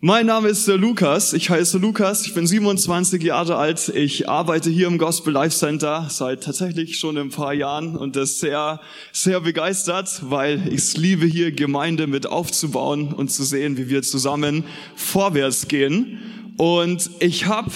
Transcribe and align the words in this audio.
Mein 0.00 0.26
Name 0.26 0.46
ist 0.50 0.68
Lukas. 0.68 1.32
Ich 1.32 1.50
heiße 1.50 1.78
Lukas. 1.78 2.24
Ich 2.24 2.32
bin 2.32 2.46
27 2.46 3.20
Jahre 3.20 3.56
alt. 3.56 3.88
Ich 3.88 4.28
arbeite 4.28 4.70
hier 4.70 4.86
im 4.86 4.96
Gospel 4.96 5.32
Life 5.32 5.56
Center 5.56 6.06
seit 6.08 6.44
tatsächlich 6.44 7.00
schon 7.00 7.18
ein 7.18 7.30
paar 7.30 7.52
Jahren 7.52 7.96
und 7.96 8.14
das 8.14 8.38
sehr, 8.38 8.80
sehr 9.10 9.40
begeistert, 9.40 10.20
weil 10.22 10.68
ich 10.68 10.76
es 10.76 10.96
liebe, 10.96 11.26
hier 11.26 11.50
Gemeinde 11.50 12.06
mit 12.06 12.28
aufzubauen 12.28 13.12
und 13.12 13.32
zu 13.32 13.42
sehen, 13.42 13.76
wie 13.76 13.88
wir 13.88 14.02
zusammen 14.02 14.62
vorwärts 14.94 15.66
gehen. 15.66 16.20
Und 16.58 17.10
ich 17.18 17.46
habe 17.46 17.72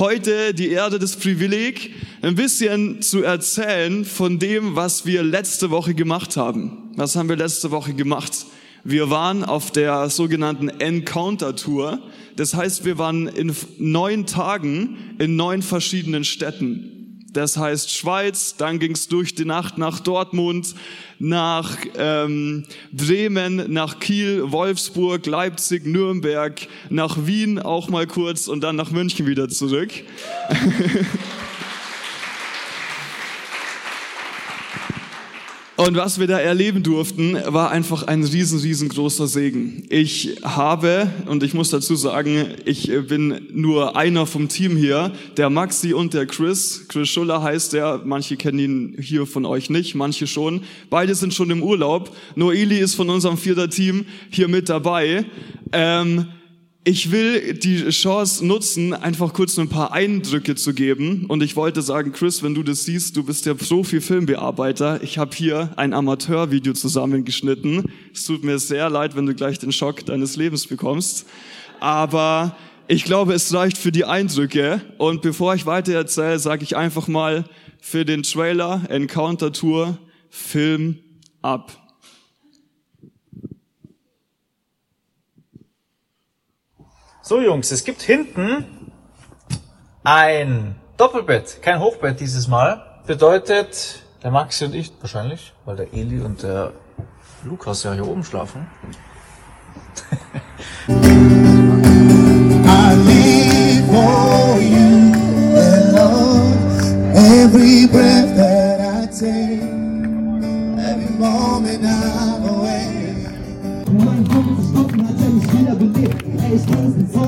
heute 0.00 0.52
die 0.54 0.70
Erde 0.70 0.98
des 0.98 1.14
Privileg, 1.14 1.94
ein 2.22 2.34
bisschen 2.34 3.00
zu 3.00 3.22
erzählen 3.22 4.04
von 4.04 4.40
dem, 4.40 4.74
was 4.74 5.06
wir 5.06 5.22
letzte 5.22 5.70
Woche 5.70 5.94
gemacht 5.94 6.36
haben. 6.36 6.90
Was 6.96 7.14
haben 7.14 7.28
wir 7.28 7.36
letzte 7.36 7.70
Woche 7.70 7.94
gemacht? 7.94 8.46
Wir 8.84 9.10
waren 9.10 9.44
auf 9.44 9.70
der 9.70 10.08
sogenannten 10.08 10.68
Encounter 10.68 11.54
Tour. 11.54 12.00
Das 12.36 12.54
heißt, 12.54 12.84
wir 12.84 12.98
waren 12.98 13.26
in 13.26 13.54
neun 13.78 14.26
Tagen 14.26 15.16
in 15.18 15.36
neun 15.36 15.62
verschiedenen 15.62 16.24
Städten. 16.24 16.96
Das 17.32 17.56
heißt 17.56 17.92
Schweiz, 17.92 18.56
dann 18.56 18.80
ging 18.80 18.92
es 18.92 19.06
durch 19.06 19.34
die 19.36 19.44
Nacht 19.44 19.78
nach 19.78 20.00
Dortmund, 20.00 20.74
nach 21.20 21.76
ähm, 21.96 22.64
Bremen, 22.90 23.72
nach 23.72 24.00
Kiel, 24.00 24.50
Wolfsburg, 24.50 25.26
Leipzig, 25.26 25.86
Nürnberg, 25.86 26.60
nach 26.88 27.26
Wien 27.26 27.60
auch 27.60 27.88
mal 27.88 28.08
kurz 28.08 28.48
und 28.48 28.62
dann 28.62 28.74
nach 28.74 28.90
München 28.90 29.26
wieder 29.26 29.48
zurück. 29.48 29.90
Und 35.80 35.96
was 35.96 36.20
wir 36.20 36.26
da 36.26 36.38
erleben 36.38 36.82
durften, 36.82 37.38
war 37.46 37.70
einfach 37.70 38.02
ein 38.02 38.22
riesen, 38.22 38.60
riesengroßer 38.60 39.26
Segen. 39.26 39.84
Ich 39.88 40.36
habe, 40.42 41.10
und 41.24 41.42
ich 41.42 41.54
muss 41.54 41.70
dazu 41.70 41.96
sagen, 41.96 42.48
ich 42.66 42.92
bin 43.08 43.48
nur 43.50 43.96
einer 43.96 44.26
vom 44.26 44.48
Team 44.48 44.76
hier, 44.76 45.10
der 45.38 45.48
Maxi 45.48 45.94
und 45.94 46.12
der 46.12 46.26
Chris. 46.26 46.84
Chris 46.88 47.08
Schuller 47.08 47.42
heißt 47.42 47.72
der, 47.72 48.02
manche 48.04 48.36
kennen 48.36 48.58
ihn 48.58 48.96
hier 49.00 49.24
von 49.24 49.46
euch 49.46 49.70
nicht, 49.70 49.94
manche 49.94 50.26
schon. 50.26 50.64
Beide 50.90 51.14
sind 51.14 51.32
schon 51.32 51.48
im 51.48 51.62
Urlaub. 51.62 52.14
Noeli 52.34 52.78
ist 52.78 52.94
von 52.94 53.08
unserem 53.08 53.38
vierter 53.38 53.70
Team 53.70 54.04
hier 54.28 54.48
mit 54.48 54.68
dabei. 54.68 55.24
Ähm, 55.72 56.26
ich 56.82 57.12
will 57.12 57.54
die 57.54 57.88
Chance 57.90 58.46
nutzen, 58.46 58.94
einfach 58.94 59.34
kurz 59.34 59.58
ein 59.58 59.68
paar 59.68 59.92
Eindrücke 59.92 60.54
zu 60.54 60.72
geben. 60.72 61.26
Und 61.28 61.42
ich 61.42 61.54
wollte 61.54 61.82
sagen, 61.82 62.12
Chris, 62.12 62.42
wenn 62.42 62.54
du 62.54 62.62
das 62.62 62.84
siehst, 62.84 63.16
du 63.16 63.22
bist 63.22 63.44
der 63.44 63.54
Profi-Filmbearbeiter. 63.54 65.02
Ich 65.02 65.18
habe 65.18 65.36
hier 65.36 65.70
ein 65.76 65.92
Amateurvideo 65.92 66.72
zusammengeschnitten. 66.72 67.84
Es 68.14 68.24
tut 68.24 68.44
mir 68.44 68.58
sehr 68.58 68.88
leid, 68.88 69.14
wenn 69.14 69.26
du 69.26 69.34
gleich 69.34 69.58
den 69.58 69.72
Schock 69.72 70.06
deines 70.06 70.36
Lebens 70.36 70.66
bekommst. 70.66 71.26
Aber 71.80 72.56
ich 72.88 73.04
glaube, 73.04 73.34
es 73.34 73.52
reicht 73.52 73.76
für 73.76 73.92
die 73.92 74.06
Eindrücke. 74.06 74.80
Und 74.96 75.20
bevor 75.20 75.54
ich 75.54 75.66
weiter 75.66 75.92
erzähle, 75.92 76.38
sage 76.38 76.64
ich 76.64 76.76
einfach 76.78 77.08
mal 77.08 77.44
für 77.78 78.06
den 78.06 78.22
Trailer 78.22 78.82
Encounter 78.88 79.52
Tour 79.52 79.98
Film 80.30 80.98
ab. 81.42 81.89
So 87.22 87.38
Jungs, 87.38 87.70
es 87.70 87.84
gibt 87.84 88.00
hinten 88.00 88.64
ein 90.02 90.76
Doppelbett, 90.96 91.60
kein 91.60 91.78
Hochbett 91.78 92.18
dieses 92.18 92.48
Mal. 92.48 93.02
Bedeutet, 93.06 94.02
der 94.22 94.30
Maxi 94.30 94.64
und 94.64 94.74
ich 94.74 94.90
wahrscheinlich, 95.00 95.52
weil 95.66 95.76
der 95.76 95.92
Eli 95.92 96.20
und 96.20 96.42
der 96.42 96.72
Lukas 97.44 97.82
ja 97.82 97.92
hier 97.92 98.08
oben 98.08 98.24
schlafen. 98.24 98.66
Every 107.14 107.86
breath 107.86 108.49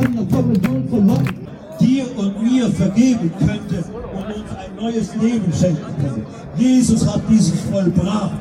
Doppelbund 0.00 0.90
von 0.90 1.06
Gott. 1.08 1.34
Dir 1.80 2.04
und 2.16 2.42
mir 2.42 2.68
vergeben 2.70 3.32
könnte 3.38 3.84
und 4.14 4.26
uns 4.26 4.50
ein 4.56 4.76
neues 4.76 5.14
Leben 5.16 5.52
schenken 5.52 5.82
könnte. 6.00 6.22
Jesus 6.56 7.06
hat 7.06 7.22
dieses 7.28 7.60
vollbracht. 7.62 8.32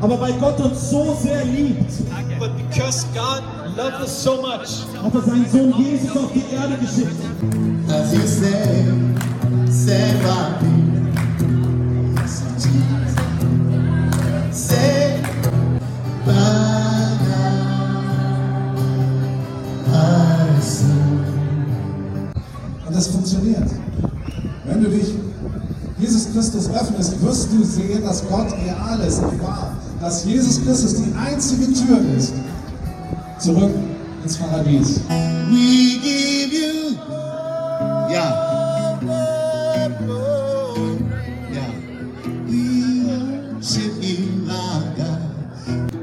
Aber 0.00 0.20
weil 0.20 0.32
Gott 0.34 0.60
uns 0.60 0.90
so 0.90 1.16
sehr 1.22 1.44
liebt, 1.44 1.92
but 2.38 2.50
because 2.56 3.06
God 3.14 3.42
loved 3.76 4.00
us 4.00 4.24
so 4.24 4.36
much, 4.42 4.84
hat 5.02 5.14
er 5.14 5.22
seinen 5.22 5.48
Sohn 5.48 5.74
Jesus 5.78 6.16
auf 6.16 6.32
die 6.32 6.44
Erde 6.54 6.76
geschickt. 6.76 7.16
As 7.88 8.12
Christus 26.32 26.70
öffnest, 26.70 27.20
wirst 27.22 27.52
du 27.52 27.64
sehen, 27.64 28.02
dass 28.04 28.26
Gott 28.28 28.52
real 28.52 29.00
ist 29.06 29.22
und 29.22 29.42
wahr. 29.42 29.76
Dass 30.00 30.24
Jesus 30.24 30.64
Christus 30.64 30.96
die 30.96 31.12
einzige 31.14 31.72
Tür 31.72 32.00
ist. 32.16 32.32
Zurück 33.38 33.72
ins 34.24 34.36
Paradies. 34.36 35.00
We 35.08 35.98
give 36.00 36.54
you. 36.54 36.96
Ja. 38.12 38.98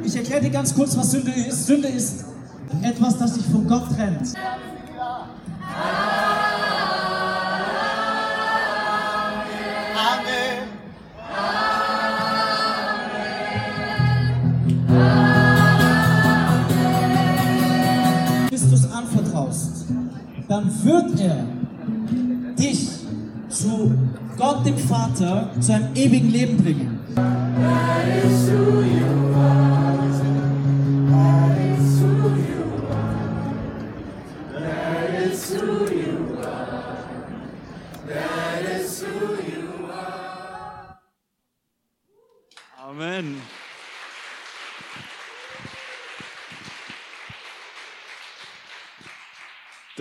Ich 0.04 0.16
erkläre 0.16 0.42
dir 0.42 0.50
ganz 0.50 0.74
kurz, 0.74 0.98
was 0.98 1.12
Sünde 1.12 1.32
ist. 1.32 1.68
Sünde 1.68 1.88
ist 1.88 2.26
etwas, 2.82 3.18
das 3.18 3.34
dich 3.34 3.46
von 3.46 3.68
Gott 3.68 3.84
trennt. 3.96 4.34
Dann 20.60 20.84
wird 20.84 21.20
er 21.22 21.46
dich 22.58 22.90
zu 23.50 23.94
Gott 24.38 24.66
dem 24.66 24.78
Vater, 24.78 25.50
zu 25.60 25.74
einem 25.74 25.96
ewigen 25.96 26.32
Leben 26.32 26.58
bringen. 26.58 26.99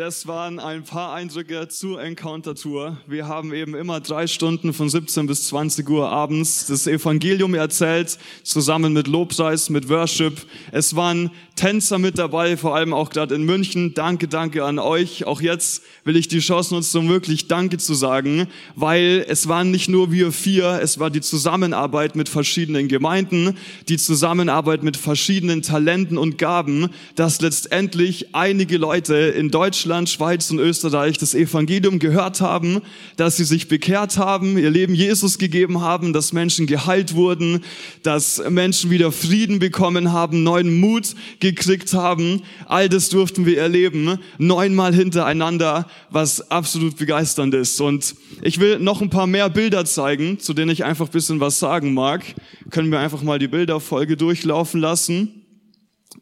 Das 0.09 0.27
waren 0.27 0.59
ein 0.59 0.85
paar 0.85 1.13
Eindrücke 1.13 1.69
zur 1.69 2.03
Encounter 2.03 2.55
Tour. 2.55 2.97
Wir 3.07 3.29
haben 3.29 3.53
eben 3.53 3.75
immer 3.75 4.01
drei 4.01 4.27
Stunden 4.27 4.73
von 4.73 4.89
17 4.89 5.27
bis 5.27 5.49
20 5.49 5.87
Uhr 5.87 6.09
abends 6.09 6.65
das 6.65 6.87
Evangelium 6.87 7.53
erzählt, 7.55 8.17
zusammen 8.43 8.95
mit 8.95 9.07
Lobpreis, 9.07 9.69
mit 9.69 9.91
Worship. 9.91 10.47
Es 10.73 10.97
waren 10.97 11.31
Tänzer 11.59 11.99
mit 11.99 12.19
dabei, 12.19 12.57
vor 12.57 12.77
allem 12.77 12.95
auch 12.95 13.11
gerade 13.11 13.35
in 13.35 13.43
München. 13.43 13.93
Danke, 13.93 14.29
danke 14.29 14.65
an 14.65 14.79
euch. 14.79 15.27
Auch 15.27 15.41
jetzt 15.41 15.83
will 16.05 16.15
ich 16.15 16.29
die 16.29 16.39
Chance 16.39 16.73
nutzen, 16.73 16.99
um 16.99 17.09
wirklich 17.09 17.49
Danke 17.49 17.79
zu 17.79 17.95
sagen, 17.95 18.47
weil 18.77 19.27
es 19.29 19.49
waren 19.49 19.73
nicht 19.73 19.89
nur 19.89 20.13
wir 20.13 20.31
vier, 20.31 20.79
es 20.81 21.01
war 21.01 21.11
die 21.11 21.21
Zusammenarbeit 21.21 22.15
mit 22.15 22.29
verschiedenen 22.29 22.87
Gemeinden, 22.87 23.57
die 23.89 23.97
Zusammenarbeit 23.97 24.85
mit 24.85 24.97
verschiedenen 24.97 25.63
Talenten 25.63 26.17
und 26.17 26.39
Gaben, 26.39 26.91
dass 27.17 27.41
letztendlich 27.41 28.37
einige 28.37 28.79
Leute 28.79 29.17
in 29.17 29.51
Deutschland 29.51 30.09
Schweiz 30.09 30.53
und 30.53 30.61
Österreich 30.61 31.19
das 31.19 31.35
Evangelium 31.35 31.99
gehört 31.99 32.41
haben, 32.41 32.83
dass 33.17 33.37
sie 33.37 33.45
sich 33.45 33.67
bekehrt 33.67 34.17
haben, 34.17 34.59
ihr 34.59 34.71
Leben 34.71 34.95
Jesus 34.95 35.39
gegeben 35.39 35.81
haben, 35.81 36.13
dass 36.13 36.33
Menschen 36.33 36.69
geheilt 36.69 37.17
wurden, 37.17 37.65
dass 38.05 38.41
Menschen 38.49 38.91
wieder 38.91 39.11
Frieden 39.11 39.59
bekommen 39.59 40.13
haben, 40.13 40.45
neuen 40.45 40.79
Mut 40.79 41.17
gekriegt 41.55 41.95
haben. 41.95 42.43
All 42.67 42.89
das 42.89 43.09
durften 43.09 43.47
wir 43.47 43.59
erleben, 43.59 44.19
neunmal 44.39 44.95
hintereinander, 44.95 45.89
was 46.11 46.51
absolut 46.51 46.97
begeisternd 46.97 47.55
ist. 47.55 47.81
Und 47.81 48.15
ich 48.43 48.61
will 48.61 48.79
noch 48.79 49.01
ein 49.01 49.11
paar 49.11 49.27
mehr 49.27 49.49
Bilder 49.51 49.85
zeigen, 49.85 50.39
zu 50.39 50.55
denen 50.55 50.71
ich 50.71 50.85
einfach 50.85 51.07
ein 51.07 51.13
bisschen 51.13 51.41
was 51.41 51.59
sagen 51.59 51.95
mag. 51.95 52.23
Können 52.71 52.91
wir 52.91 53.01
einfach 53.01 53.23
mal 53.23 53.39
die 53.39 53.49
Bilderfolge 53.49 54.17
durchlaufen 54.17 54.81
lassen. 54.81 55.47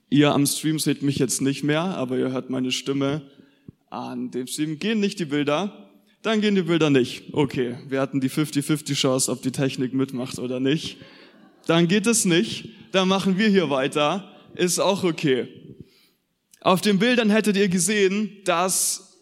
Ihr 0.09 0.33
am 0.33 0.47
Stream 0.47 0.79
seht 0.79 1.03
mich 1.03 1.19
jetzt 1.19 1.41
nicht 1.43 1.65
mehr, 1.65 1.83
aber 1.83 2.17
ihr 2.17 2.31
hört 2.31 2.51
meine 2.51 2.71
Stimme 2.71 3.23
an 3.91 4.31
dem 4.31 4.47
Stream. 4.47 4.79
Gehen 4.79 5.01
nicht 5.01 5.19
die 5.19 5.25
Bilder, 5.25 5.91
dann 6.23 6.41
gehen 6.41 6.55
die 6.55 6.63
Bilder 6.63 6.91
nicht. 6.91 7.25
Okay, 7.33 7.77
wir 7.89 8.01
hatten 8.01 8.21
die 8.21 8.31
50-50 8.31 8.95
Chance, 8.95 9.31
ob 9.33 9.43
die 9.43 9.53
Technik 9.53 9.95
mitmacht 9.95 10.39
oder 10.39 10.61
nicht. 10.61 10.99
Dann 11.67 11.89
geht 11.89 12.07
es 12.07 12.25
nicht, 12.25 12.69
dann 12.93 13.09
machen 13.09 13.39
wir 13.39 13.49
hier 13.49 13.71
weiter, 13.71 14.36
ist 14.57 14.79
auch 14.79 15.05
okay. 15.05 15.49
Auf 16.61 16.81
den 16.81 16.99
Bildern 16.99 17.31
hättet 17.31 17.57
ihr 17.57 17.69
gesehen, 17.69 18.31
dass 18.45 19.19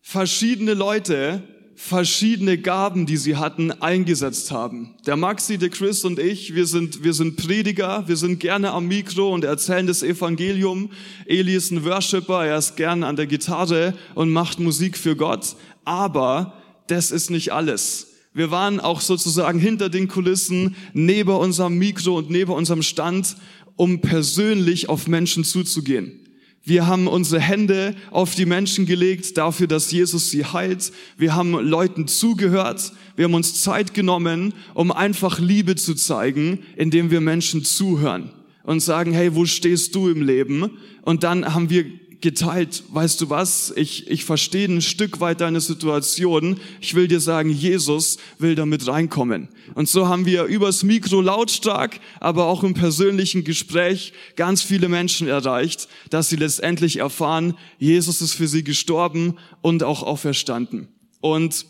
verschiedene 0.00 0.74
Leute 0.74 1.42
verschiedene 1.76 2.58
Gaben, 2.58 3.06
die 3.06 3.16
sie 3.16 3.36
hatten, 3.36 3.72
eingesetzt 3.72 4.50
haben. 4.50 4.94
Der 5.06 5.16
Maxi, 5.16 5.58
der 5.58 5.70
Chris 5.70 6.04
und 6.04 6.18
ich, 6.18 6.54
wir 6.54 6.66
sind, 6.66 7.02
wir 7.02 7.12
sind 7.12 7.36
Prediger, 7.36 8.04
wir 8.06 8.16
sind 8.16 8.40
gerne 8.40 8.70
am 8.70 8.86
Mikro 8.86 9.32
und 9.32 9.44
erzählen 9.44 9.86
das 9.86 10.02
Evangelium. 10.02 10.90
Eli 11.26 11.54
ist 11.54 11.72
ein 11.72 11.84
Worshipper, 11.84 12.46
er 12.46 12.58
ist 12.58 12.76
gerne 12.76 13.06
an 13.06 13.16
der 13.16 13.26
Gitarre 13.26 13.94
und 14.14 14.30
macht 14.30 14.60
Musik 14.60 14.96
für 14.96 15.16
Gott. 15.16 15.56
Aber 15.84 16.54
das 16.86 17.10
ist 17.10 17.30
nicht 17.30 17.52
alles. 17.52 18.08
Wir 18.32 18.50
waren 18.50 18.80
auch 18.80 19.00
sozusagen 19.00 19.58
hinter 19.58 19.88
den 19.88 20.08
Kulissen, 20.08 20.76
neben 20.92 21.30
unserem 21.30 21.78
Mikro 21.78 22.18
und 22.18 22.30
neben 22.30 22.52
unserem 22.52 22.82
Stand, 22.82 23.36
um 23.76 24.00
persönlich 24.00 24.88
auf 24.88 25.06
Menschen 25.06 25.44
zuzugehen. 25.44 26.20
Wir 26.66 26.86
haben 26.86 27.08
unsere 27.08 27.42
Hände 27.42 27.94
auf 28.10 28.34
die 28.34 28.46
Menschen 28.46 28.86
gelegt 28.86 29.36
dafür, 29.36 29.66
dass 29.66 29.92
Jesus 29.92 30.30
sie 30.30 30.46
heilt. 30.46 30.92
Wir 31.18 31.34
haben 31.34 31.52
Leuten 31.52 32.08
zugehört. 32.08 32.92
Wir 33.16 33.26
haben 33.26 33.34
uns 33.34 33.60
Zeit 33.60 33.92
genommen, 33.92 34.54
um 34.72 34.90
einfach 34.90 35.38
Liebe 35.38 35.76
zu 35.76 35.94
zeigen, 35.94 36.60
indem 36.76 37.10
wir 37.10 37.20
Menschen 37.20 37.64
zuhören 37.64 38.30
und 38.62 38.80
sagen, 38.80 39.12
hey, 39.12 39.34
wo 39.34 39.44
stehst 39.44 39.94
du 39.94 40.08
im 40.08 40.22
Leben? 40.22 40.78
Und 41.02 41.22
dann 41.22 41.54
haben 41.54 41.68
wir 41.68 41.84
geteilt, 42.24 42.82
weißt 42.88 43.20
du 43.20 43.28
was, 43.28 43.70
ich, 43.76 44.10
ich 44.10 44.24
verstehe 44.24 44.66
ein 44.66 44.80
Stück 44.80 45.20
weit 45.20 45.42
deine 45.42 45.60
Situation. 45.60 46.58
Ich 46.80 46.94
will 46.94 47.06
dir 47.06 47.20
sagen, 47.20 47.50
Jesus 47.50 48.16
will 48.38 48.54
damit 48.54 48.88
reinkommen. 48.88 49.48
Und 49.74 49.90
so 49.90 50.08
haben 50.08 50.24
wir 50.24 50.44
übers 50.44 50.84
Mikro 50.84 51.20
lautstark, 51.20 52.00
aber 52.20 52.46
auch 52.46 52.64
im 52.64 52.72
persönlichen 52.72 53.44
Gespräch 53.44 54.14
ganz 54.36 54.62
viele 54.62 54.88
Menschen 54.88 55.28
erreicht, 55.28 55.86
dass 56.08 56.30
sie 56.30 56.36
letztendlich 56.36 56.96
erfahren, 56.96 57.58
Jesus 57.78 58.22
ist 58.22 58.32
für 58.32 58.48
sie 58.48 58.64
gestorben 58.64 59.36
und 59.60 59.82
auch 59.82 60.02
auferstanden. 60.02 60.88
Und 61.20 61.66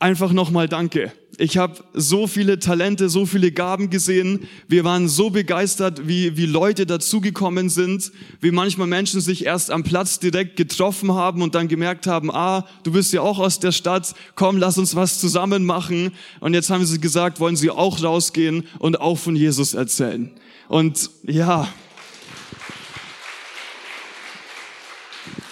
einfach 0.00 0.32
nochmal 0.32 0.68
Danke. 0.68 1.12
Ich 1.38 1.58
habe 1.58 1.84
so 1.92 2.26
viele 2.26 2.58
Talente, 2.58 3.10
so 3.10 3.26
viele 3.26 3.52
Gaben 3.52 3.90
gesehen. 3.90 4.48
Wir 4.68 4.84
waren 4.84 5.06
so 5.06 5.28
begeistert, 5.28 6.08
wie, 6.08 6.38
wie 6.38 6.46
Leute 6.46 6.86
dazugekommen 6.86 7.68
sind, 7.68 8.10
wie 8.40 8.50
manchmal 8.50 8.86
Menschen 8.86 9.20
sich 9.20 9.44
erst 9.44 9.70
am 9.70 9.82
Platz 9.82 10.18
direkt 10.18 10.56
getroffen 10.56 11.12
haben 11.12 11.42
und 11.42 11.54
dann 11.54 11.68
gemerkt 11.68 12.06
haben, 12.06 12.30
ah, 12.30 12.66
du 12.84 12.92
bist 12.92 13.12
ja 13.12 13.20
auch 13.20 13.38
aus 13.38 13.60
der 13.60 13.72
Stadt, 13.72 14.14
komm, 14.34 14.56
lass 14.56 14.78
uns 14.78 14.96
was 14.96 15.20
zusammen 15.20 15.66
machen. 15.66 16.12
Und 16.40 16.54
jetzt 16.54 16.70
haben 16.70 16.86
sie 16.86 17.00
gesagt, 17.00 17.38
wollen 17.38 17.56
sie 17.56 17.70
auch 17.70 18.02
rausgehen 18.02 18.66
und 18.78 18.98
auch 18.98 19.18
von 19.18 19.36
Jesus 19.36 19.74
erzählen. 19.74 20.30
Und 20.68 21.10
ja. 21.24 21.68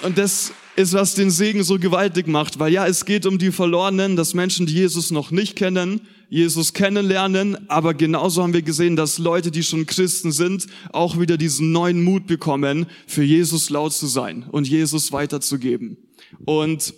Und 0.01 0.17
das 0.17 0.53
ist, 0.77 0.93
was 0.93 1.15
den 1.15 1.31
Segen 1.31 1.63
so 1.63 1.79
gewaltig 1.79 2.27
macht, 2.27 2.59
weil 2.59 2.73
ja, 2.73 2.87
es 2.87 3.05
geht 3.05 3.27
um 3.27 3.39
die 3.39 3.53
Verlorenen, 3.53 4.17
dass 4.17 4.35
Menschen, 4.35 4.67
die 4.67 4.75
Jesus 4.75 5.11
noch 5.11 5.31
nicht 5.31 5.57
kennen, 5.57 6.01
Jesus 6.29 6.73
kennenlernen, 6.73 7.69
aber 7.69 7.95
genauso 7.95 8.43
haben 8.43 8.55
wir 8.55 8.63
gesehen, 8.63 8.97
dass 8.97 9.19
Leute, 9.19 9.51
die 9.51 9.63
schon 9.63 9.87
Christen 9.87 10.33
sind, 10.33 10.67
auch 10.93 11.21
wieder 11.21 11.37
diesen 11.37 11.71
neuen 11.71 12.03
Mut 12.03 12.27
bekommen, 12.27 12.87
für 13.07 13.23
Jesus 13.23 13.71
laut 13.71 13.93
zu 13.93 14.07
sein 14.07 14.45
und 14.51 14.67
Jesus 14.67 15.13
weiterzugeben. 15.13 15.97
Und 16.45 16.95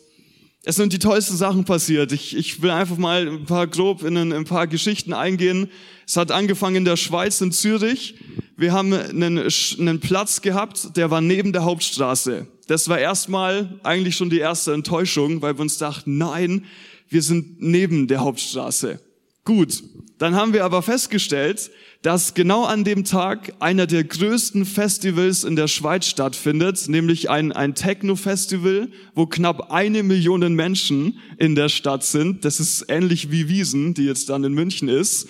es 0.62 0.76
sind 0.76 0.92
die 0.92 0.98
tollsten 0.98 1.36
Sachen 1.36 1.64
passiert. 1.64 2.12
Ich, 2.12 2.36
ich 2.36 2.62
will 2.62 2.70
einfach 2.70 2.96
mal 2.96 3.28
ein 3.28 3.44
paar 3.44 3.66
grob 3.66 4.02
in 4.02 4.16
ein, 4.16 4.32
ein 4.32 4.44
paar 4.44 4.66
Geschichten 4.66 5.12
eingehen. 5.12 5.68
Es 6.06 6.16
hat 6.16 6.32
angefangen 6.32 6.76
in 6.76 6.84
der 6.84 6.96
Schweiz, 6.96 7.40
in 7.40 7.52
Zürich. 7.52 8.16
Wir 8.56 8.72
haben 8.72 8.92
einen, 8.92 9.38
einen 9.38 10.00
Platz 10.00 10.40
gehabt, 10.40 10.96
der 10.96 11.10
war 11.10 11.20
neben 11.20 11.52
der 11.52 11.64
Hauptstraße. 11.64 12.48
Das 12.66 12.88
war 12.88 12.98
erstmal 12.98 13.78
eigentlich 13.82 14.16
schon 14.16 14.30
die 14.30 14.38
erste 14.40 14.72
Enttäuschung, 14.72 15.42
weil 15.42 15.56
wir 15.56 15.62
uns 15.62 15.78
dachten, 15.78 16.18
nein, 16.18 16.64
wir 17.08 17.22
sind 17.22 17.62
neben 17.62 18.08
der 18.08 18.20
Hauptstraße. 18.20 19.00
Gut, 19.44 19.84
dann 20.18 20.34
haben 20.34 20.52
wir 20.52 20.64
aber 20.64 20.82
festgestellt, 20.82 21.70
dass 22.02 22.34
genau 22.34 22.64
an 22.64 22.82
dem 22.82 23.04
Tag 23.04 23.52
einer 23.60 23.86
der 23.86 24.02
größten 24.02 24.66
Festivals 24.66 25.44
in 25.44 25.54
der 25.54 25.68
Schweiz 25.68 26.06
stattfindet, 26.06 26.88
nämlich 26.88 27.30
ein, 27.30 27.52
ein 27.52 27.76
Techno-Festival, 27.76 28.88
wo 29.14 29.26
knapp 29.26 29.70
eine 29.70 30.02
Million 30.02 30.54
Menschen 30.54 31.20
in 31.38 31.54
der 31.54 31.68
Stadt 31.68 32.02
sind. 32.02 32.44
Das 32.44 32.58
ist 32.58 32.86
ähnlich 32.88 33.30
wie 33.30 33.48
Wiesen, 33.48 33.94
die 33.94 34.04
jetzt 34.04 34.28
dann 34.28 34.42
in 34.42 34.54
München 34.54 34.88
ist. 34.88 35.28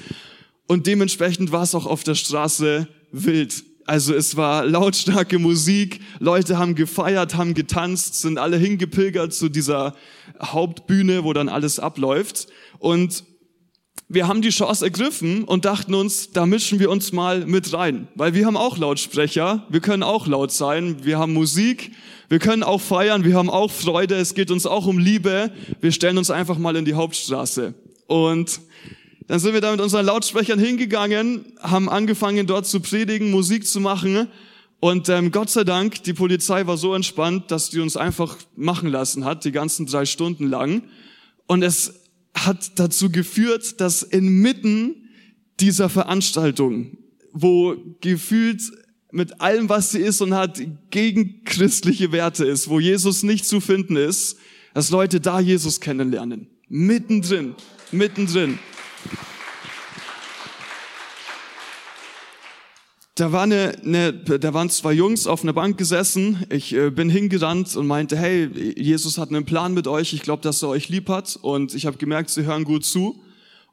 Und 0.67 0.87
dementsprechend 0.87 1.53
war 1.53 1.65
es 1.65 1.75
auch 1.75 1.87
auf 1.87 2.03
der 2.03 2.15
Straße 2.15 2.88
wild. 3.12 3.65
Also 3.87 4.15
es 4.15 4.37
war 4.37 4.65
lautstarke 4.65 5.38
Musik, 5.38 6.00
Leute 6.19 6.59
haben 6.59 6.75
gefeiert, 6.75 7.37
haben 7.37 7.55
getanzt, 7.55 8.21
sind 8.21 8.37
alle 8.37 8.56
hingepilgert 8.56 9.33
zu 9.33 9.49
dieser 9.49 9.94
Hauptbühne, 10.43 11.23
wo 11.23 11.33
dann 11.33 11.49
alles 11.49 11.79
abläuft. 11.79 12.49
Und 12.81 13.23
wir 14.09 14.27
haben 14.27 14.43
die 14.43 14.50
Chance 14.50 14.85
ergriffen 14.85 15.44
und 15.44 15.65
dachten 15.65 15.94
uns, 15.94 16.33
da 16.33 16.47
mischen 16.47 16.81
wir 16.81 16.91
uns 16.91 17.12
mal 17.12 17.47
mit 17.47 17.73
rein, 17.73 18.09
weil 18.17 18.35
wir 18.35 18.47
haben 18.47 18.56
auch 18.56 18.77
Lautsprecher, 18.77 19.67
wir 19.69 19.81
können 19.81 20.03
auch 20.03 20.27
laut 20.27 20.53
sein, 20.53 21.05
wir 21.05 21.19
haben 21.19 21.33
Musik, 21.33 21.93
wir 22.29 22.41
können 22.41 22.65
auch 22.65 22.81
feiern, 22.81 23.25
wir 23.25 23.35
haben 23.35 23.50
auch 23.50 23.71
Freude, 23.71 24.17
es 24.17 24.35
geht 24.35 24.50
uns 24.50 24.67
auch 24.67 24.87
um 24.87 24.99
Liebe, 24.99 25.53
wir 25.81 25.93
stellen 25.93 26.19
uns 26.19 26.31
einfach 26.31 26.59
mal 26.59 26.77
in 26.77 26.85
die 26.85 26.94
Hauptstraße. 26.94 27.75
Und 28.06 28.61
dann 29.28 29.40
sind 29.40 29.55
wir 29.55 29.61
da 29.61 29.73
mit 29.73 29.81
unseren 29.81 30.06
Lautsprechern 30.06 30.58
hingegangen, 30.58 31.52
haben 31.61 31.88
angefangen 31.88 32.46
dort 32.46 32.67
zu 32.67 32.81
predigen, 32.81 33.31
Musik 33.31 33.67
zu 33.67 33.81
machen. 33.81 34.28
Und 34.78 35.08
ähm, 35.08 35.32
Gott 35.32 35.50
sei 35.50 35.64
Dank, 35.64 36.02
die 36.05 36.12
Polizei 36.12 36.67
war 36.67 36.76
so 36.76 36.94
entspannt, 36.94 37.50
dass 37.50 37.70
die 37.70 37.81
uns 37.81 37.96
einfach 37.96 38.37
machen 38.55 38.88
lassen 38.88 39.25
hat, 39.25 39.44
die 39.44 39.52
ganzen 39.52 39.87
drei 39.87 40.05
Stunden 40.05 40.49
lang. 40.49 40.82
Und 41.46 41.62
es 41.62 41.94
hat 42.34 42.78
dazu 42.78 43.11
geführt, 43.11 43.81
dass 43.81 44.02
inmitten 44.02 45.08
dieser 45.58 45.88
Veranstaltung, 45.88 46.99
wo 47.33 47.76
gefühlt 48.00 48.62
mit 49.11 49.40
allem, 49.40 49.68
was 49.68 49.92
sie 49.92 50.00
ist 50.00 50.21
und 50.21 50.35
hat, 50.35 50.61
gegen 50.90 51.42
christliche 51.45 52.12
Werte 52.12 52.45
ist, 52.45 52.68
wo 52.68 52.78
Jesus 52.78 53.23
nicht 53.23 53.47
zu 53.47 53.61
finden 53.61 53.97
ist, 53.97 54.37
dass 54.75 54.90
Leute 54.90 55.21
da 55.21 55.40
Jesus 55.40 55.80
kennenlernen. 55.80 56.49
Mittendrin, 56.68 57.54
mittendrin. 57.92 58.59
Da, 63.16 63.32
war 63.32 63.44
eine, 63.44 63.78
eine, 63.82 64.12
da 64.12 64.52
waren 64.52 64.68
zwei 64.68 64.92
Jungs 64.92 65.26
auf 65.26 65.42
einer 65.42 65.54
Bank 65.54 65.78
gesessen. 65.78 66.44
Ich 66.50 66.75
äh, 66.75 66.90
bin 66.90 67.08
hingerannt 67.08 67.75
und 67.75 67.87
meinte, 67.87 68.14
hey, 68.14 68.50
Jesus 68.76 69.16
hat 69.16 69.30
einen 69.30 69.46
Plan 69.46 69.73
mit 69.73 69.87
euch. 69.88 70.12
Ich 70.12 70.20
glaube, 70.20 70.42
dass 70.42 70.62
er 70.62 70.68
euch 70.68 70.90
lieb 70.90 71.08
hat. 71.08 71.38
Und 71.40 71.75
ich 71.75 71.87
habe 71.87 71.96
gemerkt, 71.96 72.28
sie 72.28 72.44
hören 72.44 72.64
gut 72.64 72.85
zu. 72.85 73.18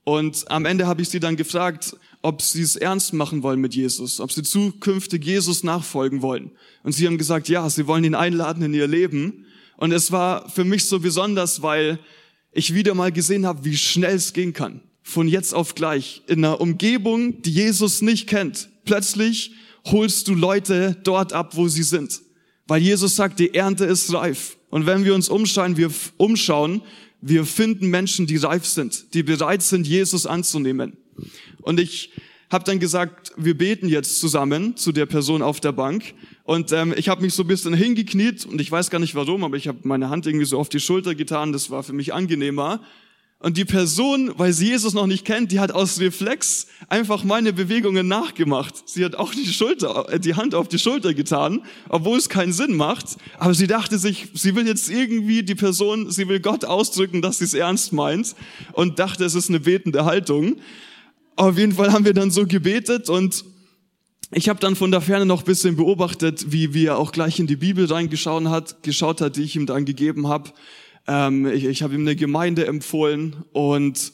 Und 0.06 0.50
am 0.50 0.64
Ende 0.64 0.88
habe 0.88 1.02
ich 1.02 1.10
sie 1.10 1.20
dann 1.20 1.36
gefragt, 1.36 1.98
ob 2.22 2.42
sie 2.42 2.62
es 2.62 2.78
ernst 2.78 3.12
machen 3.12 3.44
wollen 3.44 3.60
mit 3.60 3.76
Jesus, 3.76 4.22
ob 4.22 4.32
sie 4.32 4.44
zukünftig 4.44 5.26
Jesus 5.26 5.62
nachfolgen 5.64 6.22
wollen. 6.22 6.52
Und 6.84 6.94
sie 6.94 7.06
haben 7.06 7.18
gesagt, 7.18 7.50
ja, 7.50 7.70
sie 7.70 7.86
wollen 7.86 8.06
ihn 8.06 8.16
einladen 8.16 8.64
in 8.64 8.74
ihr 8.74 8.88
Leben. 8.88 9.46
Und 9.76 9.92
es 9.92 10.14
war 10.14 10.50
für 10.52 10.64
mich 10.64 10.86
so 10.86 11.02
besonders, 11.02 11.62
weil 11.62 12.00
ich 12.54 12.74
wieder 12.74 12.94
mal 12.94 13.12
gesehen 13.12 13.46
habe, 13.46 13.66
wie 13.66 13.76
schnell 13.76 14.16
es 14.16 14.32
gehen 14.32 14.54
kann. 14.54 14.80
Von 15.02 15.28
jetzt 15.28 15.54
auf 15.54 15.76
gleich. 15.76 16.22
In 16.28 16.46
einer 16.46 16.62
Umgebung, 16.62 17.42
die 17.42 17.52
Jesus 17.52 18.02
nicht 18.02 18.28
kennt 18.28 18.70
plötzlich 18.86 19.54
holst 19.86 20.28
du 20.28 20.36
Leute 20.36 20.98
dort 21.04 21.34
ab, 21.34 21.56
wo 21.56 21.68
sie 21.68 21.84
sind. 21.84 22.22
Weil 22.68 22.82
Jesus 22.82 23.16
sagt, 23.16 23.40
die 23.40 23.54
Ernte 23.54 23.86
ist 23.86 24.14
reif. 24.14 24.58
Und 24.70 24.86
wenn 24.86 25.04
wir 25.06 25.14
uns 25.14 25.30
umschauen, 25.30 25.78
wir 25.78 25.92
umschauen, 26.18 26.82
wir 27.22 27.46
finden 27.46 27.90
Menschen, 27.90 28.28
die 28.28 28.38
reif 28.38 28.66
sind, 28.66 29.14
die 29.14 29.24
bereit 29.24 29.62
sind, 29.62 29.88
Jesus 29.88 30.26
anzunehmen. 30.26 30.98
Und 31.62 31.80
ich 31.80 32.12
habe 32.50 32.64
dann 32.66 32.80
gesagt, 32.80 33.32
wir 33.36 33.58
beten 33.58 33.88
jetzt 33.88 34.20
zusammen 34.20 34.78
zu 34.78 34.92
der 34.92 35.06
Person 35.06 35.42
auf 35.42 35.60
der 35.60 35.72
Bank. 35.72 36.14
Und 36.44 36.72
ähm, 36.72 36.94
ich 36.96 37.10
habe 37.10 37.22
mich 37.22 37.34
so 37.34 37.44
ein 37.44 37.48
bisschen 37.48 37.74
hingekniet 37.74 38.46
und 38.46 38.62
ich 38.62 38.72
weiß 38.72 38.90
gar 38.90 39.00
nicht 39.00 39.16
warum, 39.16 39.44
aber 39.44 39.58
ich 39.58 39.68
habe 39.68 39.80
meine 39.84 40.10
Hand 40.10 40.28
irgendwie 40.28 40.46
so 40.46 40.60
auf 40.60 40.70
die 40.70 40.80
Schulter 40.80 41.16
getan. 41.16 41.52
Das 41.52 41.70
war 41.70 41.84
für 41.84 41.94
mich 41.94 42.14
angenehmer. 42.14 42.82
Und 43.44 43.58
die 43.58 43.66
Person, 43.66 44.32
weil 44.38 44.54
sie 44.54 44.68
Jesus 44.68 44.94
noch 44.94 45.06
nicht 45.06 45.26
kennt, 45.26 45.52
die 45.52 45.60
hat 45.60 45.74
aus 45.74 46.00
Reflex 46.00 46.68
einfach 46.88 47.26
meine 47.26 47.52
Bewegungen 47.52 48.08
nachgemacht. 48.08 48.88
Sie 48.88 49.04
hat 49.04 49.16
auch 49.16 49.34
die 49.34 49.46
Schulter, 49.46 50.08
äh, 50.10 50.18
die 50.18 50.36
Hand 50.36 50.56
auf 50.56 50.70
die 50.70 50.80
Schulter 50.80 51.14
getan, 51.14 51.62
obwohl 51.90 52.18
es 52.18 52.30
keinen 52.30 52.54
Sinn 52.54 52.78
macht. 52.78 53.18
Aber 53.38 53.54
sie 53.54 53.68
dachte 53.68 53.98
sich, 53.98 54.30
sie 54.34 54.56
will 54.56 54.66
jetzt 54.66 54.90
irgendwie 54.90 55.44
die 55.44 55.56
Person, 55.56 56.10
sie 56.10 56.30
will 56.30 56.40
Gott 56.40 56.64
ausdrücken, 56.64 57.22
dass 57.22 57.40
sie 57.40 57.44
es 57.44 57.54
ernst 57.54 57.92
meint 57.92 58.34
und 58.72 58.98
dachte, 58.98 59.26
es 59.26 59.36
ist 59.36 59.50
eine 59.50 59.60
betende 59.60 60.06
Haltung. 60.06 60.56
Auf 61.36 61.58
jeden 61.58 61.74
Fall 61.74 61.92
haben 61.92 62.06
wir 62.06 62.14
dann 62.14 62.32
so 62.32 62.48
gebetet 62.48 63.10
und 63.10 63.44
ich 64.32 64.48
habe 64.48 64.62
dann 64.62 64.78
von 64.78 64.90
der 64.90 65.02
Ferne 65.02 65.26
noch 65.26 65.44
bisschen 65.44 65.76
beobachtet, 65.76 66.54
wie, 66.54 66.74
wie 66.74 66.86
er 66.86 66.98
auch 66.98 67.12
gleich 67.12 67.40
in 67.40 67.48
die 67.48 67.58
Bibel 67.58 67.88
reingeschaut 67.88 68.46
hat, 68.46 68.84
geschaut 68.84 69.20
hat, 69.20 69.36
die 69.36 69.44
ich 69.44 69.58
ihm 69.58 69.66
dann 69.66 69.84
gegeben 69.84 70.30
habe. 70.30 70.54
Ähm, 71.08 71.46
ich 71.48 71.66
ich 71.66 71.84
habe 71.84 71.96
ihm 71.96 72.02
eine 72.02 72.16
Gemeinde 72.16 72.66
empfohlen 72.68 73.36
und 73.52 74.14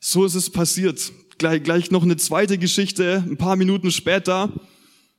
so 0.00 0.24
ist 0.24 0.34
es 0.34 0.50
passiert. 0.50 1.12
Gleich, 1.38 1.62
gleich 1.62 1.90
noch 1.90 2.02
eine 2.02 2.16
zweite 2.16 2.58
Geschichte, 2.58 3.24
ein 3.26 3.36
paar 3.36 3.56
Minuten 3.56 3.90
später. 3.90 4.52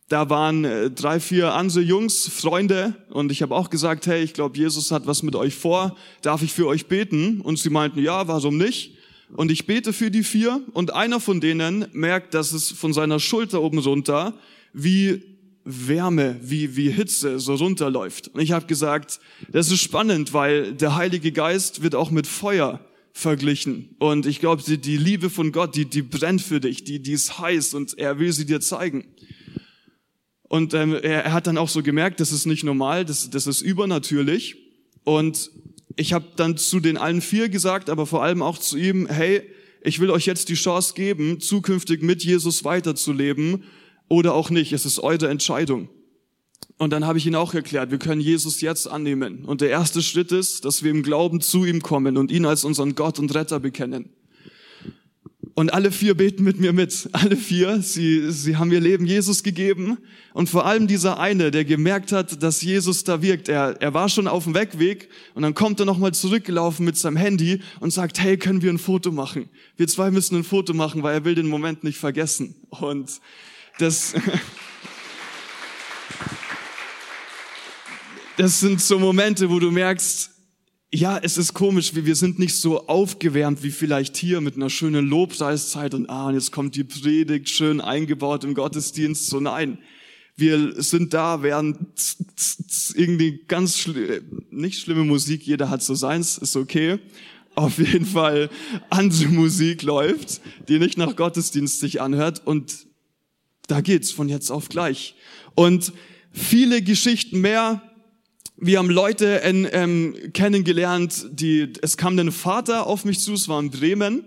Da 0.07 0.29
waren 0.29 0.63
äh, 0.63 0.91
drei, 0.91 1.19
vier 1.19 1.53
andere 1.53 1.81
Jungs, 1.81 2.27
Freunde, 2.27 2.95
und 3.09 3.31
ich 3.31 3.41
habe 3.41 3.55
auch 3.55 3.71
gesagt, 3.71 4.05
hey, 4.05 4.23
ich 4.23 4.33
glaube, 4.33 4.55
Jesus 4.55 4.91
hat 4.91 5.07
was 5.07 5.23
mit 5.23 5.35
euch 5.35 5.55
vor, 5.55 5.97
darf 6.21 6.43
ich 6.43 6.53
für 6.53 6.67
euch 6.67 6.85
beten? 6.85 7.41
Und 7.41 7.57
sie 7.57 7.71
meinten, 7.71 7.99
ja, 7.99 8.27
warum 8.27 8.57
nicht? 8.57 8.95
Und 9.35 9.49
ich 9.49 9.65
bete 9.65 9.93
für 9.93 10.11
die 10.11 10.23
vier, 10.23 10.61
und 10.73 10.93
einer 10.93 11.19
von 11.19 11.41
denen 11.41 11.87
merkt, 11.93 12.35
dass 12.35 12.51
es 12.51 12.71
von 12.71 12.93
seiner 12.93 13.19
Schulter 13.19 13.63
oben 13.63 13.79
runter 13.79 14.35
wie 14.73 15.23
Wärme, 15.65 16.39
wie, 16.41 16.75
wie 16.75 16.91
Hitze 16.91 17.39
so 17.39 17.55
runterläuft. 17.55 18.29
Und 18.29 18.39
ich 18.39 18.51
habe 18.51 18.67
gesagt, 18.67 19.19
das 19.49 19.71
ist 19.71 19.81
spannend, 19.81 20.31
weil 20.31 20.73
der 20.73 20.95
Heilige 20.95 21.31
Geist 21.31 21.81
wird 21.81 21.95
auch 21.95 22.11
mit 22.11 22.27
Feuer 22.27 22.79
verglichen. 23.13 23.95
Und 23.97 24.27
ich 24.27 24.39
glaube, 24.39 24.61
die, 24.61 24.77
die 24.77 24.97
Liebe 24.97 25.31
von 25.31 25.51
Gott, 25.51 25.75
die, 25.75 25.85
die 25.85 26.03
brennt 26.03 26.41
für 26.41 26.59
dich, 26.59 26.83
die, 26.83 27.01
die 27.01 27.13
ist 27.13 27.39
heiß 27.39 27.73
und 27.73 27.97
er 27.97 28.19
will 28.19 28.31
sie 28.31 28.45
dir 28.45 28.61
zeigen. 28.61 29.05
Und 30.43 30.75
ähm, 30.75 30.93
er, 30.93 31.25
er 31.25 31.33
hat 31.33 31.47
dann 31.47 31.57
auch 31.57 31.69
so 31.69 31.81
gemerkt, 31.81 32.19
das 32.19 32.31
ist 32.31 32.45
nicht 32.45 32.63
normal, 32.63 33.03
das, 33.03 33.29
das 33.31 33.47
ist 33.47 33.61
übernatürlich. 33.61 34.57
Und 35.03 35.49
ich 35.95 36.13
habe 36.13 36.27
dann 36.35 36.57
zu 36.57 36.79
den 36.79 36.97
allen 36.97 37.21
vier 37.21 37.49
gesagt, 37.49 37.89
aber 37.89 38.05
vor 38.05 38.21
allem 38.21 38.43
auch 38.43 38.59
zu 38.59 38.77
ihm, 38.77 39.07
hey, 39.07 39.41
ich 39.81 39.99
will 39.99 40.11
euch 40.11 40.25
jetzt 40.25 40.49
die 40.49 40.55
Chance 40.55 40.93
geben, 40.93 41.39
zukünftig 41.39 42.03
mit 42.03 42.23
Jesus 42.23 42.63
weiterzuleben 42.63 43.63
oder 44.07 44.33
auch 44.33 44.49
nicht. 44.49 44.73
Es 44.73 44.85
ist 44.85 44.99
eure 44.99 45.29
Entscheidung. 45.29 45.89
Und 46.77 46.91
dann 46.91 47.05
habe 47.05 47.17
ich 47.17 47.25
ihn 47.25 47.35
auch 47.35 47.53
erklärt, 47.53 47.91
wir 47.91 47.99
können 47.99 48.21
Jesus 48.21 48.59
jetzt 48.59 48.87
annehmen. 48.87 49.45
Und 49.45 49.61
der 49.61 49.69
erste 49.69 50.01
Schritt 50.01 50.31
ist, 50.31 50.65
dass 50.65 50.83
wir 50.83 50.91
im 50.91 51.03
Glauben 51.03 51.39
zu 51.39 51.63
ihm 51.63 51.81
kommen 51.81 52.17
und 52.17 52.31
ihn 52.31 52.45
als 52.45 52.65
unseren 52.65 52.95
Gott 52.95 53.17
und 53.17 53.33
Retter 53.33 53.59
bekennen. 53.61 54.09
Und 55.57 55.73
alle 55.73 55.89
vier 55.89 56.15
beten 56.15 56.43
mit 56.43 56.59
mir 56.59 56.73
mit. 56.73 57.07
Alle 57.13 57.37
vier, 57.37 57.81
sie, 57.81 58.29
sie 58.29 58.57
haben 58.57 58.73
ihr 58.73 58.81
Leben 58.81 59.05
Jesus 59.05 59.41
gegeben. 59.41 59.97
Und 60.33 60.49
vor 60.49 60.65
allem 60.65 60.85
dieser 60.85 61.17
eine, 61.17 61.49
der 61.49 61.63
gemerkt 61.63 62.11
hat, 62.11 62.43
dass 62.43 62.61
Jesus 62.61 63.05
da 63.05 63.21
wirkt. 63.21 63.47
Er, 63.47 63.81
er 63.81 63.93
war 63.93 64.09
schon 64.09 64.27
auf 64.27 64.43
dem 64.43 64.53
Wegweg 64.53 65.07
und 65.33 65.43
dann 65.43 65.53
kommt 65.53 65.79
er 65.79 65.85
nochmal 65.85 66.13
zurückgelaufen 66.13 66.85
mit 66.85 66.97
seinem 66.97 67.15
Handy 67.15 67.61
und 67.79 67.93
sagt, 67.93 68.19
hey, 68.19 68.37
können 68.37 68.61
wir 68.61 68.69
ein 68.69 68.77
Foto 68.77 69.13
machen? 69.13 69.47
Wir 69.77 69.87
zwei 69.87 70.11
müssen 70.11 70.35
ein 70.35 70.43
Foto 70.43 70.73
machen, 70.73 71.03
weil 71.03 71.13
er 71.13 71.23
will 71.23 71.35
den 71.35 71.47
Moment 71.47 71.85
nicht 71.85 71.99
vergessen. 71.99 72.55
Und 72.69 73.21
das, 73.77 74.13
das 78.37 78.59
sind 78.59 78.81
so 78.81 78.99
Momente, 78.99 79.49
wo 79.49 79.59
du 79.59 79.71
merkst, 79.71 80.31
ja, 80.91 81.17
es 81.21 81.37
ist 81.37 81.53
komisch, 81.53 81.93
wir 81.93 82.15
sind 82.15 82.39
nicht 82.39 82.55
so 82.55 82.87
aufgewärmt 82.87 83.63
wie 83.63 83.71
vielleicht 83.71 84.15
hier 84.15 84.39
mit 84.39 84.55
einer 84.55 84.69
schönen 84.69 85.05
Lobpreiszeit 85.07 85.93
und 85.93 86.09
ah, 86.09 86.27
und 86.27 86.35
jetzt 86.35 86.51
kommt 86.51 86.75
die 86.75 86.85
Predigt 86.85 87.49
schön 87.49 87.81
eingebaut 87.81 88.45
im 88.45 88.53
Gottesdienst. 88.53 89.27
So 89.27 89.41
nein, 89.41 89.79
wir 90.37 90.81
sind 90.81 91.13
da, 91.13 91.43
während 91.43 91.77
irgendwie 92.93 93.41
ganz 93.47 93.77
schli 93.77 94.21
nicht 94.51 94.79
schlimme 94.79 95.03
Musik, 95.03 95.45
jeder 95.45 95.69
hat 95.69 95.83
so 95.83 95.95
seins, 95.95 96.37
ist 96.37 96.55
okay. 96.55 96.99
Auf 97.55 97.77
jeden 97.77 98.05
Fall 98.05 98.49
andere 98.89 99.27
Musik 99.27 99.81
läuft, 99.81 100.41
die 100.67 100.79
nicht 100.79 100.97
nach 100.97 101.15
Gottesdienst 101.15 101.79
sich 101.79 102.01
anhört 102.01 102.41
und 102.45 102.84
da 103.67 103.81
geht's 103.81 104.11
von 104.11 104.29
jetzt 104.29 104.51
auf 104.51 104.69
gleich. 104.69 105.15
Und 105.55 105.93
viele 106.31 106.81
Geschichten 106.81 107.41
mehr. 107.41 107.81
Wir 108.57 108.79
haben 108.79 108.89
Leute 108.89 109.41
in, 109.45 109.67
ähm, 109.71 110.15
kennengelernt, 110.33 111.27
die, 111.31 111.73
es 111.81 111.97
kam 111.97 112.17
ein 112.17 112.31
Vater 112.31 112.87
auf 112.87 113.03
mich 113.03 113.19
zu, 113.19 113.33
es 113.33 113.49
war 113.49 113.59
in 113.59 113.69
Bremen, 113.69 114.23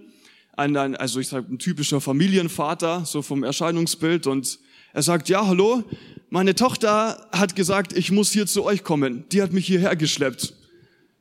ein, 0.57 0.77
ein, 0.77 0.97
also 0.97 1.21
ich 1.21 1.29
sage 1.29 1.47
ein 1.51 1.59
typischer 1.59 2.01
Familienvater, 2.01 3.05
so 3.07 3.23
vom 3.23 3.45
Erscheinungsbild 3.45 4.27
und 4.27 4.59
er 4.93 5.03
sagt, 5.03 5.29
ja, 5.29 5.47
hallo, 5.47 5.85
meine 6.31 6.55
Tochter 6.55 7.27
hat 7.33 7.57
gesagt, 7.57 7.93
ich 7.97 8.11
muss 8.11 8.33
hier 8.33 8.47
zu 8.47 8.65
euch 8.65 8.85
kommen. 8.85 9.25
Die 9.31 9.41
hat 9.41 9.53
mich 9.53 9.67
hierher 9.67 9.97
geschleppt. 9.97 10.55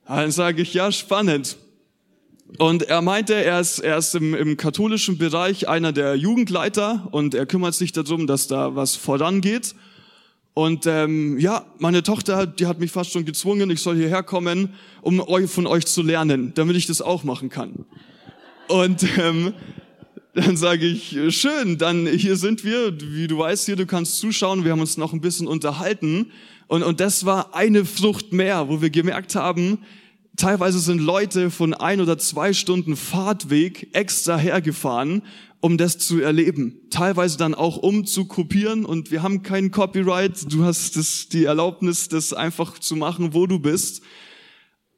Dann 0.07 0.31
sage 0.31 0.61
ich, 0.61 0.73
ja, 0.73 0.91
spannend. 0.91 1.57
Und 2.57 2.83
er 2.83 3.01
meinte, 3.01 3.35
er 3.35 3.59
ist, 3.59 3.79
er 3.79 3.97
ist 3.97 4.15
im, 4.15 4.33
im 4.33 4.57
katholischen 4.57 5.17
Bereich 5.17 5.67
einer 5.67 5.91
der 5.91 6.15
Jugendleiter 6.15 7.07
und 7.11 7.35
er 7.35 7.45
kümmert 7.45 7.75
sich 7.75 7.91
darum, 7.91 8.25
dass 8.25 8.47
da 8.47 8.75
was 8.75 8.95
vorangeht. 8.95 9.75
Und 10.53 10.87
ähm, 10.87 11.37
ja, 11.37 11.65
meine 11.77 12.01
Tochter, 12.01 12.47
die 12.47 12.65
hat 12.65 12.79
mich 12.79 12.91
fast 12.91 13.11
schon 13.11 13.25
gezwungen, 13.25 13.69
ich 13.69 13.81
soll 13.81 13.95
hierher 13.95 14.23
kommen, 14.23 14.73
um 15.01 15.19
euch 15.19 15.51
von 15.51 15.67
euch 15.67 15.85
zu 15.85 16.01
lernen, 16.01 16.53
damit 16.55 16.75
ich 16.77 16.87
das 16.87 17.01
auch 17.01 17.23
machen 17.23 17.49
kann. 17.49 17.85
Und 18.67 19.05
ähm, 19.19 19.53
dann 20.33 20.57
sage 20.57 20.87
ich, 20.87 21.17
schön, 21.29 21.77
dann 21.77 22.07
hier 22.07 22.37
sind 22.37 22.63
wir, 22.63 22.99
wie 22.99 23.27
du 23.27 23.37
weißt 23.37 23.65
hier, 23.65 23.75
du 23.75 23.85
kannst 23.85 24.17
zuschauen, 24.17 24.63
wir 24.63 24.71
haben 24.71 24.79
uns 24.79 24.97
noch 24.97 25.13
ein 25.13 25.21
bisschen 25.21 25.47
unterhalten. 25.47 26.31
Und, 26.67 26.81
und 26.81 26.99
das 26.99 27.25
war 27.25 27.53
eine 27.53 27.85
Frucht 27.85 28.33
mehr, 28.33 28.67
wo 28.67 28.81
wir 28.81 28.89
gemerkt 28.89 29.35
haben, 29.35 29.79
Teilweise 30.37 30.79
sind 30.79 31.01
Leute 31.01 31.49
von 31.49 31.73
ein 31.73 31.99
oder 31.99 32.19
zwei 32.19 32.53
Stunden 32.53 32.95
Fahrtweg 32.95 33.89
extra 33.93 34.37
hergefahren, 34.37 35.23
um 35.61 35.79
das 35.79 35.97
zu 35.97 36.21
erleben. 36.21 36.79
Teilweise 36.91 37.39
dann 37.39 37.55
auch 37.55 37.77
um 37.77 38.05
zu 38.05 38.25
kopieren 38.25 38.85
und 38.85 39.09
wir 39.09 39.23
haben 39.23 39.41
keinen 39.41 39.71
Copyright. 39.71 40.53
Du 40.53 40.63
hast 40.63 40.95
das, 40.95 41.27
die 41.29 41.45
Erlaubnis, 41.45 42.07
das 42.07 42.33
einfach 42.33 42.77
zu 42.77 42.95
machen, 42.95 43.33
wo 43.33 43.47
du 43.47 43.57
bist 43.57 44.03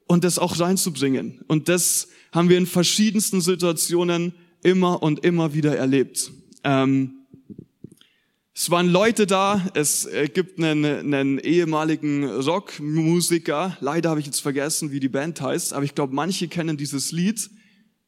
und 0.08 0.26
das 0.26 0.40
auch 0.40 0.60
reinzubringen. 0.60 1.40
Und 1.48 1.70
das 1.70 2.10
haben 2.34 2.50
wir 2.50 2.58
in 2.58 2.66
verschiedensten 2.66 3.40
Situationen 3.40 4.34
immer 4.62 5.02
und 5.02 5.24
immer 5.24 5.54
wieder 5.54 5.78
erlebt. 5.78 6.32
Ähm, 6.66 7.19
es 8.62 8.70
waren 8.70 8.90
Leute 8.90 9.26
da, 9.26 9.66
es 9.74 10.06
äh, 10.06 10.28
gibt 10.28 10.62
einen, 10.62 10.84
einen 10.84 11.40
ehemaligen 11.40 12.26
Rockmusiker, 12.26 13.78
leider 13.80 14.10
habe 14.10 14.20
ich 14.20 14.26
jetzt 14.26 14.42
vergessen, 14.42 14.92
wie 14.92 15.00
die 15.00 15.08
Band 15.08 15.40
heißt, 15.40 15.72
aber 15.72 15.86
ich 15.86 15.96
glaube, 15.96 16.14
manche 16.14 16.50
kennen 16.50 16.76
dieses 16.76 17.14
Lied, 17.14 17.50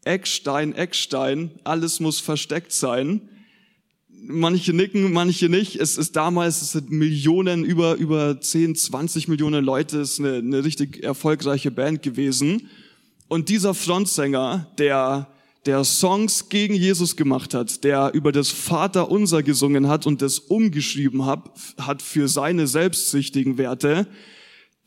Eckstein, 0.04 0.76
Eckstein, 0.76 1.52
alles 1.64 2.02
muss 2.02 2.20
versteckt 2.20 2.74
sein. 2.74 3.30
Manche 4.10 4.74
nicken, 4.74 5.14
manche 5.14 5.48
nicht. 5.48 5.78
Es 5.78 5.98
ist 5.98 6.18
damals, 6.18 6.62
es 6.62 6.74
sind 6.74 6.92
Millionen, 6.92 7.64
über, 7.64 7.96
über 7.96 8.42
10, 8.42 8.76
20 8.76 9.30
Millionen 9.30 9.64
Leute, 9.64 10.02
es 10.02 10.14
ist 10.14 10.20
eine, 10.20 10.40
eine 10.40 10.66
richtig 10.66 11.02
erfolgreiche 11.02 11.72
Band 11.72 12.04
gewesen. 12.04 12.68
Und 13.30 13.48
dieser 13.48 13.74
Frontsänger, 13.74 14.70
der 14.78 15.28
der 15.66 15.84
Songs 15.84 16.50
gegen 16.50 16.74
Jesus 16.74 17.16
gemacht 17.16 17.54
hat, 17.54 17.84
der 17.84 18.12
über 18.14 18.32
das 18.32 18.50
Vaterunser 18.50 19.44
gesungen 19.44 19.88
hat 19.88 20.08
und 20.08 20.22
das 20.22 20.40
umgeschrieben 20.40 21.26
hat, 21.26 21.52
hat 21.80 22.02
für 22.02 22.28
seine 22.28 22.66
selbstsüchtigen 22.66 23.58
Werte, 23.58 24.08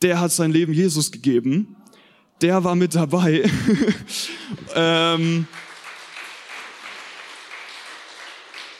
der 0.01 0.19
hat 0.19 0.31
sein 0.31 0.51
Leben 0.51 0.73
Jesus 0.73 1.11
gegeben. 1.11 1.77
Der 2.41 2.65
war 2.65 2.75
mit 2.75 2.95
dabei. 2.95 3.49
ähm, 4.75 5.47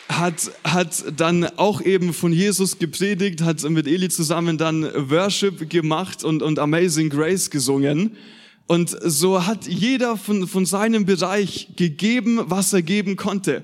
hat, 0.09 0.51
hat 0.63 1.05
dann 1.15 1.45
auch 1.57 1.81
eben 1.81 2.13
von 2.13 2.33
Jesus 2.33 2.79
gepredigt, 2.79 3.41
hat 3.41 3.63
mit 3.69 3.87
Eli 3.87 4.09
zusammen 4.09 4.57
dann 4.57 4.83
Worship 5.09 5.69
gemacht 5.69 6.25
und, 6.25 6.41
und 6.41 6.59
Amazing 6.59 7.09
Grace 7.09 7.49
gesungen. 7.49 8.17
Und 8.67 8.97
so 9.03 9.45
hat 9.45 9.67
jeder 9.67 10.17
von, 10.17 10.47
von 10.47 10.65
seinem 10.65 11.05
Bereich 11.05 11.69
gegeben, 11.75 12.41
was 12.45 12.73
er 12.73 12.81
geben 12.81 13.15
konnte. 13.15 13.63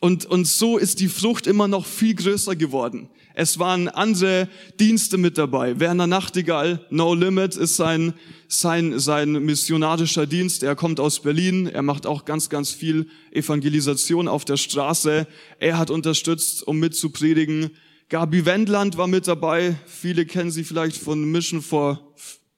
Und, 0.00 0.26
und 0.26 0.46
so 0.46 0.78
ist 0.78 1.00
die 1.00 1.08
Frucht 1.08 1.48
immer 1.48 1.66
noch 1.66 1.84
viel 1.84 2.14
größer 2.14 2.54
geworden. 2.54 3.08
Es 3.34 3.58
waren 3.58 3.88
andere 3.88 4.48
Dienste 4.78 5.18
mit 5.18 5.38
dabei. 5.38 5.80
Werner 5.80 6.06
Nachtigall, 6.06 6.84
No 6.90 7.14
Limit, 7.14 7.56
ist 7.56 7.76
sein, 7.76 8.14
sein, 8.48 8.98
sein 9.00 9.32
missionarischer 9.44 10.26
Dienst. 10.26 10.62
Er 10.62 10.76
kommt 10.76 11.00
aus 11.00 11.20
Berlin. 11.20 11.66
Er 11.66 11.82
macht 11.82 12.06
auch 12.06 12.24
ganz, 12.24 12.48
ganz 12.48 12.70
viel 12.70 13.08
Evangelisation 13.32 14.28
auf 14.28 14.44
der 14.44 14.56
Straße. 14.56 15.26
Er 15.58 15.78
hat 15.78 15.90
unterstützt, 15.90 16.66
um 16.66 16.78
mitzupredigen. 16.78 17.70
Gabi 18.08 18.44
Wendland 18.44 18.96
war 18.96 19.06
mit 19.08 19.26
dabei. 19.26 19.76
Viele 19.86 20.26
kennen 20.26 20.50
sie 20.50 20.64
vielleicht 20.64 20.96
von 20.96 21.24
Mission 21.24 21.60
for 21.60 22.00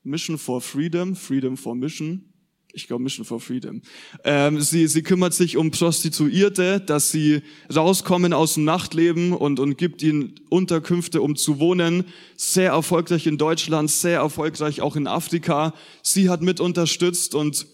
Mission 0.03 0.39
for 0.39 0.61
Freedom, 0.61 1.15
Freedom 1.15 1.57
for 1.57 1.75
Mission. 1.75 2.31
ich 2.73 2.87
glaube 2.87 3.03
Mission 3.03 3.25
for 3.25 3.41
Freedom. 3.41 3.83
Ähm, 4.25 4.61
sie, 4.61 4.87
sie 4.87 5.03
kümmert 5.03 5.35
sich 5.35 5.57
um 5.57 5.71
Prostituierte, 5.71 6.81
dass 6.81 7.11
sie 7.11 7.43
rauskommen 7.75 8.33
aus 8.33 8.55
dem 8.55 8.65
Nachtleben 8.65 9.33
und, 9.33 9.61
und 9.61 9.77
gibt 9.77 10.03
ihnen 10.03 10.35
Unterkünfte, 10.49 11.21
um 11.21 11.37
zu 11.37 11.59
wohnen. 11.59 12.05
Sehr 12.37 12.71
erfolgreich 12.71 13.27
in 13.27 13.39
Deutschland, 13.39 13.91
sehr 13.91 14.21
erfolgreich 14.21 14.81
auch 14.81 14.97
in 14.97 15.07
Afrika. 15.07 15.75
Sie 16.03 16.29
hat 16.29 16.43
mit 16.43 16.61
unterstützt 16.61 17.35
und 17.35 17.67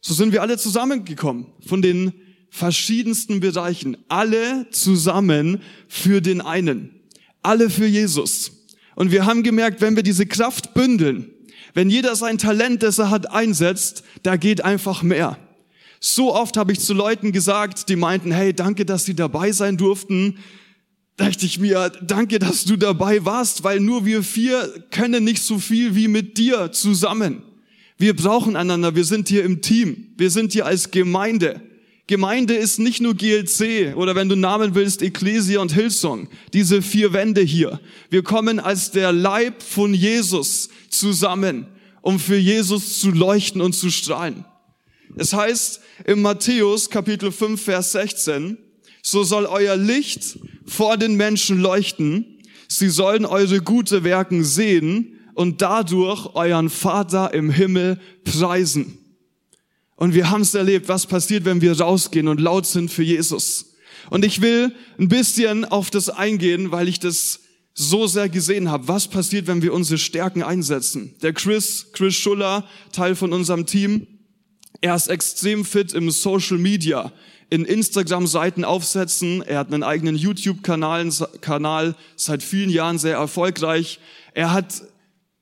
so 0.00 0.14
sind 0.14 0.32
wir 0.32 0.42
alle 0.42 0.58
zusammengekommen 0.58 1.46
von 1.66 1.82
den 1.82 2.12
verschiedensten 2.50 3.40
Bereichen. 3.40 3.96
Alle 4.08 4.68
zusammen 4.70 5.60
für 5.88 6.20
den 6.20 6.40
einen. 6.40 7.02
Alle 7.42 7.68
für 7.68 7.86
Jesus. 7.86 8.52
Und 8.94 9.12
wir 9.12 9.26
haben 9.26 9.42
gemerkt, 9.42 9.80
wenn 9.80 9.96
wir 9.96 10.02
diese 10.02 10.26
Kraft 10.26 10.74
bündeln, 10.74 11.30
wenn 11.78 11.90
jeder 11.90 12.16
sein 12.16 12.38
Talent, 12.38 12.82
das 12.82 12.98
er 12.98 13.08
hat, 13.08 13.30
einsetzt, 13.30 14.02
da 14.24 14.34
geht 14.34 14.64
einfach 14.64 15.04
mehr. 15.04 15.38
So 16.00 16.34
oft 16.34 16.56
habe 16.56 16.72
ich 16.72 16.80
zu 16.80 16.92
Leuten 16.92 17.30
gesagt, 17.30 17.88
die 17.88 17.94
meinten, 17.94 18.32
hey, 18.32 18.52
danke, 18.52 18.84
dass 18.84 19.04
sie 19.04 19.14
dabei 19.14 19.52
sein 19.52 19.76
durften. 19.76 20.38
Dachte 21.18 21.46
ich 21.46 21.60
mir, 21.60 21.92
danke, 22.02 22.40
dass 22.40 22.64
du 22.64 22.76
dabei 22.76 23.24
warst, 23.24 23.62
weil 23.62 23.78
nur 23.78 24.04
wir 24.04 24.24
vier 24.24 24.86
können 24.90 25.22
nicht 25.22 25.40
so 25.40 25.60
viel 25.60 25.94
wie 25.94 26.08
mit 26.08 26.36
dir 26.36 26.72
zusammen. 26.72 27.42
Wir 27.96 28.16
brauchen 28.16 28.56
einander, 28.56 28.96
wir 28.96 29.04
sind 29.04 29.28
hier 29.28 29.44
im 29.44 29.62
Team, 29.62 30.08
wir 30.16 30.32
sind 30.32 30.54
hier 30.54 30.66
als 30.66 30.90
Gemeinde. 30.90 31.60
Gemeinde 32.08 32.54
ist 32.54 32.80
nicht 32.80 33.00
nur 33.00 33.14
GLC 33.14 33.94
oder 33.94 34.16
wenn 34.16 34.28
du 34.28 34.34
Namen 34.34 34.74
willst, 34.74 35.00
Ecclesia 35.00 35.60
und 35.60 35.74
Hillsong. 35.74 36.26
Diese 36.54 36.82
vier 36.82 37.12
Wände 37.12 37.42
hier. 37.42 37.78
Wir 38.10 38.24
kommen 38.24 38.58
als 38.58 38.90
der 38.90 39.12
Leib 39.12 39.62
von 39.62 39.94
Jesus 39.94 40.70
zusammen, 40.90 41.66
um 42.02 42.18
für 42.18 42.36
Jesus 42.36 43.00
zu 43.00 43.10
leuchten 43.10 43.60
und 43.60 43.72
zu 43.74 43.90
strahlen. 43.90 44.44
Es 45.16 45.32
heißt 45.32 45.80
im 46.04 46.22
Matthäus 46.22 46.90
Kapitel 46.90 47.32
5, 47.32 47.60
Vers 47.60 47.92
16, 47.92 48.58
so 49.02 49.24
soll 49.24 49.46
euer 49.46 49.76
Licht 49.76 50.38
vor 50.66 50.96
den 50.96 51.16
Menschen 51.16 51.60
leuchten, 51.60 52.38
sie 52.68 52.88
sollen 52.88 53.24
eure 53.24 53.60
gute 53.60 54.04
Werken 54.04 54.44
sehen 54.44 55.18
und 55.34 55.62
dadurch 55.62 56.34
euren 56.34 56.68
Vater 56.68 57.32
im 57.32 57.50
Himmel 57.50 57.98
preisen. 58.24 58.98
Und 59.96 60.14
wir 60.14 60.30
haben 60.30 60.42
es 60.42 60.54
erlebt, 60.54 60.88
was 60.88 61.06
passiert, 61.06 61.44
wenn 61.44 61.60
wir 61.60 61.78
rausgehen 61.80 62.28
und 62.28 62.40
laut 62.40 62.66
sind 62.66 62.90
für 62.90 63.02
Jesus. 63.02 63.74
Und 64.10 64.24
ich 64.24 64.40
will 64.40 64.74
ein 64.98 65.08
bisschen 65.08 65.64
auf 65.64 65.90
das 65.90 66.08
eingehen, 66.08 66.70
weil 66.70 66.88
ich 66.88 67.00
das 67.00 67.40
so 67.78 68.08
sehr 68.08 68.28
gesehen 68.28 68.70
habe. 68.70 68.88
Was 68.88 69.06
passiert, 69.06 69.46
wenn 69.46 69.62
wir 69.62 69.72
unsere 69.72 69.98
Stärken 69.98 70.42
einsetzen? 70.42 71.14
Der 71.22 71.32
Chris, 71.32 71.86
Chris 71.92 72.16
Schuller, 72.16 72.64
Teil 72.90 73.14
von 73.14 73.32
unserem 73.32 73.66
Team, 73.66 74.08
er 74.80 74.96
ist 74.96 75.06
extrem 75.06 75.64
fit 75.64 75.92
im 75.92 76.10
Social 76.10 76.58
Media, 76.58 77.12
in 77.50 77.64
Instagram-Seiten 77.64 78.64
aufsetzen. 78.64 79.42
Er 79.42 79.60
hat 79.60 79.72
einen 79.72 79.84
eigenen 79.84 80.16
YouTube-Kanal, 80.16 81.08
Kanal, 81.40 81.94
seit 82.16 82.42
vielen 82.42 82.70
Jahren 82.70 82.98
sehr 82.98 83.16
erfolgreich. 83.16 84.00
Er 84.34 84.52
hat 84.52 84.82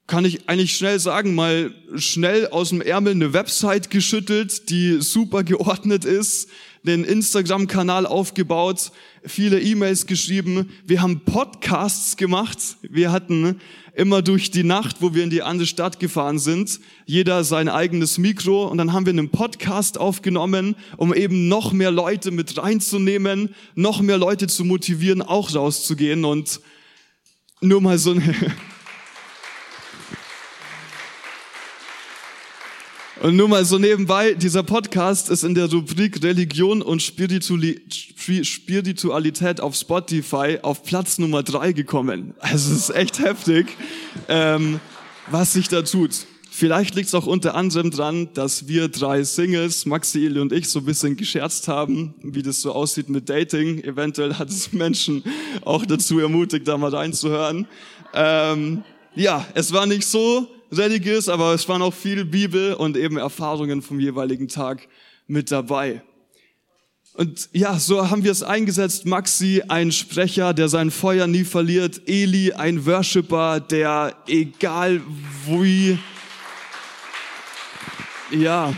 kann 0.06 0.24
ich 0.24 0.48
eigentlich 0.48 0.76
schnell 0.76 1.00
sagen, 1.00 1.34
mal 1.34 1.74
schnell 1.96 2.46
aus 2.48 2.68
dem 2.68 2.80
Ärmel 2.80 3.12
eine 3.12 3.32
Website 3.32 3.90
geschüttelt, 3.90 4.70
die 4.70 5.00
super 5.00 5.42
geordnet 5.42 6.04
ist, 6.04 6.48
den 6.86 7.04
Instagram-Kanal 7.04 8.06
aufgebaut, 8.06 8.92
viele 9.24 9.60
E-Mails 9.60 10.06
geschrieben. 10.06 10.70
Wir 10.86 11.02
haben 11.02 11.20
Podcasts 11.20 12.16
gemacht. 12.16 12.58
Wir 12.82 13.12
hatten 13.12 13.60
immer 13.94 14.22
durch 14.22 14.50
die 14.50 14.62
Nacht, 14.62 14.96
wo 15.00 15.14
wir 15.14 15.24
in 15.24 15.30
die 15.30 15.42
andere 15.42 15.66
Stadt 15.66 15.98
gefahren 15.98 16.38
sind, 16.38 16.80
jeder 17.06 17.44
sein 17.44 17.68
eigenes 17.68 18.18
Mikro 18.18 18.66
und 18.66 18.78
dann 18.78 18.92
haben 18.92 19.06
wir 19.06 19.12
einen 19.12 19.30
Podcast 19.30 19.98
aufgenommen, 19.98 20.76
um 20.98 21.14
eben 21.14 21.48
noch 21.48 21.72
mehr 21.72 21.90
Leute 21.90 22.30
mit 22.30 22.58
reinzunehmen, 22.58 23.54
noch 23.74 24.02
mehr 24.02 24.18
Leute 24.18 24.46
zu 24.48 24.64
motivieren, 24.64 25.22
auch 25.22 25.54
rauszugehen 25.54 26.24
und 26.26 26.60
nur 27.62 27.80
mal 27.80 27.98
so 27.98 28.12
eine 28.12 28.22
Und 33.22 33.34
nur 33.34 33.48
mal 33.48 33.64
so 33.64 33.78
nebenbei, 33.78 34.34
dieser 34.34 34.62
Podcast 34.62 35.30
ist 35.30 35.42
in 35.42 35.54
der 35.54 35.70
Rubrik 35.70 36.22
Religion 36.22 36.82
und 36.82 37.00
Spiritualität 37.00 39.60
auf 39.62 39.74
Spotify 39.74 40.58
auf 40.60 40.82
Platz 40.82 41.16
Nummer 41.16 41.42
drei 41.42 41.72
gekommen. 41.72 42.34
Also 42.40 42.74
es 42.74 42.90
ist 42.90 42.94
echt 42.94 43.20
heftig, 43.20 43.68
ähm, 44.28 44.80
was 45.30 45.54
sich 45.54 45.68
da 45.68 45.80
tut. 45.80 46.26
Vielleicht 46.50 46.94
liegt 46.94 47.08
es 47.08 47.14
auch 47.14 47.26
unter 47.26 47.54
anderem 47.54 47.90
dran, 47.90 48.28
dass 48.34 48.68
wir 48.68 48.88
drei 48.88 49.24
Singles, 49.24 49.86
Maxi, 49.86 50.26
Eli 50.26 50.40
und 50.40 50.52
ich, 50.52 50.68
so 50.68 50.80
ein 50.80 50.84
bisschen 50.84 51.16
gescherzt 51.16 51.68
haben, 51.68 52.14
wie 52.22 52.42
das 52.42 52.60
so 52.60 52.72
aussieht 52.72 53.08
mit 53.08 53.30
Dating. 53.30 53.82
Eventuell 53.82 54.34
hat 54.34 54.50
es 54.50 54.74
Menschen 54.74 55.24
auch 55.64 55.86
dazu 55.86 56.18
ermutigt, 56.18 56.68
da 56.68 56.76
mal 56.76 56.94
reinzuhören. 56.94 57.66
Ähm, 58.12 58.84
ja, 59.14 59.46
es 59.54 59.72
war 59.72 59.86
nicht 59.86 60.06
so 60.06 60.50
religiös, 60.72 61.28
aber 61.28 61.54
es 61.54 61.68
waren 61.68 61.82
auch 61.82 61.94
viel 61.94 62.24
Bibel 62.24 62.74
und 62.74 62.96
eben 62.96 63.16
Erfahrungen 63.16 63.82
vom 63.82 64.00
jeweiligen 64.00 64.48
Tag 64.48 64.88
mit 65.26 65.50
dabei. 65.50 66.02
Und 67.16 67.48
ja, 67.52 67.78
so 67.78 68.10
haben 68.10 68.24
wir 68.24 68.32
es 68.32 68.42
eingesetzt. 68.42 69.06
Maxi, 69.06 69.62
ein 69.68 69.90
Sprecher, 69.90 70.52
der 70.52 70.68
sein 70.68 70.90
Feuer 70.90 71.26
nie 71.26 71.44
verliert. 71.44 72.02
Eli, 72.06 72.52
ein 72.52 72.84
Worshipper, 72.84 73.58
der 73.58 74.14
egal 74.26 75.00
wie, 75.46 75.98
ja, 78.30 78.74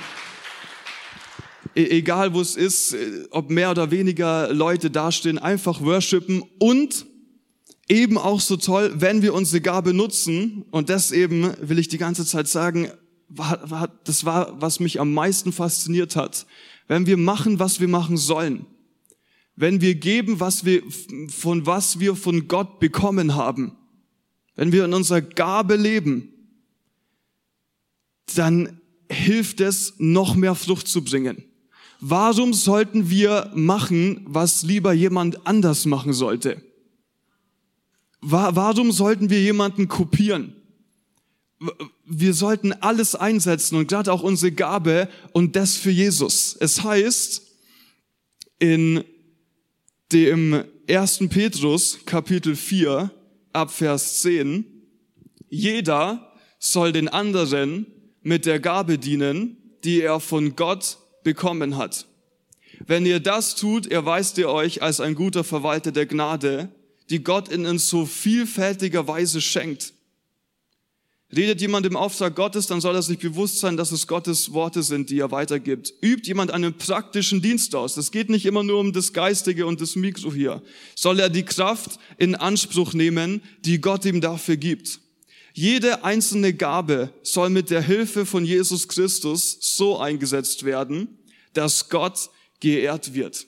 e-, 1.74 1.98
egal 1.98 2.32
wo 2.32 2.40
es 2.40 2.54
ist, 2.54 2.96
ob 3.30 3.50
mehr 3.50 3.72
oder 3.72 3.90
weniger 3.90 4.52
Leute 4.52 4.88
dastehen, 4.88 5.38
einfach 5.38 5.80
worshipen 5.80 6.44
und 6.60 7.07
eben 7.88 8.18
auch 8.18 8.40
so 8.40 8.56
toll, 8.56 8.92
wenn 8.96 9.22
wir 9.22 9.34
unsere 9.34 9.60
Gabe 9.60 9.94
nutzen. 9.94 10.64
Und 10.70 10.90
das 10.90 11.12
eben 11.12 11.54
will 11.60 11.78
ich 11.78 11.88
die 11.88 11.98
ganze 11.98 12.24
Zeit 12.26 12.48
sagen, 12.48 12.90
das 14.04 14.24
war, 14.24 14.60
was 14.60 14.80
mich 14.80 15.00
am 15.00 15.12
meisten 15.12 15.52
fasziniert 15.52 16.16
hat. 16.16 16.46
Wenn 16.86 17.06
wir 17.06 17.16
machen, 17.16 17.58
was 17.58 17.80
wir 17.80 17.88
machen 17.88 18.16
sollen. 18.16 18.66
Wenn 19.56 19.80
wir 19.80 19.94
geben, 19.94 20.40
was 20.40 20.64
wir, 20.64 20.82
von 21.28 21.66
was 21.66 21.98
wir 21.98 22.14
von 22.14 22.48
Gott 22.48 22.78
bekommen 22.78 23.34
haben. 23.34 23.76
Wenn 24.54 24.72
wir 24.72 24.84
in 24.84 24.94
unserer 24.94 25.20
Gabe 25.20 25.76
leben, 25.76 26.32
dann 28.34 28.80
hilft 29.10 29.60
es, 29.60 29.94
noch 29.98 30.34
mehr 30.34 30.54
Frucht 30.54 30.88
zu 30.88 31.02
bringen. 31.02 31.44
Warum 32.00 32.54
sollten 32.54 33.10
wir 33.10 33.50
machen, 33.54 34.20
was 34.26 34.62
lieber 34.62 34.92
jemand 34.92 35.46
anders 35.46 35.86
machen 35.86 36.12
sollte? 36.12 36.62
Warum 38.20 38.92
sollten 38.92 39.30
wir 39.30 39.40
jemanden 39.40 39.88
kopieren? 39.88 40.54
Wir 42.04 42.34
sollten 42.34 42.72
alles 42.72 43.14
einsetzen 43.14 43.76
und 43.76 43.88
gerade 43.88 44.12
auch 44.12 44.22
unsere 44.22 44.52
Gabe 44.52 45.08
und 45.32 45.56
das 45.56 45.76
für 45.76 45.90
Jesus. 45.90 46.56
Es 46.58 46.82
heißt 46.82 47.42
in 48.58 49.04
dem 50.12 50.64
ersten 50.86 51.28
Petrus 51.28 51.98
Kapitel 52.06 52.56
4 52.56 53.10
ab 53.52 53.70
Vers 53.70 54.20
10, 54.22 54.64
jeder 55.48 56.32
soll 56.58 56.92
den 56.92 57.08
anderen 57.08 57.86
mit 58.22 58.46
der 58.46 58.60
Gabe 58.60 58.98
dienen, 58.98 59.56
die 59.84 60.00
er 60.00 60.20
von 60.20 60.56
Gott 60.56 60.98
bekommen 61.24 61.76
hat. 61.76 62.06
Wenn 62.86 63.06
ihr 63.06 63.20
das 63.20 63.54
tut, 63.54 63.86
erweist 63.86 64.38
ihr 64.38 64.48
euch 64.48 64.82
als 64.82 65.00
ein 65.00 65.14
guter 65.14 65.44
Verwalter 65.44 65.92
der 65.92 66.06
Gnade, 66.06 66.70
die 67.10 67.22
Gott 67.22 67.48
in 67.48 67.66
uns 67.66 67.88
so 67.88 68.06
vielfältiger 68.06 69.06
Weise 69.06 69.40
schenkt. 69.40 69.92
Redet 71.34 71.60
jemand 71.60 71.84
im 71.84 71.96
Auftrag 71.96 72.34
Gottes, 72.34 72.68
dann 72.68 72.80
soll 72.80 72.94
er 72.94 73.02
sich 73.02 73.18
bewusst 73.18 73.58
sein, 73.58 73.76
dass 73.76 73.92
es 73.92 74.06
Gottes 74.06 74.54
Worte 74.54 74.82
sind, 74.82 75.10
die 75.10 75.18
er 75.18 75.30
weitergibt. 75.30 75.92
Übt 76.00 76.26
jemand 76.26 76.52
einen 76.52 76.78
praktischen 76.78 77.42
Dienst 77.42 77.74
aus. 77.74 77.98
Es 77.98 78.10
geht 78.10 78.30
nicht 78.30 78.46
immer 78.46 78.62
nur 78.62 78.80
um 78.80 78.94
das 78.94 79.12
Geistige 79.12 79.66
und 79.66 79.82
das 79.82 79.94
Mikro 79.94 80.32
hier. 80.32 80.62
Soll 80.94 81.20
er 81.20 81.28
die 81.28 81.42
Kraft 81.42 81.98
in 82.16 82.34
Anspruch 82.34 82.94
nehmen, 82.94 83.42
die 83.60 83.78
Gott 83.78 84.06
ihm 84.06 84.22
dafür 84.22 84.56
gibt. 84.56 85.00
Jede 85.52 86.02
einzelne 86.02 86.54
Gabe 86.54 87.10
soll 87.22 87.50
mit 87.50 87.68
der 87.68 87.82
Hilfe 87.82 88.24
von 88.24 88.46
Jesus 88.46 88.88
Christus 88.88 89.58
so 89.60 89.98
eingesetzt 89.98 90.64
werden, 90.64 91.18
dass 91.52 91.90
Gott 91.90 92.30
geehrt 92.60 93.12
wird. 93.12 93.47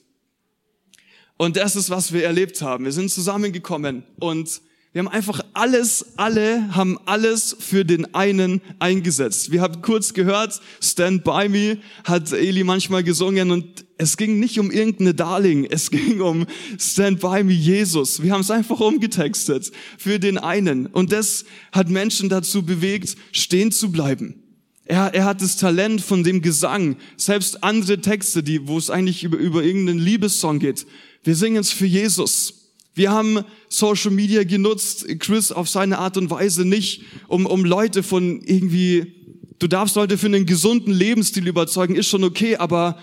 Und 1.40 1.56
das 1.56 1.74
ist, 1.74 1.88
was 1.88 2.12
wir 2.12 2.22
erlebt 2.22 2.60
haben. 2.60 2.84
Wir 2.84 2.92
sind 2.92 3.10
zusammengekommen 3.10 4.02
und 4.18 4.60
wir 4.92 4.98
haben 4.98 5.08
einfach 5.08 5.40
alles, 5.54 6.04
alle 6.18 6.74
haben 6.76 6.98
alles 7.06 7.56
für 7.58 7.82
den 7.82 8.14
einen 8.14 8.60
eingesetzt. 8.78 9.50
Wir 9.50 9.62
haben 9.62 9.80
kurz 9.80 10.12
gehört, 10.12 10.60
Stand 10.82 11.24
by 11.24 11.48
me 11.48 11.78
hat 12.04 12.30
Eli 12.34 12.62
manchmal 12.62 13.04
gesungen 13.04 13.52
und 13.52 13.86
es 13.96 14.18
ging 14.18 14.38
nicht 14.38 14.60
um 14.60 14.70
irgendeine 14.70 15.14
Darling, 15.14 15.64
es 15.64 15.90
ging 15.90 16.20
um 16.20 16.44
Stand 16.78 17.20
by 17.20 17.42
me 17.42 17.54
Jesus. 17.54 18.22
Wir 18.22 18.32
haben 18.32 18.42
es 18.42 18.50
einfach 18.50 18.78
umgetextet 18.78 19.72
für 19.96 20.18
den 20.18 20.36
einen 20.36 20.88
und 20.88 21.10
das 21.10 21.46
hat 21.72 21.88
Menschen 21.88 22.28
dazu 22.28 22.64
bewegt, 22.66 23.16
stehen 23.32 23.72
zu 23.72 23.90
bleiben 23.90 24.42
Er, 24.84 25.14
er 25.14 25.24
hat 25.24 25.40
das 25.40 25.56
Talent 25.56 26.02
von 26.02 26.22
dem 26.22 26.42
Gesang. 26.42 26.98
Selbst 27.16 27.64
andere 27.64 27.98
Texte, 28.02 28.42
die, 28.42 28.68
wo 28.68 28.76
es 28.76 28.90
eigentlich 28.90 29.24
über, 29.24 29.38
über 29.38 29.62
irgendeinen 29.62 30.00
Liebessong 30.00 30.58
geht. 30.58 30.84
Wir 31.22 31.36
singen 31.36 31.58
es 31.58 31.70
für 31.70 31.86
Jesus. 31.86 32.72
Wir 32.94 33.10
haben 33.10 33.44
Social 33.68 34.10
Media 34.10 34.42
genutzt, 34.42 35.06
Chris 35.20 35.52
auf 35.52 35.68
seine 35.68 35.98
Art 35.98 36.16
und 36.16 36.30
Weise 36.30 36.64
nicht, 36.64 37.02
um, 37.28 37.46
um 37.46 37.64
Leute 37.64 38.02
von 38.02 38.40
irgendwie, 38.42 39.14
du 39.58 39.68
darfst 39.68 39.96
Leute 39.96 40.18
für 40.18 40.26
einen 40.26 40.46
gesunden 40.46 40.92
Lebensstil 40.92 41.46
überzeugen, 41.46 41.94
ist 41.94 42.08
schon 42.08 42.24
okay, 42.24 42.56
aber 42.56 42.98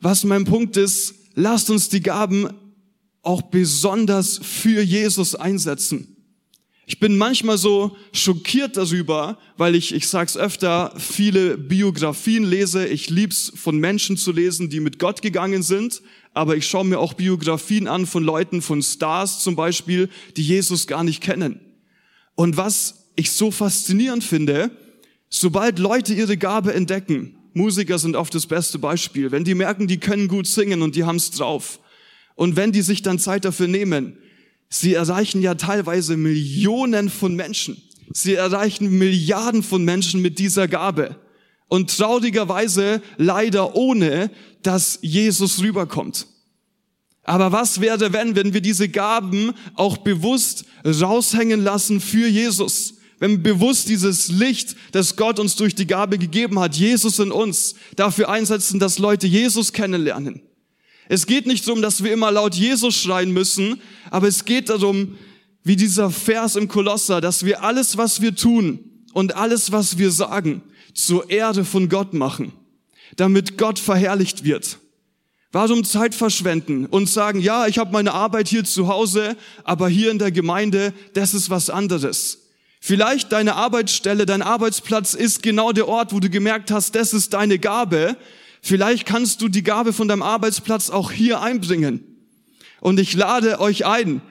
was 0.00 0.24
mein 0.24 0.44
Punkt 0.44 0.76
ist, 0.76 1.14
lasst 1.34 1.70
uns 1.70 1.88
die 1.88 2.02
Gaben 2.02 2.50
auch 3.22 3.42
besonders 3.42 4.38
für 4.38 4.82
Jesus 4.82 5.34
einsetzen. 5.34 6.14
Ich 6.86 7.00
bin 7.00 7.16
manchmal 7.16 7.56
so 7.56 7.96
schockiert 8.12 8.76
darüber, 8.76 9.38
weil 9.56 9.74
ich, 9.74 9.94
ich 9.94 10.06
sag's 10.06 10.36
öfter, 10.36 10.92
viele 10.98 11.56
Biografien 11.56 12.44
lese. 12.44 12.86
Ich 12.86 13.08
lieb's 13.08 13.50
von 13.54 13.78
Menschen 13.78 14.18
zu 14.18 14.32
lesen, 14.32 14.68
die 14.68 14.80
mit 14.80 14.98
Gott 14.98 15.22
gegangen 15.22 15.62
sind. 15.62 16.02
Aber 16.34 16.56
ich 16.56 16.66
schaue 16.66 16.84
mir 16.84 16.98
auch 16.98 17.14
Biografien 17.14 17.88
an 17.88 18.06
von 18.06 18.24
Leuten, 18.24 18.60
von 18.60 18.82
Stars 18.82 19.42
zum 19.42 19.56
Beispiel, 19.56 20.10
die 20.36 20.42
Jesus 20.42 20.86
gar 20.86 21.04
nicht 21.04 21.22
kennen. 21.22 21.60
Und 22.34 22.56
was 22.56 23.06
ich 23.16 23.30
so 23.30 23.50
faszinierend 23.50 24.24
finde, 24.24 24.70
sobald 25.28 25.78
Leute 25.78 26.12
ihre 26.12 26.36
Gabe 26.36 26.74
entdecken, 26.74 27.36
Musiker 27.54 27.98
sind 27.98 28.16
oft 28.16 28.34
das 28.34 28.46
beste 28.46 28.78
Beispiel, 28.78 29.30
wenn 29.30 29.44
die 29.44 29.54
merken, 29.54 29.86
die 29.86 29.98
können 29.98 30.26
gut 30.26 30.48
singen 30.48 30.82
und 30.82 30.96
die 30.96 31.04
haben's 31.04 31.30
drauf. 31.30 31.78
Und 32.34 32.56
wenn 32.56 32.72
die 32.72 32.82
sich 32.82 33.02
dann 33.02 33.20
Zeit 33.20 33.44
dafür 33.44 33.68
nehmen, 33.68 34.18
Sie 34.74 34.94
erreichen 34.94 35.40
ja 35.40 35.54
teilweise 35.54 36.16
Millionen 36.16 37.08
von 37.08 37.36
Menschen. 37.36 37.80
Sie 38.12 38.34
erreichen 38.34 38.98
Milliarden 38.98 39.62
von 39.62 39.84
Menschen 39.84 40.20
mit 40.20 40.40
dieser 40.40 40.66
Gabe. 40.66 41.16
Und 41.74 41.96
traurigerweise 41.98 43.02
leider 43.16 43.74
ohne, 43.74 44.30
dass 44.62 45.00
Jesus 45.02 45.60
rüberkommt. 45.60 46.28
Aber 47.24 47.50
was 47.50 47.80
wäre, 47.80 48.12
wenn, 48.12 48.36
wenn 48.36 48.54
wir 48.54 48.60
diese 48.60 48.88
Gaben 48.88 49.54
auch 49.74 49.96
bewusst 49.96 50.66
raushängen 50.84 51.64
lassen 51.64 52.00
für 52.00 52.28
Jesus? 52.28 52.94
Wenn 53.18 53.32
wir 53.32 53.54
bewusst 53.54 53.88
dieses 53.88 54.28
Licht, 54.28 54.76
das 54.92 55.16
Gott 55.16 55.40
uns 55.40 55.56
durch 55.56 55.74
die 55.74 55.88
Gabe 55.88 56.16
gegeben 56.16 56.60
hat, 56.60 56.76
Jesus 56.76 57.18
in 57.18 57.32
uns, 57.32 57.74
dafür 57.96 58.28
einsetzen, 58.28 58.78
dass 58.78 59.00
Leute 59.00 59.26
Jesus 59.26 59.72
kennenlernen. 59.72 60.42
Es 61.08 61.26
geht 61.26 61.48
nicht 61.48 61.66
darum, 61.66 61.82
dass 61.82 62.04
wir 62.04 62.12
immer 62.12 62.30
laut 62.30 62.54
Jesus 62.54 62.94
schreien 62.94 63.32
müssen, 63.32 63.80
aber 64.12 64.28
es 64.28 64.44
geht 64.44 64.68
darum, 64.68 65.18
wie 65.64 65.74
dieser 65.74 66.12
Vers 66.12 66.54
im 66.54 66.68
Kolosser, 66.68 67.20
dass 67.20 67.44
wir 67.44 67.64
alles, 67.64 67.96
was 67.96 68.20
wir 68.20 68.36
tun 68.36 68.78
und 69.12 69.34
alles, 69.34 69.72
was 69.72 69.98
wir 69.98 70.12
sagen, 70.12 70.62
zur 70.94 71.28
Erde 71.30 71.64
von 71.64 71.88
Gott 71.88 72.14
machen, 72.14 72.52
damit 73.16 73.58
Gott 73.58 73.78
verherrlicht 73.78 74.44
wird. 74.44 74.78
Warum 75.52 75.84
Zeit 75.84 76.14
verschwenden 76.14 76.86
und 76.86 77.08
sagen, 77.08 77.40
ja, 77.40 77.66
ich 77.66 77.78
habe 77.78 77.92
meine 77.92 78.12
Arbeit 78.12 78.48
hier 78.48 78.64
zu 78.64 78.88
Hause, 78.88 79.36
aber 79.62 79.88
hier 79.88 80.10
in 80.10 80.18
der 80.18 80.32
Gemeinde, 80.32 80.92
das 81.12 81.34
ist 81.34 81.50
was 81.50 81.70
anderes. 81.70 82.48
Vielleicht 82.80 83.32
deine 83.32 83.54
Arbeitsstelle, 83.54 84.26
dein 84.26 84.42
Arbeitsplatz 84.42 85.14
ist 85.14 85.42
genau 85.42 85.72
der 85.72 85.88
Ort, 85.88 86.12
wo 86.12 86.20
du 86.20 86.28
gemerkt 86.28 86.70
hast, 86.70 86.94
das 86.94 87.12
ist 87.12 87.34
deine 87.34 87.58
Gabe, 87.58 88.16
Vielleicht 88.66 89.04
kannst 89.04 89.42
du 89.42 89.48
die 89.50 89.62
Gabe 89.62 89.92
von 89.92 90.08
deinem 90.08 90.22
Arbeitsplatz 90.22 90.88
auch 90.88 91.12
hier 91.12 91.42
einbringen. 91.42 92.02
Und 92.80 92.98
ich 92.98 93.12
lade 93.12 93.60
euch 93.60 93.84
ein, 93.84 94.22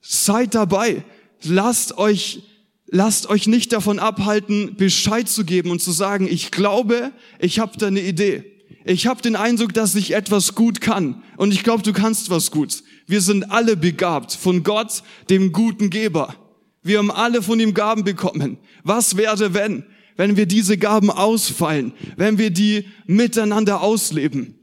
seid 0.00 0.56
dabei. 0.56 1.04
Lasst 1.44 1.96
euch, 1.96 2.42
lasst 2.88 3.28
euch 3.28 3.46
nicht 3.46 3.72
davon 3.72 3.98
abhalten, 3.98 4.76
Bescheid 4.76 5.28
zu 5.28 5.44
geben 5.44 5.70
und 5.70 5.82
zu 5.82 5.92
sagen, 5.92 6.26
ich 6.28 6.50
glaube, 6.50 7.12
ich 7.38 7.58
habe 7.58 7.76
da 7.78 7.88
eine 7.88 8.00
Idee. 8.00 8.44
Ich 8.84 9.06
habe 9.06 9.20
den 9.20 9.36
Eindruck, 9.36 9.74
dass 9.74 9.94
ich 9.94 10.14
etwas 10.14 10.54
gut 10.54 10.80
kann. 10.80 11.22
Und 11.36 11.52
ich 11.52 11.64
glaube, 11.64 11.82
du 11.82 11.92
kannst 11.92 12.30
was 12.30 12.50
gut. 12.50 12.82
Wir 13.06 13.20
sind 13.20 13.50
alle 13.50 13.76
begabt 13.76 14.32
von 14.32 14.62
Gott, 14.62 15.02
dem 15.28 15.52
guten 15.52 15.90
Geber. 15.90 16.34
Wir 16.82 16.98
haben 16.98 17.10
alle 17.10 17.42
von 17.42 17.58
ihm 17.58 17.74
Gaben 17.74 18.04
bekommen. 18.04 18.58
Was 18.84 19.16
wäre, 19.16 19.54
wenn? 19.54 19.84
wenn 20.16 20.36
wir 20.36 20.46
diese 20.46 20.78
Gaben 20.78 21.10
ausfallen, 21.10 21.92
wenn 22.16 22.38
wir 22.38 22.50
die 22.50 22.86
miteinander 23.06 23.82
ausleben, 23.82 24.54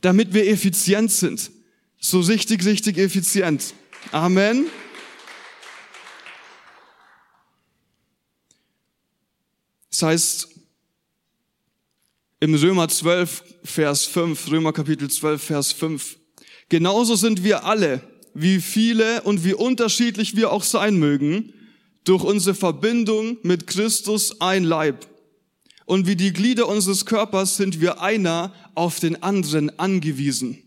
damit 0.00 0.34
wir 0.34 0.48
effizient 0.48 1.10
sind. 1.10 1.50
So 2.00 2.20
richtig, 2.20 2.64
richtig 2.64 2.98
effizient. 2.98 3.74
Amen. 4.10 4.66
Das 10.02 10.08
heißt, 10.08 10.48
im 12.40 12.54
Römer 12.56 12.88
12, 12.88 13.44
Vers 13.62 14.04
5, 14.06 14.50
Römer 14.50 14.72
Kapitel 14.72 15.08
12, 15.08 15.40
Vers 15.40 15.70
5, 15.70 16.18
genauso 16.68 17.14
sind 17.14 17.44
wir 17.44 17.64
alle, 17.64 18.00
wie 18.34 18.60
viele 18.60 19.22
und 19.22 19.44
wie 19.44 19.54
unterschiedlich 19.54 20.34
wir 20.34 20.50
auch 20.50 20.64
sein 20.64 20.96
mögen, 20.96 21.54
durch 22.02 22.24
unsere 22.24 22.56
Verbindung 22.56 23.38
mit 23.44 23.68
Christus 23.68 24.40
ein 24.40 24.64
Leib. 24.64 25.06
Und 25.84 26.08
wie 26.08 26.16
die 26.16 26.32
Glieder 26.32 26.66
unseres 26.66 27.06
Körpers 27.06 27.56
sind 27.56 27.80
wir 27.80 28.00
einer 28.00 28.52
auf 28.74 28.98
den 28.98 29.22
anderen 29.22 29.78
angewiesen. 29.78 30.58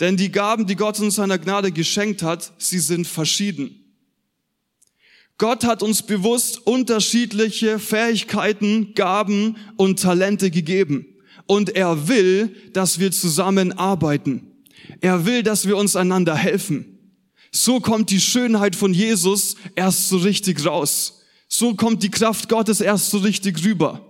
Denn 0.00 0.16
die 0.16 0.32
Gaben, 0.32 0.66
die 0.66 0.74
Gott 0.74 0.98
uns 0.98 1.14
seiner 1.14 1.38
Gnade 1.38 1.70
geschenkt 1.70 2.24
hat, 2.24 2.52
sie 2.58 2.80
sind 2.80 3.06
verschieden. 3.06 3.85
Gott 5.38 5.64
hat 5.64 5.82
uns 5.82 6.02
bewusst 6.02 6.66
unterschiedliche 6.66 7.78
Fähigkeiten, 7.78 8.94
Gaben 8.94 9.56
und 9.76 10.00
Talente 10.00 10.50
gegeben. 10.50 11.06
Und 11.46 11.76
er 11.76 12.08
will, 12.08 12.54
dass 12.72 12.98
wir 12.98 13.12
zusammenarbeiten. 13.12 14.50
Er 15.00 15.26
will, 15.26 15.42
dass 15.42 15.66
wir 15.66 15.76
uns 15.76 15.94
einander 15.94 16.34
helfen. 16.34 16.98
So 17.52 17.80
kommt 17.80 18.10
die 18.10 18.20
Schönheit 18.20 18.74
von 18.74 18.92
Jesus 18.92 19.56
erst 19.74 20.08
so 20.08 20.18
richtig 20.18 20.64
raus. 20.64 21.22
So 21.48 21.74
kommt 21.74 22.02
die 22.02 22.10
Kraft 22.10 22.48
Gottes 22.48 22.80
erst 22.80 23.10
so 23.10 23.18
richtig 23.18 23.62
rüber. 23.64 24.00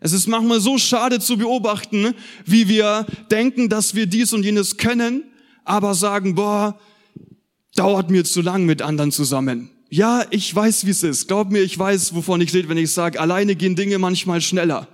Es 0.00 0.12
ist 0.12 0.28
manchmal 0.28 0.60
so 0.60 0.78
schade 0.78 1.18
zu 1.18 1.36
beobachten, 1.36 2.14
wie 2.44 2.68
wir 2.68 3.06
denken, 3.30 3.68
dass 3.68 3.94
wir 3.94 4.06
dies 4.06 4.32
und 4.32 4.44
jenes 4.44 4.76
können, 4.76 5.24
aber 5.64 5.94
sagen, 5.94 6.34
boah, 6.34 6.78
dauert 7.74 8.10
mir 8.10 8.24
zu 8.24 8.40
lang 8.42 8.64
mit 8.64 8.82
anderen 8.82 9.10
zusammen. 9.10 9.70
Ja, 9.90 10.24
ich 10.30 10.54
weiß, 10.54 10.84
wie 10.86 10.90
es 10.90 11.02
ist. 11.02 11.28
Glaub 11.28 11.50
mir, 11.50 11.60
ich 11.60 11.78
weiß, 11.78 12.14
wovon 12.14 12.40
ich 12.40 12.52
rede, 12.52 12.68
wenn 12.68 12.76
ich 12.76 12.92
sage, 12.92 13.18
alleine 13.18 13.56
gehen 13.56 13.74
Dinge 13.74 13.98
manchmal 13.98 14.40
schneller. 14.40 14.88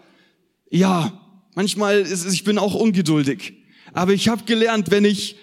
Ja, 0.70 1.20
manchmal 1.54 2.00
ist 2.00 2.32
ich 2.32 2.44
bin 2.44 2.58
auch 2.58 2.74
ungeduldig. 2.74 3.54
Aber 3.92 4.12
ich 4.12 4.28
habe 4.28 4.44
gelernt, 4.44 4.90
wenn 4.90 5.04
ich 5.04 5.36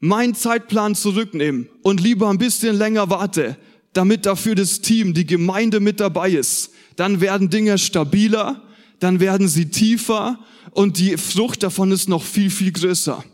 meinen 0.00 0.34
Zeitplan 0.34 0.94
zurücknehme 0.94 1.66
und 1.82 2.00
lieber 2.00 2.28
ein 2.28 2.38
bisschen 2.38 2.76
länger 2.76 3.08
warte, 3.08 3.56
damit 3.92 4.26
dafür 4.26 4.54
das 4.54 4.80
Team, 4.80 5.14
die 5.14 5.26
Gemeinde 5.26 5.80
mit 5.80 6.00
dabei 6.00 6.30
ist, 6.30 6.70
dann 6.96 7.20
werden 7.20 7.50
Dinge 7.50 7.78
stabiler, 7.78 8.62
dann 8.98 9.20
werden 9.20 9.48
sie 9.48 9.70
tiefer 9.70 10.38
und 10.72 10.98
die 10.98 11.16
Frucht 11.16 11.62
davon 11.62 11.92
ist 11.92 12.08
noch 12.08 12.22
viel, 12.22 12.50
viel 12.50 12.72
größer. 12.72 13.24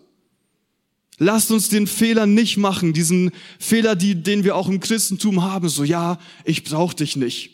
Lasst 1.18 1.50
uns 1.50 1.68
den 1.68 1.88
Fehler 1.88 2.26
nicht 2.26 2.56
machen, 2.56 2.92
diesen 2.92 3.32
Fehler, 3.58 3.96
die, 3.96 4.14
den 4.14 4.44
wir 4.44 4.54
auch 4.54 4.68
im 4.68 4.78
Christentum 4.78 5.42
haben, 5.42 5.68
so 5.68 5.82
ja, 5.82 6.18
ich 6.44 6.62
brauche 6.62 6.94
dich 6.94 7.16
nicht. 7.16 7.50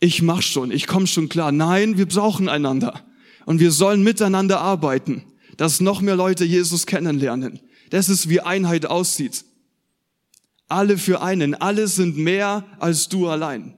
Ich 0.00 0.20
mach 0.20 0.42
schon, 0.42 0.72
ich 0.72 0.86
komme 0.86 1.06
schon 1.06 1.28
klar. 1.28 1.52
Nein, 1.52 1.96
wir 1.96 2.06
brauchen 2.06 2.48
einander. 2.48 3.04
Und 3.46 3.60
wir 3.60 3.70
sollen 3.70 4.02
miteinander 4.02 4.60
arbeiten, 4.60 5.22
dass 5.56 5.80
noch 5.80 6.00
mehr 6.00 6.16
Leute 6.16 6.44
Jesus 6.44 6.86
kennenlernen. 6.86 7.60
Das 7.90 8.08
ist, 8.08 8.28
wie 8.28 8.40
Einheit 8.40 8.86
aussieht. 8.86 9.44
Alle 10.68 10.98
für 10.98 11.22
einen. 11.22 11.54
Alle 11.54 11.86
sind 11.86 12.16
mehr 12.16 12.64
als 12.80 13.08
du 13.08 13.28
allein. 13.28 13.76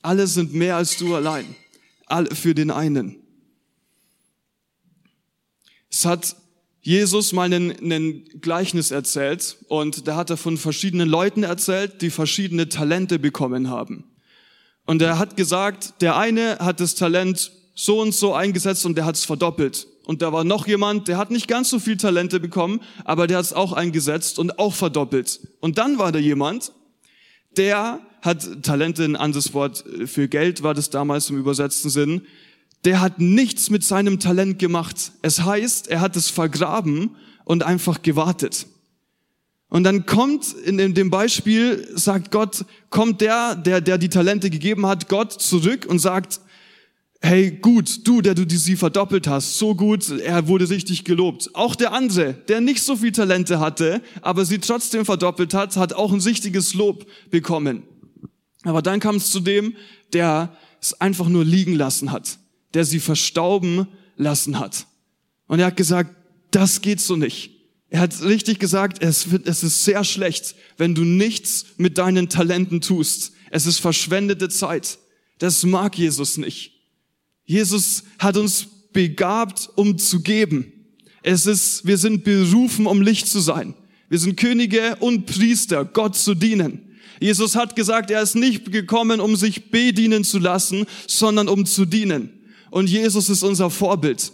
Alle 0.00 0.26
sind 0.26 0.54
mehr 0.54 0.76
als 0.76 0.96
du 0.96 1.14
allein. 1.14 1.44
Alle 2.06 2.34
für 2.34 2.54
den 2.54 2.70
einen. 2.70 3.16
Es 5.90 6.06
hat 6.06 6.36
Jesus 6.80 7.32
mal 7.32 7.52
einen 7.52 8.24
Gleichnis 8.40 8.90
erzählt 8.90 9.56
und 9.68 10.06
da 10.06 10.16
hat 10.16 10.30
er 10.30 10.36
von 10.36 10.56
verschiedenen 10.56 11.08
Leuten 11.08 11.42
erzählt, 11.42 12.02
die 12.02 12.10
verschiedene 12.10 12.68
Talente 12.68 13.18
bekommen 13.18 13.68
haben. 13.68 14.04
Und 14.86 15.02
er 15.02 15.18
hat 15.18 15.36
gesagt, 15.36 16.00
der 16.00 16.16
eine 16.16 16.58
hat 16.60 16.80
das 16.80 16.94
Talent 16.94 17.52
so 17.74 18.00
und 18.00 18.14
so 18.14 18.32
eingesetzt 18.34 18.86
und 18.86 18.96
der 18.96 19.04
hat 19.04 19.16
es 19.16 19.24
verdoppelt. 19.24 19.86
Und 20.06 20.22
da 20.22 20.32
war 20.32 20.42
noch 20.44 20.66
jemand, 20.66 21.06
der 21.08 21.18
hat 21.18 21.30
nicht 21.30 21.48
ganz 21.48 21.68
so 21.68 21.78
viel 21.78 21.98
Talente 21.98 22.40
bekommen, 22.40 22.80
aber 23.04 23.26
der 23.26 23.36
hat 23.36 23.44
es 23.44 23.52
auch 23.52 23.74
eingesetzt 23.74 24.38
und 24.38 24.58
auch 24.58 24.72
verdoppelt. 24.72 25.40
Und 25.60 25.76
dann 25.76 25.98
war 25.98 26.10
da 26.10 26.18
jemand, 26.18 26.72
der 27.56 28.00
hat 28.22 28.62
Talente, 28.62 29.04
ein 29.04 29.16
anderes 29.16 29.52
Wort 29.52 29.84
für 30.06 30.28
Geld 30.28 30.62
war 30.62 30.74
das 30.74 30.90
damals 30.90 31.28
im 31.28 31.38
übersetzten 31.38 31.90
Sinn, 31.90 32.22
der 32.84 33.00
hat 33.00 33.20
nichts 33.20 33.70
mit 33.70 33.84
seinem 33.84 34.20
Talent 34.20 34.58
gemacht. 34.58 35.12
Es 35.22 35.42
heißt, 35.44 35.88
er 35.88 36.00
hat 36.00 36.16
es 36.16 36.30
vergraben 36.30 37.16
und 37.44 37.62
einfach 37.62 38.02
gewartet. 38.02 38.66
Und 39.70 39.84
dann 39.84 40.06
kommt 40.06 40.54
in 40.54 40.94
dem 40.94 41.10
Beispiel, 41.10 41.86
sagt 41.94 42.30
Gott, 42.30 42.64
kommt 42.88 43.20
der, 43.20 43.54
der, 43.54 43.80
der 43.80 43.98
die 43.98 44.08
Talente 44.08 44.48
gegeben 44.48 44.86
hat, 44.86 45.08
Gott 45.08 45.32
zurück 45.32 45.84
und 45.86 45.98
sagt, 45.98 46.40
hey, 47.20 47.50
gut, 47.50 48.06
du, 48.06 48.22
der 48.22 48.34
du 48.34 48.46
die 48.46 48.56
sie 48.56 48.76
verdoppelt 48.76 49.26
hast, 49.26 49.58
so 49.58 49.74
gut, 49.74 50.08
er 50.08 50.48
wurde 50.48 50.70
richtig 50.70 51.04
gelobt. 51.04 51.50
Auch 51.54 51.74
der 51.74 51.92
andere, 51.92 52.32
der 52.32 52.60
nicht 52.60 52.82
so 52.82 52.96
viel 52.96 53.12
Talente 53.12 53.60
hatte, 53.60 54.00
aber 54.22 54.44
sie 54.44 54.58
trotzdem 54.58 55.04
verdoppelt 55.04 55.52
hat, 55.52 55.76
hat 55.76 55.92
auch 55.92 56.12
ein 56.12 56.20
richtiges 56.20 56.74
Lob 56.74 57.06
bekommen. 57.30 57.82
Aber 58.62 58.82
dann 58.82 59.00
kam 59.00 59.16
es 59.16 59.30
zu 59.30 59.40
dem, 59.40 59.76
der 60.12 60.56
es 60.80 60.98
einfach 61.00 61.28
nur 61.28 61.44
liegen 61.44 61.74
lassen 61.74 62.12
hat, 62.12 62.38
der 62.74 62.84
sie 62.84 63.00
verstauben 63.00 63.88
lassen 64.16 64.58
hat. 64.58 64.86
Und 65.46 65.60
er 65.60 65.66
hat 65.66 65.76
gesagt, 65.76 66.14
das 66.50 66.80
geht 66.80 67.00
so 67.00 67.16
nicht. 67.16 67.50
Er 67.90 68.00
hat 68.00 68.22
richtig 68.22 68.58
gesagt, 68.58 69.02
es, 69.02 69.26
es 69.44 69.62
ist 69.62 69.84
sehr 69.84 70.04
schlecht, 70.04 70.54
wenn 70.76 70.94
du 70.94 71.04
nichts 71.04 71.66
mit 71.78 71.96
deinen 71.96 72.28
Talenten 72.28 72.80
tust. 72.80 73.32
Es 73.50 73.66
ist 73.66 73.78
verschwendete 73.78 74.48
Zeit. 74.48 74.98
Das 75.38 75.64
mag 75.64 75.96
Jesus 75.96 76.36
nicht. 76.36 76.72
Jesus 77.44 78.04
hat 78.18 78.36
uns 78.36 78.66
begabt, 78.92 79.70
um 79.76 79.96
zu 79.96 80.20
geben. 80.20 80.72
Es 81.22 81.46
ist, 81.46 81.86
wir 81.86 81.96
sind 81.96 82.24
berufen, 82.24 82.86
um 82.86 83.00
Licht 83.00 83.26
zu 83.26 83.40
sein. 83.40 83.74
Wir 84.08 84.18
sind 84.18 84.38
Könige 84.38 84.96
und 84.96 85.26
Priester, 85.26 85.84
Gott 85.84 86.16
zu 86.16 86.34
dienen. 86.34 86.96
Jesus 87.20 87.56
hat 87.56 87.74
gesagt, 87.74 88.10
er 88.10 88.22
ist 88.22 88.36
nicht 88.36 88.70
gekommen, 88.70 89.20
um 89.20 89.34
sich 89.34 89.70
bedienen 89.70 90.24
zu 90.24 90.38
lassen, 90.38 90.86
sondern 91.06 91.48
um 91.48 91.66
zu 91.66 91.84
dienen. 91.84 92.37
Und 92.70 92.88
Jesus 92.88 93.28
ist 93.28 93.42
unser 93.42 93.70
Vorbild. 93.70 94.32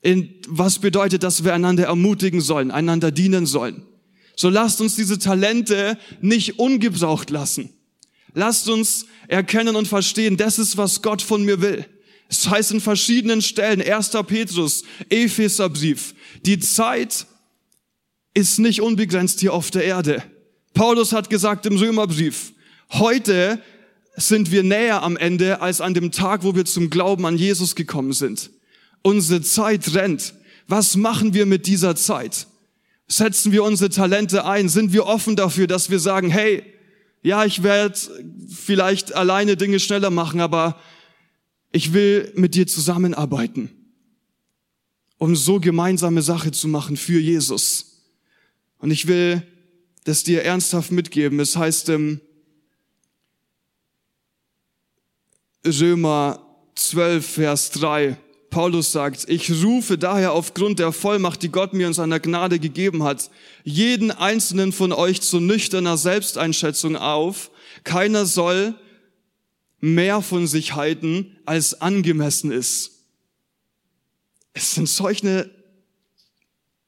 In, 0.00 0.34
was 0.46 0.78
bedeutet, 0.78 1.22
dass 1.22 1.44
wir 1.44 1.54
einander 1.54 1.86
ermutigen 1.86 2.40
sollen, 2.40 2.70
einander 2.70 3.10
dienen 3.10 3.46
sollen. 3.46 3.82
So 4.36 4.48
lasst 4.48 4.80
uns 4.80 4.94
diese 4.94 5.18
Talente 5.18 5.98
nicht 6.20 6.58
ungebraucht 6.58 7.30
lassen. 7.30 7.70
Lasst 8.34 8.68
uns 8.68 9.06
erkennen 9.26 9.74
und 9.74 9.88
verstehen, 9.88 10.36
das 10.36 10.58
ist, 10.58 10.76
was 10.76 11.02
Gott 11.02 11.22
von 11.22 11.44
mir 11.44 11.60
will. 11.60 11.84
Es 12.28 12.48
heißt 12.48 12.72
in 12.72 12.80
verschiedenen 12.80 13.42
Stellen, 13.42 13.82
1. 13.82 14.10
Petrus, 14.26 14.84
Epheserbrief, 15.08 16.14
die 16.44 16.60
Zeit 16.60 17.26
ist 18.34 18.58
nicht 18.58 18.80
unbegrenzt 18.80 19.40
hier 19.40 19.52
auf 19.52 19.70
der 19.70 19.84
Erde. 19.84 20.22
Paulus 20.74 21.12
hat 21.12 21.30
gesagt 21.30 21.66
im 21.66 21.76
Römerbrief, 21.76 22.52
heute 22.90 23.60
sind 24.18 24.50
wir 24.50 24.62
näher 24.62 25.02
am 25.02 25.16
Ende 25.16 25.60
als 25.60 25.80
an 25.80 25.94
dem 25.94 26.10
Tag, 26.10 26.42
wo 26.42 26.54
wir 26.54 26.64
zum 26.64 26.90
Glauben 26.90 27.24
an 27.24 27.36
Jesus 27.36 27.74
gekommen 27.74 28.12
sind. 28.12 28.50
Unsere 29.02 29.42
Zeit 29.42 29.94
rennt. 29.94 30.34
Was 30.66 30.96
machen 30.96 31.34
wir 31.34 31.46
mit 31.46 31.66
dieser 31.66 31.94
Zeit? 31.94 32.48
Setzen 33.06 33.52
wir 33.52 33.62
unsere 33.62 33.90
Talente 33.90 34.44
ein? 34.44 34.68
Sind 34.68 34.92
wir 34.92 35.06
offen 35.06 35.36
dafür, 35.36 35.66
dass 35.66 35.88
wir 35.88 36.00
sagen, 36.00 36.30
hey, 36.30 36.64
ja, 37.22 37.44
ich 37.44 37.62
werde 37.62 37.98
vielleicht 38.54 39.14
alleine 39.14 39.56
Dinge 39.56 39.80
schneller 39.80 40.10
machen, 40.10 40.40
aber 40.40 40.78
ich 41.70 41.92
will 41.92 42.32
mit 42.34 42.54
dir 42.54 42.66
zusammenarbeiten, 42.66 43.70
um 45.16 45.36
so 45.36 45.60
gemeinsame 45.60 46.22
Sache 46.22 46.50
zu 46.50 46.68
machen 46.68 46.96
für 46.96 47.20
Jesus. 47.20 48.02
Und 48.78 48.90
ich 48.90 49.06
will 49.06 49.42
das 50.04 50.24
dir 50.24 50.42
ernsthaft 50.42 50.90
mitgeben. 50.90 51.40
Es 51.40 51.56
heißt 51.56 51.88
im 51.90 52.20
Römer 55.66 56.44
12, 56.74 57.26
Vers 57.26 57.70
3, 57.72 58.16
Paulus 58.50 58.92
sagt, 58.92 59.28
ich 59.28 59.50
rufe 59.62 59.98
daher 59.98 60.32
aufgrund 60.32 60.78
der 60.78 60.92
Vollmacht, 60.92 61.42
die 61.42 61.50
Gott 61.50 61.74
mir 61.74 61.86
in 61.86 61.92
seiner 61.92 62.20
Gnade 62.20 62.58
gegeben 62.58 63.02
hat, 63.02 63.30
jeden 63.62 64.10
einzelnen 64.10 64.72
von 64.72 64.92
euch 64.92 65.20
zu 65.20 65.38
nüchterner 65.40 65.96
Selbsteinschätzung 65.96 66.96
auf. 66.96 67.50
Keiner 67.84 68.24
soll 68.24 68.74
mehr 69.80 70.22
von 70.22 70.46
sich 70.46 70.74
halten, 70.74 71.36
als 71.44 71.80
angemessen 71.80 72.50
ist. 72.50 73.04
Es 74.54 74.74
sind 74.74 74.88
solche 74.88 75.50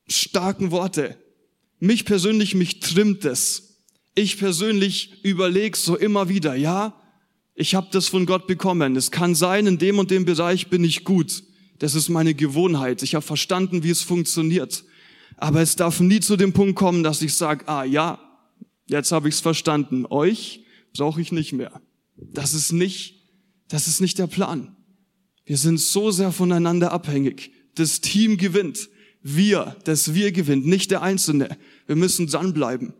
starken 0.09 0.70
Worte. 0.70 1.16
Mich 1.78 2.04
persönlich, 2.04 2.54
mich 2.54 2.80
trimmt 2.80 3.24
es. 3.24 3.83
Ich 4.14 4.38
persönlich 4.38 5.24
überlege 5.24 5.76
so 5.76 5.96
immer 5.96 6.28
wieder, 6.28 6.54
ja, 6.56 6.99
ich 7.60 7.74
habe 7.74 7.88
das 7.90 8.08
von 8.08 8.24
Gott 8.24 8.46
bekommen. 8.46 8.96
Es 8.96 9.10
kann 9.10 9.34
sein, 9.34 9.66
in 9.66 9.76
dem 9.76 9.98
und 9.98 10.10
dem 10.10 10.24
Bereich 10.24 10.68
bin 10.68 10.82
ich 10.82 11.04
gut. 11.04 11.42
Das 11.78 11.94
ist 11.94 12.08
meine 12.08 12.32
Gewohnheit. 12.34 13.02
Ich 13.02 13.14
habe 13.14 13.24
verstanden, 13.24 13.82
wie 13.82 13.90
es 13.90 14.00
funktioniert. 14.00 14.82
Aber 15.36 15.60
es 15.60 15.76
darf 15.76 16.00
nie 16.00 16.20
zu 16.20 16.38
dem 16.38 16.54
Punkt 16.54 16.76
kommen, 16.76 17.02
dass 17.02 17.20
ich 17.20 17.34
sage, 17.34 17.68
ah 17.68 17.84
ja, 17.84 18.18
jetzt 18.86 19.12
habe 19.12 19.28
ich 19.28 19.34
es 19.34 19.40
verstanden. 19.42 20.06
Euch 20.08 20.64
brauche 20.96 21.20
ich 21.20 21.32
nicht 21.32 21.52
mehr. 21.52 21.82
Das 22.16 22.54
ist 22.54 22.72
nicht, 22.72 23.14
das 23.68 23.88
ist 23.88 24.00
nicht 24.00 24.18
der 24.18 24.26
Plan. 24.26 24.74
Wir 25.44 25.58
sind 25.58 25.80
so 25.80 26.10
sehr 26.10 26.32
voneinander 26.32 26.92
abhängig. 26.92 27.52
Das 27.74 28.00
Team 28.00 28.38
gewinnt. 28.38 28.88
Wir, 29.22 29.76
das 29.84 30.14
Wir 30.14 30.32
gewinnt, 30.32 30.66
nicht 30.66 30.90
der 30.90 31.02
Einzelne. 31.02 31.58
Wir 31.86 31.96
müssen 31.96 32.26
dranbleiben. 32.26 32.94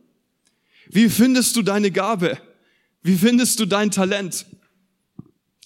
Wie 0.91 1.09
findest 1.09 1.57
du 1.57 1.63
deine 1.63 1.91
Gabe? 1.91 2.37
Wie 3.03 3.17
findest 3.17 3.59
du 3.61 3.67
dein 3.67 3.91
Talent? 3.91 4.47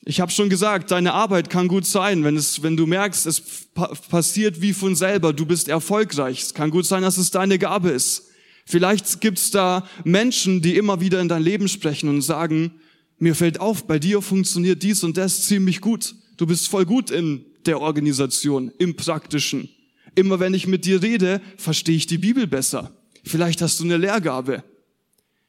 Ich 0.05 0.21
habe 0.21 0.31
schon 0.31 0.51
gesagt, 0.51 0.91
deine 0.91 1.15
Arbeit 1.15 1.49
kann 1.49 1.67
gut 1.67 1.87
sein, 1.87 2.25
wenn, 2.25 2.37
es, 2.37 2.63
wenn 2.63 2.77
du 2.77 2.87
merkst, 2.87 3.27
es 3.27 3.41
pa 3.75 3.89
passiert 4.09 4.61
wie 4.61 4.75
von 4.75 4.95
selber, 4.95 5.33
du 5.33 5.47
bist 5.47 5.69
erfolgreich. 5.69 6.43
Es 6.43 6.55
kann 6.55 6.71
gut 6.71 6.87
sein, 6.87 7.03
dass 7.03 7.17
es 7.17 7.31
deine 7.31 7.59
Gabe 7.59 7.91
ist. 7.91 8.25
Vielleicht 8.67 9.21
gibt's 9.21 9.51
da 9.51 9.89
Menschen, 10.05 10.63
die 10.63 10.77
immer 10.77 11.01
wieder 11.01 11.21
in 11.21 11.29
dein 11.29 11.43
Leben 11.43 11.69
sprechen 11.69 12.09
und 12.09 12.23
sagen, 12.23 12.73
mir 13.19 13.35
fällt 13.35 13.61
auf, 13.61 13.87
bei 13.87 13.99
dir 13.99 14.21
funktioniert 14.23 14.83
dies 14.83 15.05
und 15.05 15.17
das 15.17 15.47
ziemlich 15.47 15.81
gut. 15.81 16.15
Du 16.37 16.47
bist 16.47 16.69
voll 16.69 16.85
gut 16.85 17.11
in 17.11 17.47
der 17.67 17.81
Organisation, 17.81 18.73
im 18.79 18.97
Praktischen. 18.97 19.69
Immer 20.15 20.39
wenn 20.39 20.55
ich 20.55 20.67
mit 20.67 20.85
dir 20.85 21.03
rede, 21.03 21.41
verstehe 21.57 21.97
ich 21.97 22.07
die 22.07 22.19
Bibel 22.19 22.47
besser. 22.47 22.93
Vielleicht 23.25 23.63
hast 23.63 23.81
du 23.81 23.85
eine 23.85 23.97
Lehrgabe. 23.97 24.63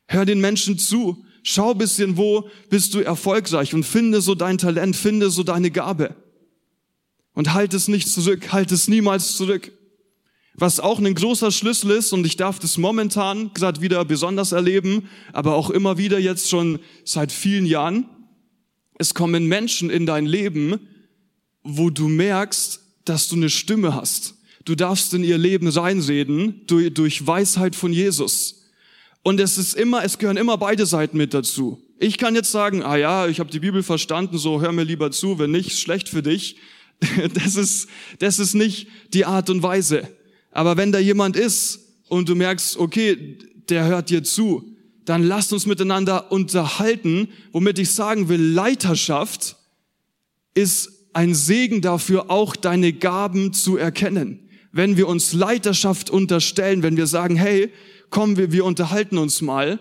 Hör 0.08 0.26
den 0.26 0.40
Menschen 0.40 0.78
zu. 0.78 1.26
Schau 1.48 1.76
bisschen, 1.76 2.18
wo 2.18 2.50
bist 2.72 2.96
du 2.96 3.02
erfolgreich 3.02 3.76
und 3.76 3.84
finde 3.84 4.20
so 4.20 4.34
dein 4.34 4.58
Talent, 4.58 4.96
finde 4.96 5.30
so 5.30 5.44
deine 5.44 5.70
Gabe. 5.70 6.16
Und 7.34 7.54
halt 7.54 7.76
es 7.76 7.88
nicht 7.88 8.10
zurück, 8.10 8.52
halt 8.52 8.72
es 8.72 8.88
niemals 8.88 9.38
zurück. 9.38 9.72
Was 10.56 10.80
auch 10.80 10.98
ein 10.98 11.14
großer 11.14 11.52
Schlüssel 11.52 11.92
ist, 11.92 12.14
und 12.14 12.26
ich 12.26 12.36
darf 12.36 12.58
das 12.58 12.80
momentan 12.80 13.54
gerade 13.54 13.80
wieder 13.82 14.04
besonders 14.06 14.54
erleben, 14.54 15.08
aber 15.34 15.54
auch 15.54 15.70
immer 15.70 16.00
wieder 16.00 16.18
jetzt 16.18 16.50
schon 16.50 16.80
seit 17.04 17.32
vielen 17.32 17.68
Jahren, 17.68 18.10
es 18.98 19.14
kommen 19.14 19.46
Menschen 19.46 19.92
in 19.92 20.08
dein 20.08 20.26
Leben, 20.26 20.80
wo 21.62 21.92
du 21.92 22.08
merkst, 22.08 22.80
dass 23.06 23.28
du 23.28 23.36
eine 23.36 23.52
Stimme 23.52 23.94
hast. 23.94 24.34
Du 24.64 24.74
darfst 24.74 25.14
in 25.14 25.24
ihr 25.24 25.38
Leben 25.38 25.68
reinreden 25.68 26.62
durch, 26.66 26.92
durch 26.92 27.28
Weisheit 27.28 27.76
von 27.76 27.94
Jesus. 27.94 28.65
Und 29.26 29.40
es 29.40 29.58
ist 29.58 29.74
immer, 29.74 30.04
es 30.04 30.20
gehören 30.20 30.38
immer 30.38 30.56
beide 30.56 30.86
Seiten 30.86 31.18
mit 31.18 31.34
dazu. 31.34 31.82
Ich 31.98 32.20
kann 32.20 32.36
jetzt 32.36 32.52
sagen, 32.52 32.84
ah 32.84 32.96
ja, 32.96 33.28
ich 33.28 33.40
habe 33.40 33.50
die 33.50 33.60
Bibel 33.60 33.82
verstanden, 33.82 34.38
so 34.38 34.62
hör 34.62 34.72
mir 34.72 34.84
lieber 34.84 35.10
zu, 35.10 35.40
wenn 35.40 35.50
nicht, 35.50 35.80
schlecht 35.80 36.10
für 36.10 36.22
dich. 36.22 36.58
Das 37.34 37.56
ist, 37.56 37.90
das 38.20 38.38
ist 38.38 38.54
nicht 38.54 38.88
die 39.14 39.26
Art 39.26 39.50
und 39.50 39.64
Weise. 39.64 40.08
Aber 40.52 40.78
wenn 40.78 40.92
da 40.92 41.00
jemand 41.00 41.38
ist 41.38 41.80
und 42.08 42.30
du 42.30 42.36
merkst, 42.36 42.78
okay, 42.78 43.40
der 43.68 43.86
hört 43.86 44.12
dir 44.12 44.24
zu, 44.24 44.76
dann 45.06 45.24
lasst 45.24 45.52
uns 45.52 45.66
miteinander 45.66 46.32
unterhalten, 46.32 47.30
womit 47.52 47.80
ich 47.80 47.90
sagen 47.90 48.30
will, 48.30 48.40
Leiterschaft 48.40 49.56
ist 50.54 51.10
ein 51.14 51.34
Segen 51.34 51.82
dafür, 51.82 52.30
auch 52.30 52.56
deine 52.56 52.94
Gaben 52.94 53.54
zu 53.54 53.76
erkennen. 53.76 54.48
Wenn 54.72 54.98
wir 54.98 55.08
uns 55.08 55.34
Leiterschaft 55.34 56.12
unterstellen, 56.12 56.84
wenn 56.84 56.96
wir 56.96 57.08
sagen, 57.08 57.36
hey, 57.36 57.72
komm, 58.16 58.38
wir, 58.38 58.54
wir 58.54 58.64
unterhalten 58.64 59.18
uns 59.18 59.42
mal, 59.42 59.78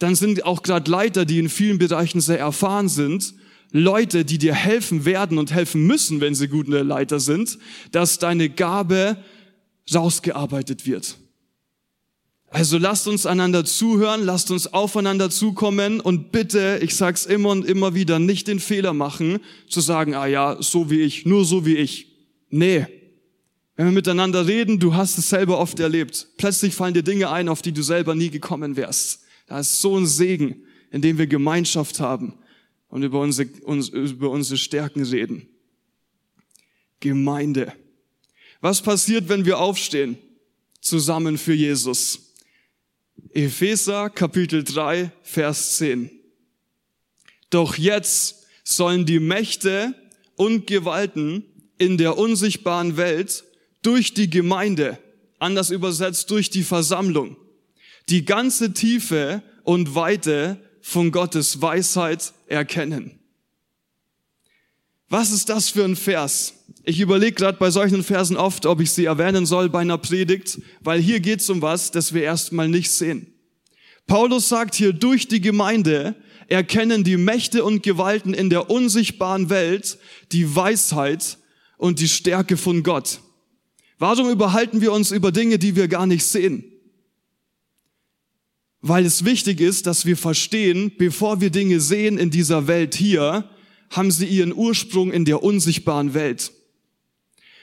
dann 0.00 0.16
sind 0.16 0.44
auch 0.44 0.64
gerade 0.64 0.90
Leiter, 0.90 1.24
die 1.24 1.38
in 1.38 1.48
vielen 1.48 1.78
Bereichen 1.78 2.20
sehr 2.20 2.40
erfahren 2.40 2.88
sind, 2.88 3.32
Leute, 3.70 4.24
die 4.24 4.38
dir 4.38 4.54
helfen 4.54 5.04
werden 5.04 5.38
und 5.38 5.54
helfen 5.54 5.86
müssen, 5.86 6.20
wenn 6.20 6.34
sie 6.34 6.48
gute 6.48 6.82
Leiter 6.82 7.20
sind, 7.20 7.58
dass 7.92 8.18
deine 8.18 8.48
Gabe 8.50 9.16
rausgearbeitet 9.94 10.84
wird. 10.84 11.16
Also 12.48 12.76
lasst 12.76 13.06
uns 13.06 13.24
einander 13.24 13.64
zuhören, 13.64 14.24
lasst 14.24 14.50
uns 14.50 14.72
aufeinander 14.72 15.30
zukommen 15.30 16.00
und 16.00 16.32
bitte, 16.32 16.80
ich 16.82 16.96
sag's 16.96 17.24
immer 17.24 17.50
und 17.50 17.64
immer 17.64 17.94
wieder, 17.94 18.18
nicht 18.18 18.48
den 18.48 18.58
Fehler 18.58 18.94
machen, 18.94 19.38
zu 19.68 19.80
sagen, 19.80 20.16
ah 20.16 20.26
ja, 20.26 20.56
so 20.60 20.90
wie 20.90 21.02
ich, 21.02 21.24
nur 21.24 21.44
so 21.44 21.64
wie 21.64 21.76
ich. 21.76 22.08
Nee. 22.50 22.95
Wenn 23.76 23.86
wir 23.86 23.92
miteinander 23.92 24.46
reden, 24.46 24.80
du 24.80 24.94
hast 24.94 25.18
es 25.18 25.28
selber 25.28 25.58
oft 25.58 25.78
erlebt. 25.80 26.28
Plötzlich 26.38 26.74
fallen 26.74 26.94
dir 26.94 27.02
Dinge 27.02 27.30
ein, 27.30 27.48
auf 27.48 27.60
die 27.60 27.72
du 27.72 27.82
selber 27.82 28.14
nie 28.14 28.30
gekommen 28.30 28.76
wärst. 28.76 29.20
Da 29.46 29.60
ist 29.60 29.80
so 29.80 29.96
ein 29.96 30.06
Segen, 30.06 30.64
in 30.90 31.02
dem 31.02 31.18
wir 31.18 31.26
Gemeinschaft 31.26 32.00
haben 32.00 32.34
und 32.88 33.02
über 33.02 33.20
unsere, 33.20 33.48
uns, 33.62 33.90
über 33.90 34.30
unsere 34.30 34.56
Stärken 34.56 35.02
reden. 35.02 35.48
Gemeinde. 37.00 37.74
Was 38.62 38.80
passiert, 38.80 39.28
wenn 39.28 39.44
wir 39.44 39.58
aufstehen? 39.58 40.16
Zusammen 40.80 41.36
für 41.36 41.52
Jesus. 41.52 42.32
Epheser 43.30 44.08
Kapitel 44.08 44.64
3, 44.64 45.10
Vers 45.22 45.76
10. 45.76 46.10
Doch 47.50 47.76
jetzt 47.76 48.46
sollen 48.64 49.04
die 49.04 49.20
Mächte 49.20 49.94
und 50.36 50.66
Gewalten 50.66 51.44
in 51.76 51.98
der 51.98 52.16
unsichtbaren 52.16 52.96
Welt 52.96 53.44
durch 53.86 54.12
die 54.12 54.28
Gemeinde, 54.28 54.98
anders 55.38 55.70
übersetzt 55.70 56.30
durch 56.32 56.50
die 56.50 56.64
Versammlung, 56.64 57.36
die 58.08 58.24
ganze 58.24 58.72
Tiefe 58.72 59.42
und 59.62 59.94
Weite 59.94 60.60
von 60.82 61.12
Gottes 61.12 61.62
Weisheit 61.62 62.32
erkennen. 62.48 63.20
Was 65.08 65.30
ist 65.30 65.48
das 65.48 65.68
für 65.68 65.84
ein 65.84 65.94
Vers? 65.94 66.54
Ich 66.82 66.98
überlege 66.98 67.36
gerade 67.36 67.58
bei 67.58 67.70
solchen 67.70 68.02
Versen 68.02 68.36
oft, 68.36 68.66
ob 68.66 68.80
ich 68.80 68.90
sie 68.90 69.04
erwähnen 69.04 69.46
soll 69.46 69.68
bei 69.68 69.80
einer 69.80 69.98
Predigt, 69.98 70.60
weil 70.80 71.00
hier 71.00 71.20
geht 71.20 71.40
es 71.40 71.48
um 71.48 71.62
was, 71.62 71.92
das 71.92 72.12
wir 72.12 72.22
erstmal 72.22 72.68
nicht 72.68 72.90
sehen. 72.90 73.32
Paulus 74.08 74.48
sagt 74.48 74.74
hier, 74.74 74.92
durch 74.92 75.28
die 75.28 75.40
Gemeinde 75.40 76.16
erkennen 76.48 77.04
die 77.04 77.16
Mächte 77.16 77.64
und 77.64 77.84
Gewalten 77.84 78.34
in 78.34 78.50
der 78.50 78.68
unsichtbaren 78.68 79.48
Welt 79.48 79.98
die 80.32 80.56
Weisheit 80.56 81.38
und 81.76 82.00
die 82.00 82.08
Stärke 82.08 82.56
von 82.56 82.82
Gott. 82.82 83.20
Warum 83.98 84.30
überhalten 84.30 84.80
wir 84.80 84.92
uns 84.92 85.10
über 85.10 85.32
Dinge, 85.32 85.58
die 85.58 85.74
wir 85.76 85.88
gar 85.88 86.06
nicht 86.06 86.24
sehen? 86.24 86.64
Weil 88.82 89.06
es 89.06 89.24
wichtig 89.24 89.60
ist, 89.60 89.86
dass 89.86 90.04
wir 90.04 90.16
verstehen, 90.16 90.92
bevor 90.98 91.40
wir 91.40 91.50
Dinge 91.50 91.80
sehen 91.80 92.18
in 92.18 92.30
dieser 92.30 92.66
Welt 92.68 92.94
hier, 92.94 93.48
haben 93.90 94.10
sie 94.10 94.26
ihren 94.26 94.54
Ursprung 94.54 95.12
in 95.12 95.24
der 95.24 95.42
unsichtbaren 95.42 96.14
Welt. 96.14 96.52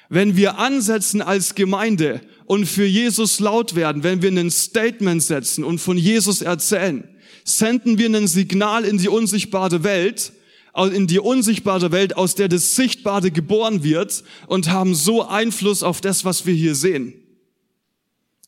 Wenn 0.10 0.36
wir 0.36 0.58
ansetzen 0.58 1.22
als 1.22 1.56
Gemeinde 1.56 2.22
und 2.46 2.65
für 2.65 2.86
Jesus 2.86 3.39
laut 3.39 3.76
werden, 3.76 4.04
wenn 4.04 4.22
wir 4.22 4.32
ein 4.32 4.52
Statement 4.52 5.24
setzen 5.24 5.63
und 5.63 5.80
von 5.80 5.98
Jesus 5.98 6.41
erzählen, 6.41 7.08
senden 7.46 7.98
wir 7.98 8.10
ein 8.10 8.28
Signal 8.28 8.86
in 8.86 8.98
die 8.98 9.10
unsichtbare 9.10 9.84
Welt, 9.84 10.34
in 10.75 11.07
die 11.07 11.19
unsichtbare 11.19 11.91
Welt, 11.91 12.17
aus 12.17 12.36
der 12.36 12.47
das 12.47 12.75
Sichtbare 12.75 13.31
geboren 13.31 13.83
wird 13.83 14.23
und 14.47 14.69
haben 14.71 14.95
so 14.95 15.27
Einfluss 15.27 15.83
auf 15.83 16.01
das, 16.01 16.25
was 16.25 16.45
wir 16.45 16.53
hier 16.53 16.75
sehen. 16.75 17.13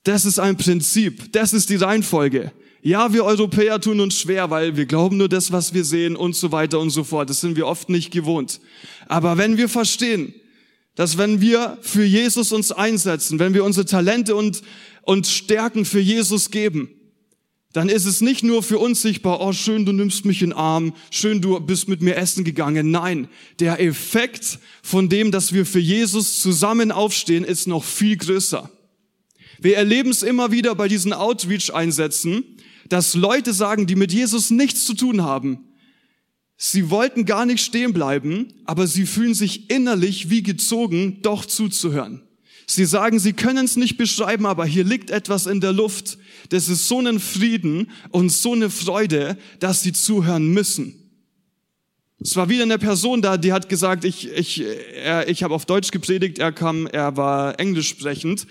Das 0.04 0.26
ist 0.26 0.40
ein 0.40 0.58
Prinzip, 0.58 1.32
das 1.34 1.54
ist 1.54 1.70
die 1.70 1.76
Reihenfolge. 1.76 2.52
Ja, 2.82 3.14
wir 3.14 3.26
Europäer 3.26 3.82
tun 3.82 4.00
uns 4.00 4.20
schwer, 4.20 4.52
weil 4.52 4.78
wir 4.78 4.86
glauben 4.86 5.18
nur 5.18 5.28
das, 5.28 5.52
was 5.52 5.74
wir 5.74 5.84
sehen 5.84 6.16
und 6.16 6.36
so 6.36 6.52
weiter 6.52 6.80
und 6.80 6.92
so 6.92 7.04
fort. 7.04 7.32
Das 7.32 7.42
sind 7.42 7.56
wir 7.56 7.66
oft 7.66 7.90
nicht 7.90 8.12
gewohnt. 8.12 8.60
Aber 9.08 9.40
wenn 9.40 9.58
wir 9.58 9.70
verstehen, 9.70 10.36
dass 10.94 11.18
wenn 11.18 11.42
wir 11.42 11.78
für 11.82 12.04
Jesus 12.04 12.52
uns 12.52 12.72
einsetzen, 12.72 13.40
wenn 13.40 13.54
wir 13.56 13.64
unsere 13.64 13.88
Talente 13.88 14.36
und, 14.36 14.62
und 15.02 15.26
Stärken 15.26 15.84
für 15.84 16.00
Jesus 16.00 16.52
geben, 16.52 16.90
dann 17.76 17.90
ist 17.90 18.06
es 18.06 18.22
nicht 18.22 18.42
nur 18.42 18.64
für 18.64 18.80
uns 18.80 19.02
sichtbar, 19.02 19.42
oh 19.42 19.52
schön, 19.52 19.86
du 19.86 19.92
nimmst 19.92 20.24
mich 20.24 20.42
in 20.42 20.52
den 20.52 20.58
Arm, 20.58 20.94
schön, 21.12 21.42
du 21.42 21.60
bist 21.60 21.90
mit 21.90 22.02
mir 22.02 22.16
essen 22.16 22.46
gegangen. 22.46 22.90
Nein, 22.90 23.28
der 23.60 23.82
Effekt 23.82 24.60
von 24.82 25.10
dem, 25.10 25.30
dass 25.30 25.52
wir 25.52 25.66
für 25.66 25.80
Jesus 25.80 26.40
zusammen 26.40 26.94
aufstehen, 26.94 27.44
ist 27.44 27.68
noch 27.68 27.84
viel 27.84 28.16
größer. 28.16 28.70
Wir 29.60 29.76
erleben 29.76 30.10
es 30.10 30.24
immer 30.24 30.54
wieder 30.54 30.74
bei 30.74 30.88
diesen 30.88 31.12
Outreach-Einsätzen, 31.12 32.46
dass 32.88 33.14
Leute 33.14 33.52
sagen, 33.52 33.88
die 33.88 33.98
mit 33.98 34.14
Jesus 34.14 34.52
nichts 34.52 34.86
zu 34.86 34.94
tun 34.94 35.24
haben, 35.24 35.66
sie 36.56 36.90
wollten 36.90 37.26
gar 37.26 37.46
nicht 37.46 37.62
stehen 37.62 37.92
bleiben, 37.92 38.54
aber 38.64 38.88
sie 38.88 39.06
fühlen 39.06 39.34
sich 39.34 39.70
innerlich 39.70 40.30
wie 40.30 40.44
gezogen, 40.44 41.22
doch 41.24 41.44
zuzuhören. 41.44 42.22
Sie 42.68 42.86
sagen, 42.86 43.20
sie 43.20 43.34
können 43.34 43.66
es 43.66 43.76
nicht 43.76 43.98
beschreiben, 43.98 44.46
aber 44.46 44.66
hier 44.66 44.86
liegt 44.86 45.10
etwas 45.10 45.46
in 45.46 45.60
der 45.60 45.74
Luft. 45.74 46.18
Das 46.50 46.70
ist 46.70 46.88
so 46.88 47.00
ein 47.00 47.20
Frieden 47.20 47.90
und 48.10 48.30
so 48.30 48.54
eine 48.54 48.70
Freude, 48.70 49.38
dass 49.60 49.82
sie 49.82 49.94
zuhören 49.94 50.48
müssen. 50.48 50.94
Es 52.20 52.36
war 52.36 52.50
wieder 52.50 52.64
eine 52.64 52.80
Person 52.80 53.22
da, 53.22 53.38
die 53.38 53.52
hat 53.52 53.70
gesagt, 53.70 54.06
ich, 54.06 54.30
ich, 54.32 54.62
er, 54.62 55.28
ich 55.28 55.44
habe 55.44 55.54
auf 55.54 55.66
Deutsch 55.66 55.92
gepredigt, 55.92 56.40
er 56.40 56.52
kam, 56.52 56.88
er 56.88 57.18
war 57.18 57.60
englisch 57.60 57.90
sprechend 57.90 58.48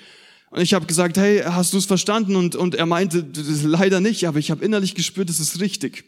und 0.54 0.60
ich 0.60 0.72
habe 0.72 0.86
gesagt, 0.86 1.16
hey, 1.16 1.42
hast 1.44 1.72
du 1.72 1.78
es 1.78 1.84
verstanden? 1.84 2.36
Und, 2.36 2.54
und 2.54 2.76
er 2.76 2.86
meinte, 2.86 3.26
leider 3.64 4.00
nicht, 4.00 4.28
aber 4.28 4.38
ich 4.38 4.52
habe 4.52 4.64
innerlich 4.64 4.94
gespürt, 4.94 5.28
es 5.28 5.40
ist 5.40 5.60
richtig. 5.60 6.04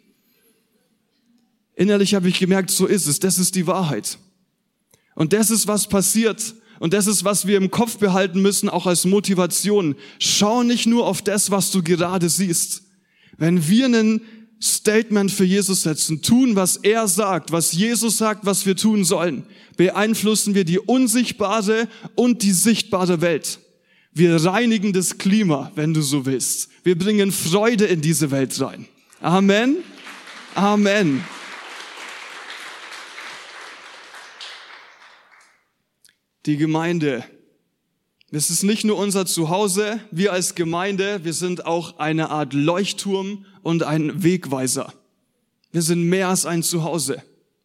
Innerlich 1.74 2.14
habe 2.14 2.28
ich 2.28 2.38
gemerkt, 2.38 2.70
so 2.70 2.86
ist 2.86 3.08
es, 3.08 3.18
das 3.18 3.38
ist 3.38 3.56
die 3.56 3.66
Wahrheit. 3.66 4.18
Und 5.16 5.32
das 5.32 5.50
ist, 5.50 5.66
was 5.66 5.88
passiert. 5.88 6.54
Und 6.78 6.92
das 6.92 7.06
ist, 7.06 7.24
was 7.24 7.46
wir 7.46 7.56
im 7.56 7.70
Kopf 7.70 7.98
behalten 7.98 8.42
müssen, 8.42 8.68
auch 8.68 8.86
als 8.86 9.04
Motivation. 9.04 9.94
Schau 10.18 10.62
nicht 10.62 10.86
nur 10.86 11.06
auf 11.06 11.22
das, 11.22 11.50
was 11.50 11.70
du 11.70 11.82
gerade 11.82 12.28
siehst. 12.28 12.82
Wenn 13.38 13.68
wir 13.68 13.86
einen 13.86 14.20
Statement 14.62 15.30
für 15.30 15.44
Jesus 15.44 15.82
setzen, 15.82 16.22
tun, 16.22 16.56
was 16.56 16.78
er 16.78 17.08
sagt, 17.08 17.52
was 17.52 17.72
Jesus 17.72 18.18
sagt, 18.18 18.46
was 18.46 18.64
wir 18.64 18.76
tun 18.76 19.04
sollen, 19.04 19.44
beeinflussen 19.76 20.54
wir 20.54 20.64
die 20.64 20.78
unsichtbare 20.78 21.88
und 22.14 22.42
die 22.42 22.52
sichtbare 22.52 23.20
Welt. 23.20 23.60
Wir 24.12 24.42
reinigen 24.42 24.94
das 24.94 25.18
Klima, 25.18 25.70
wenn 25.74 25.92
du 25.92 26.00
so 26.00 26.24
willst. 26.24 26.70
Wir 26.84 26.96
bringen 26.96 27.32
Freude 27.32 27.84
in 27.84 28.00
diese 28.00 28.30
Welt 28.30 28.58
rein. 28.60 28.86
Amen. 29.20 29.76
Amen. 30.54 31.22
Die 36.46 36.56
Gemeinde. 36.56 37.24
Das 38.30 38.50
ist 38.50 38.62
nicht 38.62 38.84
nur 38.84 38.96
unser 38.98 39.26
Zuhause. 39.26 39.98
Wir 40.12 40.32
als 40.32 40.54
Gemeinde, 40.54 41.24
wir 41.24 41.32
sind 41.32 41.66
auch 41.66 41.98
eine 41.98 42.30
Art 42.30 42.52
Leuchtturm 42.52 43.44
und 43.62 43.82
ein 43.82 44.22
Wegweiser. 44.22 44.92
Wir 45.72 45.82
sind 45.82 46.04
mehr 46.04 46.28
als 46.28 46.46
ein 46.46 46.62
Zuhause. 46.62 47.20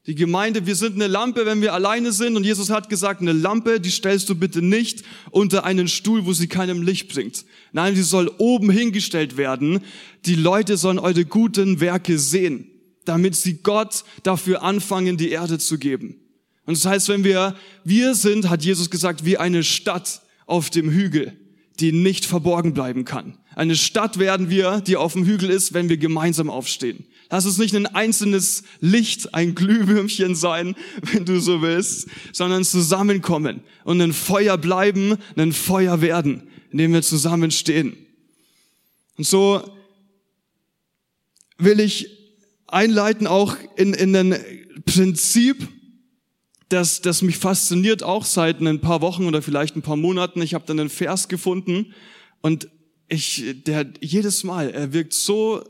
Die 0.08 0.16
Gemeinde, 0.16 0.66
wir 0.66 0.76
sind 0.76 0.96
eine 0.96 1.06
Lampe, 1.06 1.46
wenn 1.46 1.62
wir 1.62 1.76
alleine 1.76 2.12
sind. 2.12 2.36
Und 2.36 2.44
Jesus 2.44 2.72
hat 2.72 2.90
gesagt, 2.90 3.22
eine 3.22 3.34
Lampe, 3.34 3.80
die 3.80 3.92
stellst 3.92 4.28
du 4.30 4.36
bitte 4.36 4.64
nicht 4.64 5.04
unter 5.30 5.64
einen 5.64 5.88
Stuhl, 5.88 6.26
wo 6.26 6.34
sie 6.34 6.48
keinem 6.48 6.82
Licht 6.82 7.14
bringt. 7.14 7.46
Nein, 7.74 7.96
sie 7.96 8.02
soll 8.02 8.32
oben 8.40 8.72
hingestellt 8.72 9.38
werden. 9.38 9.82
Die 10.26 10.34
Leute 10.34 10.76
sollen 10.78 10.98
eure 10.98 11.26
guten 11.26 11.82
Werke 11.82 12.18
sehen, 12.18 12.66
damit 13.06 13.36
sie 13.36 13.62
Gott 13.62 14.04
dafür 14.24 14.64
anfangen, 14.64 15.18
die 15.18 15.30
Erde 15.30 15.60
zu 15.60 15.78
geben. 15.78 16.21
Und 16.72 16.78
das 16.78 16.86
heißt, 16.86 17.10
wenn 17.10 17.26
wir, 17.26 17.54
wir 17.84 18.16
sind, 18.16 18.50
hat 18.50 18.64
Jesus 18.64 18.90
gesagt, 18.90 19.26
wie 19.26 19.38
eine 19.38 19.62
Stadt 19.62 20.22
auf 20.46 20.70
dem 20.70 20.90
Hügel, 20.90 21.38
die 21.82 21.92
nicht 21.92 22.26
verborgen 22.26 22.74
bleiben 22.74 23.04
kann. 23.04 23.38
Eine 23.56 23.76
Stadt 23.76 24.20
werden 24.20 24.50
wir, 24.50 24.80
die 24.80 24.96
auf 24.96 25.12
dem 25.12 25.26
Hügel 25.26 25.50
ist, 25.50 25.74
wenn 25.74 25.90
wir 25.90 25.98
gemeinsam 25.98 26.50
aufstehen. 26.50 27.04
Lass 27.30 27.44
es 27.44 27.58
nicht 27.58 27.76
ein 27.76 27.88
einzelnes 27.88 28.64
Licht, 28.80 29.34
ein 29.34 29.54
Glühwürmchen 29.54 30.34
sein, 30.34 30.76
wenn 31.12 31.26
du 31.26 31.42
so 31.42 31.62
willst, 31.62 32.08
sondern 32.32 32.64
zusammenkommen 32.64 33.60
und 33.84 34.00
ein 34.00 34.14
Feuer 34.14 34.58
bleiben, 34.58 35.18
ein 35.36 35.52
Feuer 35.52 36.00
werden, 36.00 36.44
indem 36.72 36.94
wir 36.94 37.02
zusammenstehen. 37.02 37.98
Und 39.18 39.28
so 39.28 39.62
will 41.58 41.82
ich 41.82 42.08
einleiten 42.68 43.28
auch 43.28 43.58
in, 43.76 43.94
in 43.94 44.16
ein 44.16 44.40
Prinzip, 44.86 45.68
das, 46.72 47.02
das 47.02 47.22
mich 47.22 47.38
fasziniert 47.38 48.04
auch 48.04 48.26
seit 48.26 48.62
ein 48.62 48.82
paar 48.82 49.02
Wochen 49.02 49.26
oder 49.26 49.42
vielleicht 49.42 49.76
ein 49.76 49.82
paar 49.82 49.98
Monaten. 49.98 50.42
Ich 50.42 50.54
habe 50.54 50.66
dann 50.66 50.80
einen 50.80 50.90
Vers 50.90 51.28
gefunden 51.28 51.94
und 52.42 52.70
ich, 53.08 53.64
der 53.66 53.88
jedes 54.00 54.44
Mal, 54.44 54.70
er 54.70 54.94
wirkt 54.94 55.14
so 55.14 55.64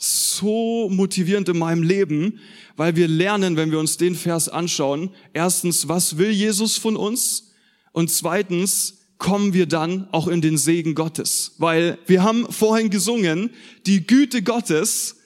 so 0.00 0.88
motivierend 0.90 1.48
in 1.48 1.58
meinem 1.58 1.82
Leben, 1.82 2.38
weil 2.76 2.94
wir 2.94 3.08
lernen, 3.08 3.56
wenn 3.56 3.72
wir 3.72 3.80
uns 3.80 3.96
den 3.96 4.14
Vers 4.14 4.48
anschauen, 4.48 5.10
erstens, 5.32 5.88
was 5.88 6.18
will 6.18 6.30
Jesus 6.30 6.76
von 6.76 6.96
uns? 6.96 7.50
Und 7.90 8.08
zweitens, 8.12 8.98
kommen 9.18 9.52
wir 9.52 9.66
dann 9.66 10.08
auch 10.12 10.28
in 10.28 10.40
den 10.40 10.56
Segen 10.56 10.94
Gottes. 10.94 11.56
Weil 11.58 11.98
wir 12.06 12.22
haben 12.22 12.50
vorhin 12.52 12.88
gesungen, 12.88 13.50
die 13.86 14.06
Güte 14.06 14.42
Gottes, 14.42 15.16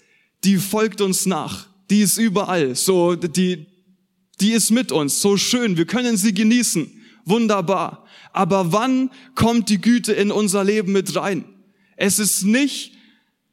die 0.45 0.57
folgt 0.57 1.03
uns 1.03 1.27
nach. 1.27 1.69
Die 1.91 2.01
ist 2.01 2.17
überall. 2.17 2.75
So, 2.75 3.15
die, 3.15 3.67
die 4.43 4.53
ist 4.53 4.71
mit 4.71 4.93
uns. 4.93 5.21
So 5.21 5.37
schön. 5.37 5.77
Wir 5.77 5.87
können 5.87 6.17
sie 6.17 6.35
genießen. 6.35 6.91
Wunderbar. 7.25 8.05
Aber 8.33 8.73
wann 8.73 9.11
kommt 9.35 9.69
die 9.69 9.81
Güte 9.81 10.13
in 10.13 10.31
unser 10.31 10.65
Leben 10.65 10.93
mit 10.93 11.15
rein? 11.17 11.45
Es 11.97 12.19
ist 12.19 12.43
nicht 12.43 12.93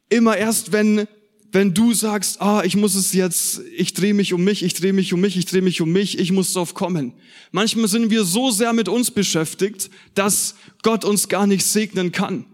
immer 0.08 0.36
erst, 0.36 0.72
wenn, 0.72 1.06
wenn 1.52 1.72
du 1.72 1.94
sagst, 1.94 2.40
ah, 2.40 2.62
ich 2.64 2.76
muss 2.76 2.94
es 2.94 3.12
jetzt, 3.12 3.60
ich 3.76 3.94
drehe 3.94 4.14
mich 4.14 4.32
um 4.32 4.42
mich, 4.42 4.62
ich 4.62 4.74
drehe 4.74 4.92
mich 4.92 5.12
um 5.12 5.20
mich, 5.20 5.36
ich 5.36 5.46
drehe 5.46 5.62
mich 5.62 5.80
um 5.80 5.92
mich, 5.92 6.18
ich 6.18 6.32
muss 6.32 6.52
drauf 6.52 6.74
kommen. 6.74 7.12
Manchmal 7.52 7.88
sind 7.88 8.10
wir 8.10 8.24
so 8.24 8.50
sehr 8.50 8.72
mit 8.72 8.88
uns 8.88 9.10
beschäftigt, 9.10 9.90
dass 10.14 10.56
Gott 10.82 11.04
uns 11.04 11.28
gar 11.28 11.46
nicht 11.46 11.64
segnen 11.64 12.10
kann. 12.10 12.46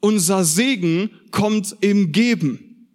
Unser 0.00 0.44
Segen 0.44 1.10
kommt 1.30 1.76
im 1.80 2.12
Geben. 2.12 2.88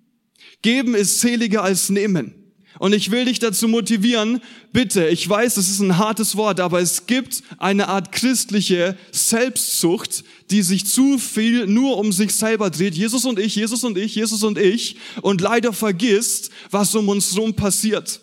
Geben 0.62 0.94
ist 0.96 1.22
seliger 1.22 1.64
als 1.64 1.90
nehmen. 1.90 2.41
Und 2.80 2.94
ich 2.94 3.12
will 3.12 3.26
dich 3.26 3.40
dazu 3.40 3.68
motivieren, 3.68 4.42
bitte, 4.72 5.08
ich 5.08 5.28
weiß, 5.28 5.58
es 5.58 5.70
ist 5.70 5.82
ein 5.82 5.98
hartes 5.98 6.36
Wort, 6.36 6.60
aber 6.60 6.80
es 6.80 7.06
gibt 7.06 7.44
eine 7.58 7.90
Art 7.90 8.12
christliche 8.12 8.98
Selbstzucht, 9.12 10.24
die 10.50 10.62
sich 10.62 10.86
zu 10.86 11.18
viel 11.18 11.68
nur 11.68 11.98
um 11.98 12.12
sich 12.12 12.34
selber 12.34 12.70
dreht. 12.70 12.96
Jesus 12.96 13.26
und 13.26 13.40
ich, 13.40 13.56
Jesus 13.56 13.84
und 13.84 13.98
ich, 13.98 14.16
Jesus 14.16 14.44
und 14.44 14.58
ich 14.58 14.96
und 15.22 15.42
leider 15.42 15.74
vergisst, 15.74 16.50
was 16.70 16.96
um 16.96 17.10
uns 17.10 17.38
rum 17.38 17.54
passiert. 17.56 18.22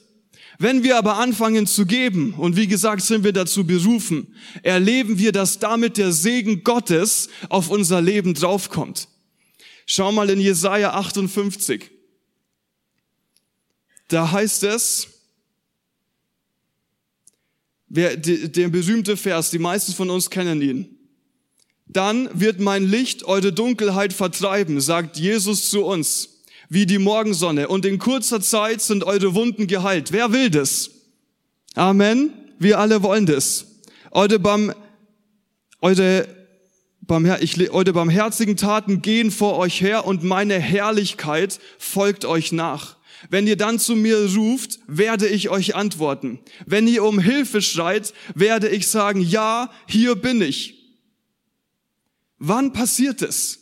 Wenn 0.59 0.83
wir 0.83 0.97
aber 0.99 1.19
anfangen 1.19 1.69
zu 1.69 1.87
geben, 1.87 2.35
und 2.35 2.57
wie 2.57 2.67
gesagt 2.67 3.03
sind 3.03 3.23
wir 3.23 3.33
dazu 3.33 3.65
berufen, 3.65 4.35
erleben 4.65 5.19
wir, 5.19 5.31
dass 5.31 5.61
damit 5.61 5.99
der 5.99 6.11
Segen 6.11 6.65
Gottes 6.65 7.29
auf 7.49 7.71
unser 7.71 8.01
Leben 8.01 8.35
draufkommt. 8.35 9.07
Schau 9.87 10.11
mal 10.11 10.29
in 10.31 10.41
Jesaja 10.41 10.95
58. 10.95 11.98
Da 14.09 14.31
heißt 14.31 14.65
es, 14.65 15.09
wer, 17.89 18.17
der 18.17 18.69
berühmte 18.69 19.17
Vers, 19.17 19.51
die 19.51 19.59
meisten 19.59 19.93
von 19.93 20.11
uns 20.11 20.31
kennen 20.31 20.63
ihn. 20.63 20.99
Dann 21.87 22.29
wird 22.39 22.61
mein 22.61 22.85
Licht 22.85 23.25
eure 23.25 23.53
Dunkelheit 23.53 24.13
vertreiben, 24.13 24.81
sagt 24.81 25.17
Jesus 25.17 25.71
zu 25.71 25.85
uns, 25.85 26.41
wie 26.69 26.85
die 26.85 26.99
Morgensonne. 26.99 27.69
Und 27.69 27.87
in 27.87 27.99
kurzer 27.99 28.41
Zeit 28.41 28.83
sind 28.83 29.05
eure 29.05 29.35
Wunden 29.35 29.67
geheilt. 29.67 30.13
Wer 30.13 30.33
will 30.33 30.51
das? 30.51 30.91
Amen. 31.75 32.33
Wir 32.59 32.79
alle 32.79 33.03
wollen 33.03 33.25
das. 33.25 33.67
Eure, 34.11 34.39
Barm, 34.39 34.75
eure, 35.81 36.29
Barmher, 37.01 37.43
ich, 37.43 37.71
eure 37.71 37.93
barmherzigen 37.95 38.57
Taten 38.57 39.01
gehen 39.01 39.31
vor 39.31 39.57
euch 39.57 39.81
her 39.81 40.07
und 40.07 40.25
meine 40.25 40.59
Herrlichkeit 40.59 41.59
folgt 41.79 42.27
euch 42.27 42.53
nach. 42.53 42.98
Wenn 43.31 43.47
ihr 43.47 43.57
dann 43.57 43.79
zu 43.79 43.97
mir 43.97 44.33
ruft, 44.35 44.79
werde 44.87 45.29
ich 45.29 45.49
euch 45.49 45.75
antworten. 45.75 46.41
Wenn 46.67 46.87
ihr 46.87 47.05
um 47.05 47.19
Hilfe 47.19 47.63
schreit, 47.63 48.13
werde 48.35 48.69
ich 48.69 48.87
sagen, 48.87 49.21
ja, 49.21 49.71
hier 49.87 50.15
bin 50.15 50.41
ich. 50.41 50.79
Wann 52.39 52.73
passiert 52.73 53.23
es? 53.23 53.61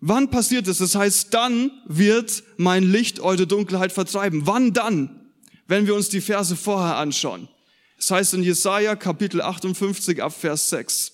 Wann 0.00 0.30
passiert 0.30 0.68
es? 0.68 0.78
Das 0.78 0.94
heißt, 0.94 1.32
dann 1.32 1.70
wird 1.86 2.44
mein 2.56 2.84
Licht 2.84 3.20
eure 3.20 3.46
Dunkelheit 3.46 3.92
vertreiben. 3.92 4.46
Wann 4.46 4.72
dann? 4.72 5.32
Wenn 5.66 5.86
wir 5.86 5.94
uns 5.94 6.10
die 6.10 6.20
Verse 6.20 6.56
vorher 6.56 6.96
anschauen. 6.96 7.48
Das 7.96 8.10
heißt 8.10 8.34
in 8.34 8.42
Jesaja 8.42 8.96
Kapitel 8.96 9.40
58 9.40 10.22
ab 10.22 10.34
Vers 10.38 10.68
6. 10.70 11.12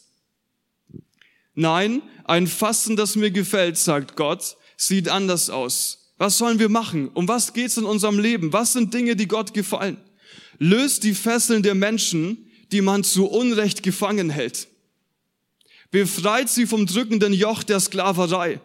Nein, 1.55 2.03
ein 2.25 2.47
Fasten, 2.47 2.97
das 2.97 3.17
mir 3.17 3.31
gefällt, 3.31 3.77
sagt 3.77 4.17
Gott, 4.17 4.57
sieht 4.77 5.09
anders 5.09 5.51
aus. 5.51 6.00
Was 6.21 6.37
sollen 6.37 6.59
wir 6.59 6.69
machen? 6.69 7.09
Um 7.15 7.27
was 7.29 7.55
geht's 7.55 7.79
in 7.79 7.87
unserem 7.87 8.19
Leben? 8.19 8.53
Was 8.53 8.75
sind 8.75 8.93
Dinge, 8.93 9.17
die 9.17 9.27
Gott 9.27 9.55
gefallen? 9.55 9.97
Löst 10.59 11.03
die 11.03 11.15
Fesseln 11.15 11.63
der 11.63 11.75
Menschen, 11.75 12.51
die 12.73 12.83
man 12.83 13.05
zu 13.05 13.27
Unrecht 13.27 13.83
gefangen 13.83 14.29
hält. 14.29 14.69
Befreit 15.91 16.51
sie 16.51 16.67
vom 16.67 16.85
drückenden 16.85 17.33
Joch 17.33 17.63
der 17.63 17.81
Sklaverei 17.81 18.61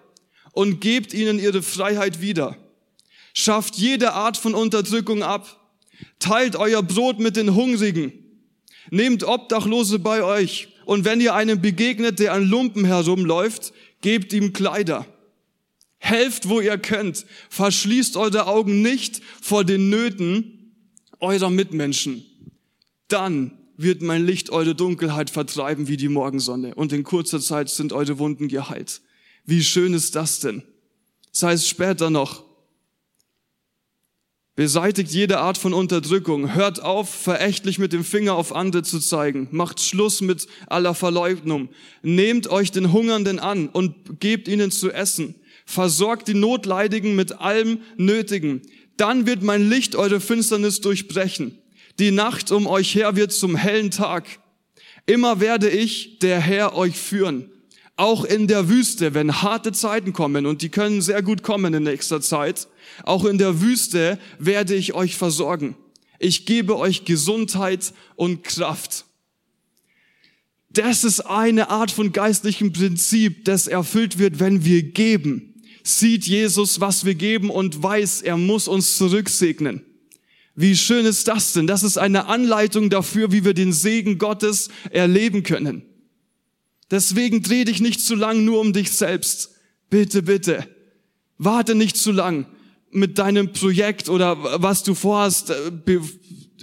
und 0.51 0.81
gebt 0.81 1.13
ihnen 1.13 1.39
ihre 1.39 1.61
Freiheit 1.61 2.19
wieder. 2.19 2.57
Schafft 3.33 3.77
jede 3.77 4.11
Art 4.11 4.35
von 4.35 4.53
Unterdrückung 4.53 5.23
ab. 5.23 5.71
Teilt 6.19 6.57
euer 6.57 6.83
Brot 6.83 7.19
mit 7.19 7.37
den 7.37 7.55
Hungrigen. 7.55 8.11
Nehmt 8.89 9.23
Obdachlose 9.23 9.99
bei 9.99 10.25
euch. 10.25 10.67
Und 10.83 11.05
wenn 11.05 11.21
ihr 11.21 11.33
einem 11.33 11.61
begegnet, 11.61 12.19
der 12.19 12.33
an 12.33 12.43
Lumpen 12.43 12.83
herumläuft, 12.83 13.71
gebt 14.01 14.33
ihm 14.33 14.51
Kleider. 14.51 15.07
Helft, 15.97 16.49
wo 16.49 16.59
ihr 16.59 16.77
könnt. 16.77 17.25
Verschließt 17.49 18.17
eure 18.17 18.47
Augen 18.47 18.81
nicht 18.81 19.21
vor 19.41 19.63
den 19.63 19.89
Nöten 19.89 20.55
eurer 21.19 21.49
Mitmenschen. 21.49 22.25
Dann 23.07 23.57
wird 23.77 24.01
mein 24.01 24.25
Licht 24.25 24.49
eure 24.49 24.75
Dunkelheit 24.75 25.29
vertreiben 25.29 25.87
wie 25.87 25.97
die 25.97 26.09
Morgensonne 26.09 26.75
und 26.75 26.93
in 26.93 27.03
kurzer 27.03 27.39
Zeit 27.39 27.69
sind 27.69 27.93
eure 27.93 28.19
Wunden 28.19 28.47
geheilt. 28.47 29.01
Wie 29.45 29.63
schön 29.63 29.93
ist 29.93 30.15
das 30.15 30.39
denn? 30.39 30.63
Das 31.31 31.43
heißt 31.43 31.67
später 31.67 32.09
noch, 32.09 32.45
beseitigt 34.55 35.11
jede 35.11 35.39
Art 35.39 35.57
von 35.57 35.73
Unterdrückung, 35.73 36.55
hört 36.55 36.81
auf, 36.81 37.09
verächtlich 37.09 37.77
mit 37.77 37.91
dem 37.91 38.05
Finger 38.05 38.35
auf 38.35 38.55
andere 38.55 38.83
zu 38.83 38.99
zeigen, 38.99 39.49
macht 39.51 39.81
Schluss 39.81 40.21
mit 40.21 40.47
aller 40.67 40.95
Verleugnung, 40.95 41.69
nehmt 42.01 42.47
euch 42.47 42.71
den 42.71 42.93
Hungernden 42.93 43.39
an 43.39 43.67
und 43.67 44.21
gebt 44.21 44.47
ihnen 44.47 44.71
zu 44.71 44.91
essen, 44.91 45.35
versorgt 45.65 46.27
die 46.27 46.33
Notleidigen 46.33 47.15
mit 47.15 47.39
allem 47.39 47.81
Nötigen, 47.97 48.61
dann 48.97 49.25
wird 49.25 49.43
mein 49.43 49.69
Licht 49.69 49.95
eure 49.95 50.19
Finsternis 50.19 50.79
durchbrechen 50.81 51.59
die 51.99 52.11
Nacht 52.11 52.51
um 52.51 52.67
euch 52.67 52.95
her 52.95 53.15
wird 53.15 53.31
zum 53.31 53.55
hellen 53.55 53.91
Tag. 53.91 54.25
Immer 55.05 55.39
werde 55.39 55.69
ich, 55.69 56.19
der 56.19 56.39
Herr, 56.39 56.75
euch 56.75 56.97
führen. 56.97 57.49
Auch 57.95 58.25
in 58.25 58.47
der 58.47 58.67
Wüste, 58.67 59.13
wenn 59.13 59.41
harte 59.41 59.71
Zeiten 59.71 60.11
kommen, 60.11 60.45
und 60.45 60.61
die 60.61 60.69
können 60.69 61.01
sehr 61.01 61.21
gut 61.21 61.43
kommen 61.43 61.73
in 61.73 61.83
nächster 61.83 62.19
Zeit, 62.19 62.67
auch 63.03 63.23
in 63.23 63.37
der 63.37 63.61
Wüste 63.61 64.19
werde 64.37 64.75
ich 64.75 64.93
euch 64.93 65.15
versorgen. 65.15 65.77
Ich 66.19 66.45
gebe 66.45 66.77
euch 66.77 67.05
Gesundheit 67.05 67.93
und 68.15 68.43
Kraft. 68.43 69.05
Das 70.69 71.05
ist 71.05 71.21
eine 71.21 71.69
Art 71.69 71.91
von 71.91 72.11
geistlichem 72.11 72.73
Prinzip, 72.73 73.45
das 73.45 73.67
erfüllt 73.67 74.17
wird, 74.19 74.41
wenn 74.41 74.65
wir 74.65 74.83
geben. 74.83 75.54
Sieht 75.87 76.25
Jesus, 76.25 76.81
was 76.81 77.05
wir 77.05 77.13
geben 77.13 77.51
und 77.51 77.83
weiß, 77.83 78.23
er 78.23 78.37
muss 78.37 78.67
uns 78.67 78.97
zurücksegnen. 78.97 79.85
Wie 80.55 80.75
schön 80.75 81.05
ist 81.05 81.27
das 81.27 81.53
denn? 81.53 81.67
Das 81.67 81.83
ist 81.83 81.99
eine 81.99 82.25
Anleitung 82.25 82.89
dafür, 82.89 83.31
wie 83.31 83.45
wir 83.45 83.53
den 83.53 83.71
Segen 83.71 84.17
Gottes 84.17 84.69
erleben 84.89 85.43
können. 85.43 85.83
Deswegen 86.89 87.43
dreh 87.43 87.65
dich 87.65 87.81
nicht 87.81 88.01
zu 88.01 88.15
lang 88.15 88.43
nur 88.45 88.61
um 88.61 88.73
dich 88.73 88.93
selbst. 88.93 89.51
Bitte, 89.91 90.23
bitte. 90.23 90.67
Warte 91.37 91.75
nicht 91.75 91.97
zu 91.97 92.11
lang 92.11 92.47
mit 92.89 93.19
deinem 93.19 93.53
Projekt 93.53 94.09
oder 94.09 94.59
was 94.59 94.81
du 94.81 94.95
vorhast, 94.95 95.51
äh, 95.51 95.99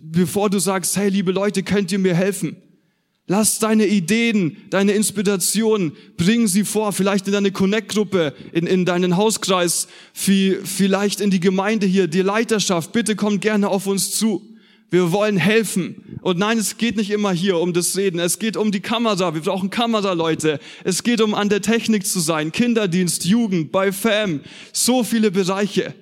bevor 0.02 0.50
du 0.50 0.58
sagst, 0.58 0.96
hey, 0.96 1.10
liebe 1.10 1.30
Leute, 1.30 1.62
könnt 1.62 1.92
ihr 1.92 2.00
mir 2.00 2.16
helfen? 2.16 2.56
Lass 3.32 3.58
deine 3.58 3.86
Ideen, 3.86 4.58
deine 4.68 4.92
Inspirationen, 4.92 5.92
bring 6.18 6.48
sie 6.48 6.64
vor, 6.64 6.92
vielleicht 6.92 7.26
in 7.28 7.32
deine 7.32 7.50
Connect-Gruppe, 7.50 8.34
in, 8.52 8.66
in 8.66 8.84
deinen 8.84 9.16
Hauskreis, 9.16 9.88
vielleicht 10.12 11.22
in 11.22 11.30
die 11.30 11.40
Gemeinde 11.40 11.86
hier, 11.86 12.08
die 12.08 12.20
Leiterschaft. 12.20 12.92
Bitte 12.92 13.16
kommt 13.16 13.40
gerne 13.40 13.70
auf 13.70 13.86
uns 13.86 14.10
zu. 14.10 14.42
Wir 14.90 15.12
wollen 15.12 15.38
helfen. 15.38 16.18
Und 16.20 16.38
nein, 16.38 16.58
es 16.58 16.76
geht 16.76 16.98
nicht 16.98 17.10
immer 17.10 17.32
hier 17.32 17.56
um 17.56 17.72
das 17.72 17.96
Reden. 17.96 18.20
Es 18.20 18.38
geht 18.38 18.58
um 18.58 18.70
die 18.70 18.80
Kamera. 18.80 19.32
Wir 19.32 19.40
brauchen 19.40 19.70
Kameraleute. 19.70 20.60
Es 20.84 21.02
geht 21.02 21.22
um 21.22 21.32
an 21.32 21.48
der 21.48 21.62
Technik 21.62 22.06
zu 22.06 22.20
sein. 22.20 22.52
Kinderdienst, 22.52 23.24
Jugend, 23.24 23.72
bei 23.72 23.92
FAM. 23.92 24.42
So 24.74 25.04
viele 25.04 25.30
Bereiche. 25.30 25.94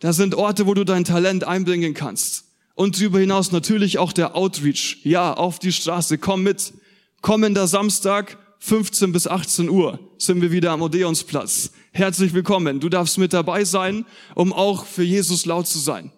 Da 0.00 0.14
sind 0.14 0.34
Orte, 0.34 0.66
wo 0.66 0.72
du 0.72 0.84
dein 0.84 1.04
Talent 1.04 1.44
einbringen 1.44 1.92
kannst. 1.92 2.44
Und 2.74 2.98
darüber 2.98 3.18
hinaus 3.18 3.52
natürlich 3.52 3.98
auch 3.98 4.14
der 4.14 4.36
Outreach. 4.36 5.00
Ja, 5.02 5.34
auf 5.34 5.58
die 5.58 5.72
Straße, 5.72 6.16
komm 6.16 6.44
mit. 6.44 6.72
Kommender 7.20 7.66
Samstag, 7.66 8.38
15 8.60 9.10
bis 9.10 9.26
18 9.26 9.68
Uhr, 9.68 9.98
sind 10.18 10.40
wir 10.40 10.52
wieder 10.52 10.70
am 10.70 10.82
Odeonsplatz. 10.82 11.72
Herzlich 11.90 12.32
willkommen. 12.32 12.78
Du 12.78 12.88
darfst 12.88 13.18
mit 13.18 13.32
dabei 13.32 13.64
sein, 13.64 14.06
um 14.36 14.52
auch 14.52 14.86
für 14.86 15.02
Jesus 15.02 15.44
laut 15.44 15.66
zu 15.66 15.80
sein. 15.80 16.12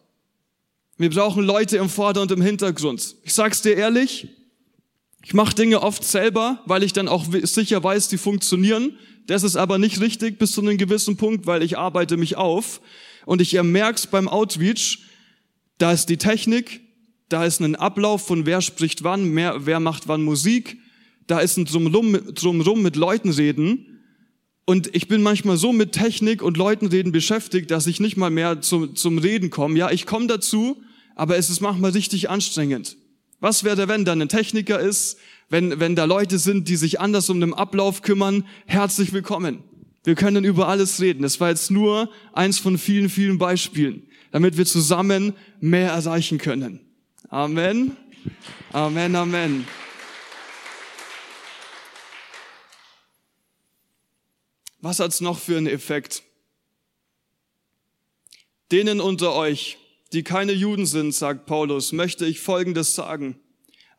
Wir 0.98 1.08
brauchen 1.08 1.42
Leute 1.42 1.78
im 1.78 1.88
Vorder- 1.88 2.20
und 2.20 2.30
im 2.30 2.42
Hintergrund. 2.42 3.16
Ich 3.24 3.32
sag's 3.32 3.62
dir 3.62 3.76
ehrlich, 3.76 4.28
ich 5.24 5.32
mache 5.32 5.54
Dinge 5.54 5.82
oft 5.82 6.04
selber, 6.04 6.62
weil 6.66 6.82
ich 6.82 6.92
dann 6.92 7.08
auch 7.08 7.24
sicher 7.42 7.82
weiß, 7.82 8.08
die 8.08 8.18
funktionieren. 8.18 8.98
Das 9.26 9.42
ist 9.42 9.56
aber 9.56 9.78
nicht 9.78 10.00
richtig 10.00 10.38
bis 10.38 10.52
zu 10.52 10.60
einem 10.60 10.76
gewissen 10.76 11.16
Punkt, 11.16 11.46
weil 11.46 11.62
ich 11.62 11.78
arbeite 11.78 12.18
mich 12.18 12.36
auf. 12.36 12.82
Und 13.24 13.40
ich 13.40 13.54
merk's 13.62 14.06
beim 14.06 14.28
Outreach, 14.28 14.98
da 15.78 15.92
ist 15.92 16.10
die 16.10 16.18
Technik, 16.18 16.82
da 17.30 17.46
ist 17.46 17.60
ein 17.60 17.76
Ablauf 17.76 18.26
von 18.26 18.44
wer 18.44 18.60
spricht 18.60 19.02
wann, 19.02 19.34
wer, 19.34 19.64
wer 19.64 19.80
macht 19.80 20.06
wann 20.06 20.22
Musik, 20.22 20.76
da 21.30 21.40
ist 21.40 21.56
ein 21.56 21.64
Drumrum, 21.64 22.34
Drumrum 22.34 22.82
mit 22.82 22.96
Leuten 22.96 23.30
reden. 23.30 24.00
Und 24.64 24.94
ich 24.94 25.08
bin 25.08 25.22
manchmal 25.22 25.56
so 25.56 25.72
mit 25.72 25.92
Technik 25.92 26.42
und 26.42 26.56
Leuten 26.56 26.86
reden 26.86 27.12
beschäftigt, 27.12 27.70
dass 27.70 27.86
ich 27.86 28.00
nicht 28.00 28.16
mal 28.16 28.30
mehr 28.30 28.60
zum, 28.60 28.94
zum 28.94 29.18
Reden 29.18 29.50
komme. 29.50 29.78
Ja, 29.78 29.90
ich 29.90 30.06
komme 30.06 30.26
dazu, 30.26 30.82
aber 31.16 31.36
es 31.36 31.50
ist 31.50 31.60
manchmal 31.60 31.92
richtig 31.92 32.30
anstrengend. 32.30 32.96
Was 33.40 33.64
wäre, 33.64 33.88
wenn 33.88 34.04
da 34.04 34.12
ein 34.12 34.28
Techniker 34.28 34.78
ist, 34.78 35.18
wenn, 35.48 35.80
wenn 35.80 35.96
da 35.96 36.04
Leute 36.04 36.38
sind, 36.38 36.68
die 36.68 36.76
sich 36.76 37.00
anders 37.00 37.30
um 37.30 37.40
den 37.40 37.54
Ablauf 37.54 38.02
kümmern? 38.02 38.44
Herzlich 38.66 39.12
willkommen. 39.12 39.64
Wir 40.04 40.14
können 40.14 40.44
über 40.44 40.68
alles 40.68 41.00
reden. 41.00 41.22
Das 41.22 41.40
war 41.40 41.48
jetzt 41.48 41.70
nur 41.70 42.10
eins 42.32 42.58
von 42.58 42.78
vielen, 42.78 43.08
vielen 43.08 43.38
Beispielen 43.38 44.04
damit 44.30 44.56
wir 44.56 44.66
zusammen 44.66 45.34
mehr 45.60 45.90
erreichen 45.90 46.38
können. 46.38 46.80
Amen. 47.28 47.96
Amen, 48.72 49.16
Amen. 49.16 49.66
Was 54.80 54.98
hat's 54.98 55.20
noch 55.20 55.38
für 55.38 55.56
einen 55.56 55.66
Effekt? 55.66 56.22
Denen 58.72 59.00
unter 59.00 59.34
euch, 59.34 59.78
die 60.12 60.22
keine 60.22 60.52
Juden 60.52 60.86
sind, 60.86 61.14
sagt 61.14 61.46
Paulus, 61.46 61.92
möchte 61.92 62.24
ich 62.26 62.40
Folgendes 62.40 62.94
sagen. 62.94 63.38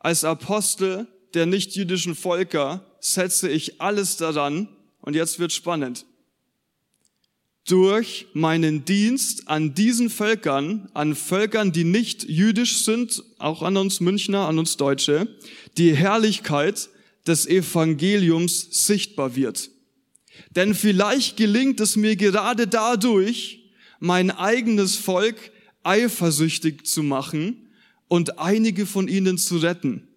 Als 0.00 0.24
Apostel 0.24 1.06
der 1.34 1.46
nichtjüdischen 1.46 2.14
Völker 2.14 2.84
setze 3.00 3.48
ich 3.48 3.80
alles 3.80 4.16
daran, 4.16 4.68
und 5.00 5.14
jetzt 5.14 5.38
wird 5.38 5.52
spannend, 5.52 6.06
durch 7.66 8.26
meinen 8.32 8.84
Dienst 8.84 9.48
an 9.48 9.74
diesen 9.74 10.10
Völkern, 10.10 10.88
an 10.94 11.14
Völkern, 11.14 11.72
die 11.72 11.84
nicht 11.84 12.24
jüdisch 12.24 12.84
sind, 12.84 13.22
auch 13.38 13.62
an 13.62 13.76
uns 13.76 14.00
Münchner, 14.00 14.48
an 14.48 14.58
uns 14.58 14.76
Deutsche, 14.76 15.28
die 15.78 15.94
Herrlichkeit 15.94 16.88
des 17.26 17.46
Evangeliums 17.46 18.86
sichtbar 18.86 19.36
wird. 19.36 19.70
Denn 20.50 20.74
vielleicht 20.74 21.36
gelingt 21.36 21.80
es 21.80 21.96
mir 21.96 22.16
gerade 22.16 22.66
dadurch, 22.66 23.60
mein 24.00 24.30
eigenes 24.30 24.96
Volk 24.96 25.36
eifersüchtig 25.82 26.86
zu 26.86 27.02
machen 27.02 27.68
und 28.08 28.38
einige 28.38 28.86
von 28.86 29.08
ihnen 29.08 29.38
zu 29.38 29.58
retten. 29.58 30.08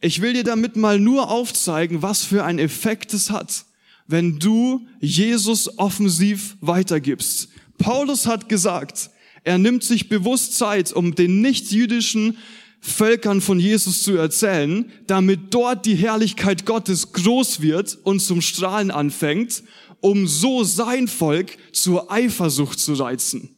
Ich 0.00 0.20
will 0.22 0.32
dir 0.32 0.44
damit 0.44 0.76
mal 0.76 0.98
nur 0.98 1.30
aufzeigen, 1.30 2.02
was 2.02 2.24
für 2.24 2.44
einen 2.44 2.58
Effekt 2.58 3.12
es 3.12 3.30
hat, 3.30 3.66
wenn 4.06 4.38
du 4.38 4.86
Jesus 5.00 5.78
offensiv 5.78 6.56
weitergibst. 6.60 7.48
Paulus 7.76 8.26
hat 8.26 8.48
gesagt, 8.48 9.10
er 9.44 9.58
nimmt 9.58 9.84
sich 9.84 10.08
bewusst 10.08 10.56
Zeit, 10.56 10.92
um 10.92 11.14
den 11.14 11.40
nicht-jüdischen 11.40 12.36
Völkern 12.80 13.40
von 13.40 13.60
Jesus 13.60 14.02
zu 14.02 14.16
erzählen, 14.16 14.90
damit 15.06 15.52
dort 15.54 15.84
die 15.84 15.96
Herrlichkeit 15.96 16.64
Gottes 16.64 17.12
groß 17.12 17.60
wird 17.60 17.98
und 18.04 18.20
zum 18.20 18.40
Strahlen 18.40 18.90
anfängt, 18.90 19.62
um 20.00 20.26
so 20.26 20.64
sein 20.64 21.08
Volk 21.08 21.58
zur 21.72 22.10
Eifersucht 22.10 22.80
zu 22.80 22.94
reizen. 22.94 23.56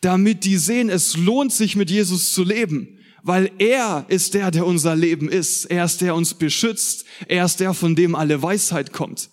Damit 0.00 0.44
die 0.44 0.56
sehen, 0.56 0.88
es 0.88 1.16
lohnt 1.16 1.52
sich 1.52 1.76
mit 1.76 1.90
Jesus 1.90 2.32
zu 2.32 2.42
leben, 2.42 2.98
weil 3.22 3.50
er 3.58 4.06
ist 4.08 4.32
der, 4.32 4.50
der 4.50 4.64
unser 4.64 4.96
Leben 4.96 5.28
ist. 5.28 5.66
Er 5.66 5.84
ist 5.84 6.00
der, 6.00 6.06
der 6.06 6.14
uns 6.14 6.32
beschützt. 6.32 7.04
Er 7.28 7.44
ist 7.44 7.60
der, 7.60 7.74
von 7.74 7.94
dem 7.94 8.14
alle 8.14 8.42
Weisheit 8.42 8.92
kommt. 8.92 9.28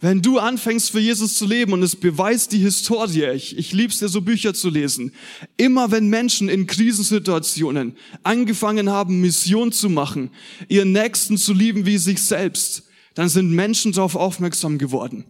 Wenn 0.00 0.22
du 0.22 0.38
anfängst 0.38 0.92
für 0.92 1.00
Jesus 1.00 1.34
zu 1.34 1.44
leben 1.44 1.72
und 1.72 1.82
es 1.82 1.96
beweist 1.96 2.52
die 2.52 2.58
Historie, 2.58 3.32
ich, 3.32 3.58
ich 3.58 3.72
lieb's 3.72 3.98
dir 3.98 4.08
so 4.08 4.20
Bücher 4.20 4.54
zu 4.54 4.70
lesen, 4.70 5.12
immer 5.56 5.90
wenn 5.90 6.08
Menschen 6.08 6.48
in 6.48 6.68
Krisensituationen 6.68 7.96
angefangen 8.22 8.90
haben, 8.90 9.20
Mission 9.20 9.72
zu 9.72 9.88
machen, 9.88 10.30
ihren 10.68 10.92
Nächsten 10.92 11.36
zu 11.36 11.52
lieben 11.52 11.84
wie 11.84 11.98
sich 11.98 12.22
selbst, 12.22 12.84
dann 13.14 13.28
sind 13.28 13.50
Menschen 13.50 13.90
darauf 13.90 14.14
aufmerksam 14.14 14.78
geworden. 14.78 15.24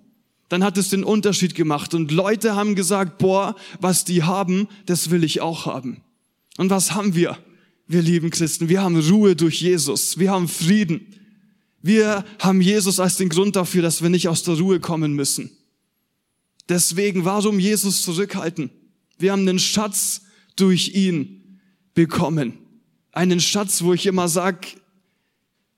Dann 0.50 0.62
hat 0.62 0.76
es 0.76 0.90
den 0.90 1.04
Unterschied 1.04 1.54
gemacht 1.54 1.94
und 1.94 2.10
Leute 2.10 2.54
haben 2.54 2.74
gesagt, 2.74 3.16
boah, 3.16 3.54
was 3.80 4.04
die 4.04 4.22
haben, 4.22 4.68
das 4.84 5.10
will 5.10 5.24
ich 5.24 5.40
auch 5.40 5.64
haben. 5.64 6.02
Und 6.58 6.68
was 6.68 6.92
haben 6.92 7.14
wir? 7.14 7.38
Wir 7.86 8.02
lieben 8.02 8.28
Christen, 8.28 8.68
wir 8.68 8.82
haben 8.82 9.00
Ruhe 9.00 9.34
durch 9.34 9.62
Jesus, 9.62 10.18
wir 10.18 10.30
haben 10.30 10.46
Frieden. 10.46 11.17
Wir 11.80 12.24
haben 12.40 12.60
Jesus 12.60 13.00
als 13.00 13.16
den 13.16 13.28
Grund 13.28 13.56
dafür, 13.56 13.82
dass 13.82 14.02
wir 14.02 14.10
nicht 14.10 14.28
aus 14.28 14.42
der 14.42 14.58
Ruhe 14.58 14.80
kommen 14.80 15.12
müssen. 15.12 15.50
Deswegen, 16.68 17.24
warum 17.24 17.58
Jesus 17.58 18.02
zurückhalten? 18.02 18.70
Wir 19.18 19.32
haben 19.32 19.48
einen 19.48 19.58
Schatz 19.58 20.22
durch 20.56 20.94
ihn 20.94 21.60
bekommen. 21.94 22.58
Einen 23.12 23.40
Schatz, 23.40 23.82
wo 23.82 23.94
ich 23.94 24.06
immer 24.06 24.28
sag, 24.28 24.66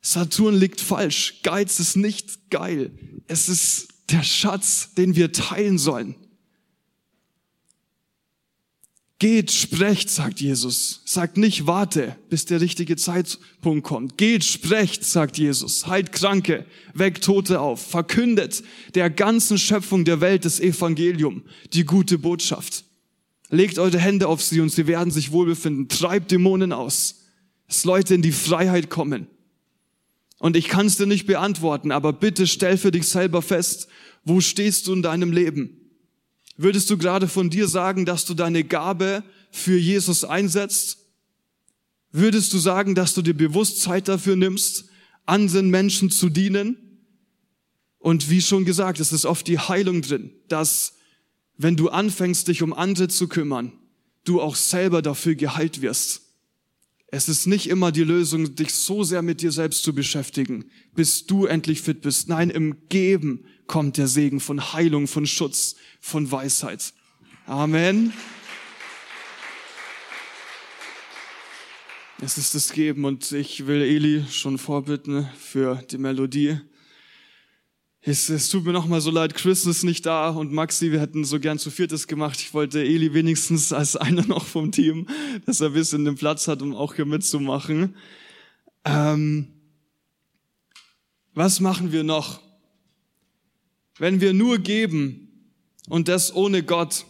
Saturn 0.02 0.54
liegt 0.54 0.80
falsch. 0.80 1.40
Geiz 1.42 1.78
ist 1.78 1.96
nicht 1.96 2.50
geil. 2.50 2.90
Es 3.26 3.48
ist 3.48 3.88
der 4.10 4.22
Schatz, 4.22 4.94
den 4.94 5.14
wir 5.14 5.32
teilen 5.32 5.78
sollen. 5.78 6.14
Geht, 9.20 9.50
sprecht, 9.50 10.08
sagt 10.08 10.40
Jesus. 10.40 11.02
Sagt 11.04 11.36
nicht, 11.36 11.66
warte, 11.66 12.16
bis 12.30 12.46
der 12.46 12.62
richtige 12.62 12.96
Zeitpunkt 12.96 13.84
kommt. 13.84 14.16
Geht, 14.16 14.44
sprecht, 14.44 15.04
sagt 15.04 15.36
Jesus. 15.36 15.86
Heilt 15.86 16.12
Kranke, 16.12 16.64
weckt 16.94 17.24
Tote 17.24 17.60
auf. 17.60 17.86
Verkündet 17.86 18.64
der 18.94 19.10
ganzen 19.10 19.58
Schöpfung 19.58 20.06
der 20.06 20.22
Welt 20.22 20.46
das 20.46 20.58
Evangelium, 20.58 21.42
die 21.74 21.84
gute 21.84 22.16
Botschaft. 22.16 22.84
Legt 23.50 23.78
eure 23.78 23.98
Hände 23.98 24.26
auf 24.26 24.40
sie 24.42 24.60
und 24.60 24.70
sie 24.70 24.86
werden 24.86 25.10
sich 25.10 25.32
wohlbefinden. 25.32 25.88
Treibt 25.88 26.30
Dämonen 26.30 26.72
aus, 26.72 27.26
dass 27.68 27.84
Leute 27.84 28.14
in 28.14 28.22
die 28.22 28.32
Freiheit 28.32 28.88
kommen. 28.88 29.26
Und 30.38 30.56
ich 30.56 30.68
kann 30.68 30.86
es 30.86 30.96
dir 30.96 31.04
nicht 31.04 31.26
beantworten, 31.26 31.92
aber 31.92 32.14
bitte 32.14 32.46
stell 32.46 32.78
für 32.78 32.90
dich 32.90 33.06
selber 33.06 33.42
fest, 33.42 33.86
wo 34.24 34.40
stehst 34.40 34.86
du 34.86 34.94
in 34.94 35.02
deinem 35.02 35.30
Leben? 35.30 35.79
Würdest 36.62 36.90
du 36.90 36.98
gerade 36.98 37.26
von 37.26 37.48
dir 37.48 37.66
sagen, 37.68 38.04
dass 38.04 38.26
du 38.26 38.34
deine 38.34 38.64
Gabe 38.64 39.24
für 39.50 39.78
Jesus 39.78 40.24
einsetzt? 40.24 40.98
Würdest 42.12 42.52
du 42.52 42.58
sagen, 42.58 42.94
dass 42.94 43.14
du 43.14 43.22
dir 43.22 43.32
bewusst 43.32 43.80
Zeit 43.80 44.08
dafür 44.08 44.36
nimmst, 44.36 44.84
anderen 45.24 45.70
Menschen 45.70 46.10
zu 46.10 46.28
dienen? 46.28 46.76
Und 47.98 48.28
wie 48.28 48.42
schon 48.42 48.66
gesagt, 48.66 49.00
es 49.00 49.10
ist 49.10 49.24
oft 49.24 49.46
die 49.46 49.58
Heilung 49.58 50.02
drin, 50.02 50.34
dass 50.48 50.92
wenn 51.56 51.76
du 51.76 51.88
anfängst, 51.88 52.46
dich 52.48 52.62
um 52.62 52.74
andere 52.74 53.08
zu 53.08 53.26
kümmern, 53.26 53.72
du 54.24 54.42
auch 54.42 54.54
selber 54.54 55.00
dafür 55.00 55.36
geheilt 55.36 55.80
wirst. 55.80 56.29
Es 57.12 57.28
ist 57.28 57.46
nicht 57.46 57.68
immer 57.68 57.90
die 57.90 58.04
Lösung, 58.04 58.54
dich 58.54 58.72
so 58.72 59.02
sehr 59.02 59.22
mit 59.22 59.42
dir 59.42 59.50
selbst 59.50 59.82
zu 59.82 59.92
beschäftigen, 59.92 60.66
bis 60.94 61.26
du 61.26 61.46
endlich 61.46 61.82
fit 61.82 62.02
bist. 62.02 62.28
Nein, 62.28 62.50
im 62.50 62.76
Geben 62.88 63.44
kommt 63.66 63.96
der 63.96 64.06
Segen 64.06 64.38
von 64.38 64.72
Heilung, 64.72 65.08
von 65.08 65.26
Schutz, 65.26 65.74
von 66.00 66.30
Weisheit. 66.30 66.92
Amen. 67.46 68.12
Es 72.22 72.38
ist 72.38 72.54
das 72.54 72.72
Geben 72.72 73.04
und 73.04 73.32
ich 73.32 73.66
will 73.66 73.82
Eli 73.82 74.24
schon 74.30 74.58
vorbitten 74.58 75.28
für 75.36 75.82
die 75.90 75.98
Melodie. 75.98 76.60
Es, 78.02 78.30
es 78.30 78.48
tut 78.48 78.64
mir 78.64 78.72
nochmal 78.72 79.02
so 79.02 79.10
leid, 79.10 79.34
Chris 79.34 79.66
ist 79.66 79.82
nicht 79.84 80.06
da 80.06 80.30
und 80.30 80.52
Maxi, 80.52 80.90
wir 80.90 81.00
hätten 81.00 81.22
so 81.24 81.38
gern 81.38 81.58
zu 81.58 81.70
viertes 81.70 82.06
gemacht. 82.06 82.40
Ich 82.40 82.54
wollte 82.54 82.80
Eli 82.80 83.12
wenigstens 83.12 83.74
als 83.74 83.94
einer 83.94 84.26
noch 84.26 84.46
vom 84.46 84.72
Team, 84.72 85.06
dass 85.44 85.60
er 85.60 85.66
ein 85.66 85.74
bisschen 85.74 86.06
den 86.06 86.14
Platz 86.14 86.48
hat, 86.48 86.62
um 86.62 86.74
auch 86.74 86.94
hier 86.94 87.04
mitzumachen. 87.04 87.94
Ähm, 88.86 89.48
was 91.34 91.60
machen 91.60 91.92
wir 91.92 92.02
noch? 92.02 92.40
Wenn 93.98 94.22
wir 94.22 94.32
nur 94.32 94.58
geben 94.58 95.28
und 95.90 96.08
das 96.08 96.34
ohne 96.34 96.62
Gott 96.62 97.04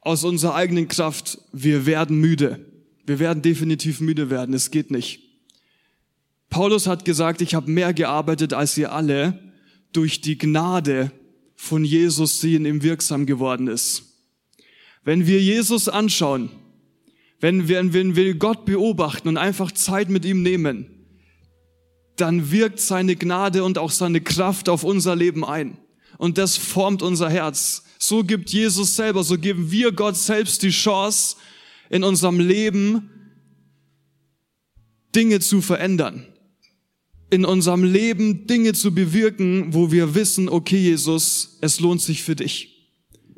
aus 0.00 0.22
unserer 0.22 0.54
eigenen 0.54 0.86
Kraft, 0.86 1.38
wir 1.52 1.86
werden 1.86 2.20
müde. 2.20 2.64
Wir 3.04 3.18
werden 3.18 3.42
definitiv 3.42 4.00
müde 4.00 4.30
werden. 4.30 4.54
Es 4.54 4.70
geht 4.70 4.92
nicht. 4.92 5.24
Paulus 6.50 6.86
hat 6.86 7.04
gesagt, 7.04 7.40
ich 7.40 7.56
habe 7.56 7.68
mehr 7.68 7.92
gearbeitet 7.92 8.54
als 8.54 8.78
ihr 8.78 8.92
alle 8.92 9.47
durch 9.92 10.20
die 10.20 10.38
Gnade 10.38 11.12
von 11.56 11.84
Jesus, 11.84 12.40
die 12.40 12.54
in 12.54 12.64
ihm 12.64 12.82
wirksam 12.82 13.26
geworden 13.26 13.66
ist. 13.66 14.04
Wenn 15.04 15.26
wir 15.26 15.40
Jesus 15.40 15.88
anschauen, 15.88 16.50
wenn 17.40 17.68
wir, 17.68 17.92
wenn 17.92 18.16
wir 18.16 18.34
Gott 18.34 18.64
beobachten 18.64 19.28
und 19.28 19.36
einfach 19.36 19.72
Zeit 19.72 20.08
mit 20.10 20.24
ihm 20.24 20.42
nehmen, 20.42 20.86
dann 22.16 22.50
wirkt 22.50 22.80
seine 22.80 23.16
Gnade 23.16 23.62
und 23.62 23.78
auch 23.78 23.90
seine 23.90 24.20
Kraft 24.20 24.68
auf 24.68 24.84
unser 24.84 25.14
Leben 25.14 25.44
ein 25.44 25.78
und 26.18 26.36
das 26.36 26.56
formt 26.56 27.02
unser 27.02 27.30
Herz. 27.30 27.84
So 27.98 28.24
gibt 28.24 28.50
Jesus 28.50 28.96
selber, 28.96 29.24
so 29.24 29.38
geben 29.38 29.70
wir 29.70 29.92
Gott 29.92 30.16
selbst 30.16 30.62
die 30.62 30.70
Chance, 30.70 31.36
in 31.90 32.04
unserem 32.04 32.38
Leben 32.38 33.10
Dinge 35.14 35.40
zu 35.40 35.62
verändern. 35.62 36.26
In 37.30 37.44
unserem 37.44 37.84
Leben 37.84 38.46
Dinge 38.46 38.72
zu 38.72 38.92
bewirken, 38.92 39.74
wo 39.74 39.92
wir 39.92 40.14
wissen, 40.14 40.48
okay 40.48 40.78
Jesus, 40.78 41.58
es 41.60 41.80
lohnt 41.80 42.00
sich 42.00 42.22
für 42.22 42.36
dich. 42.36 42.78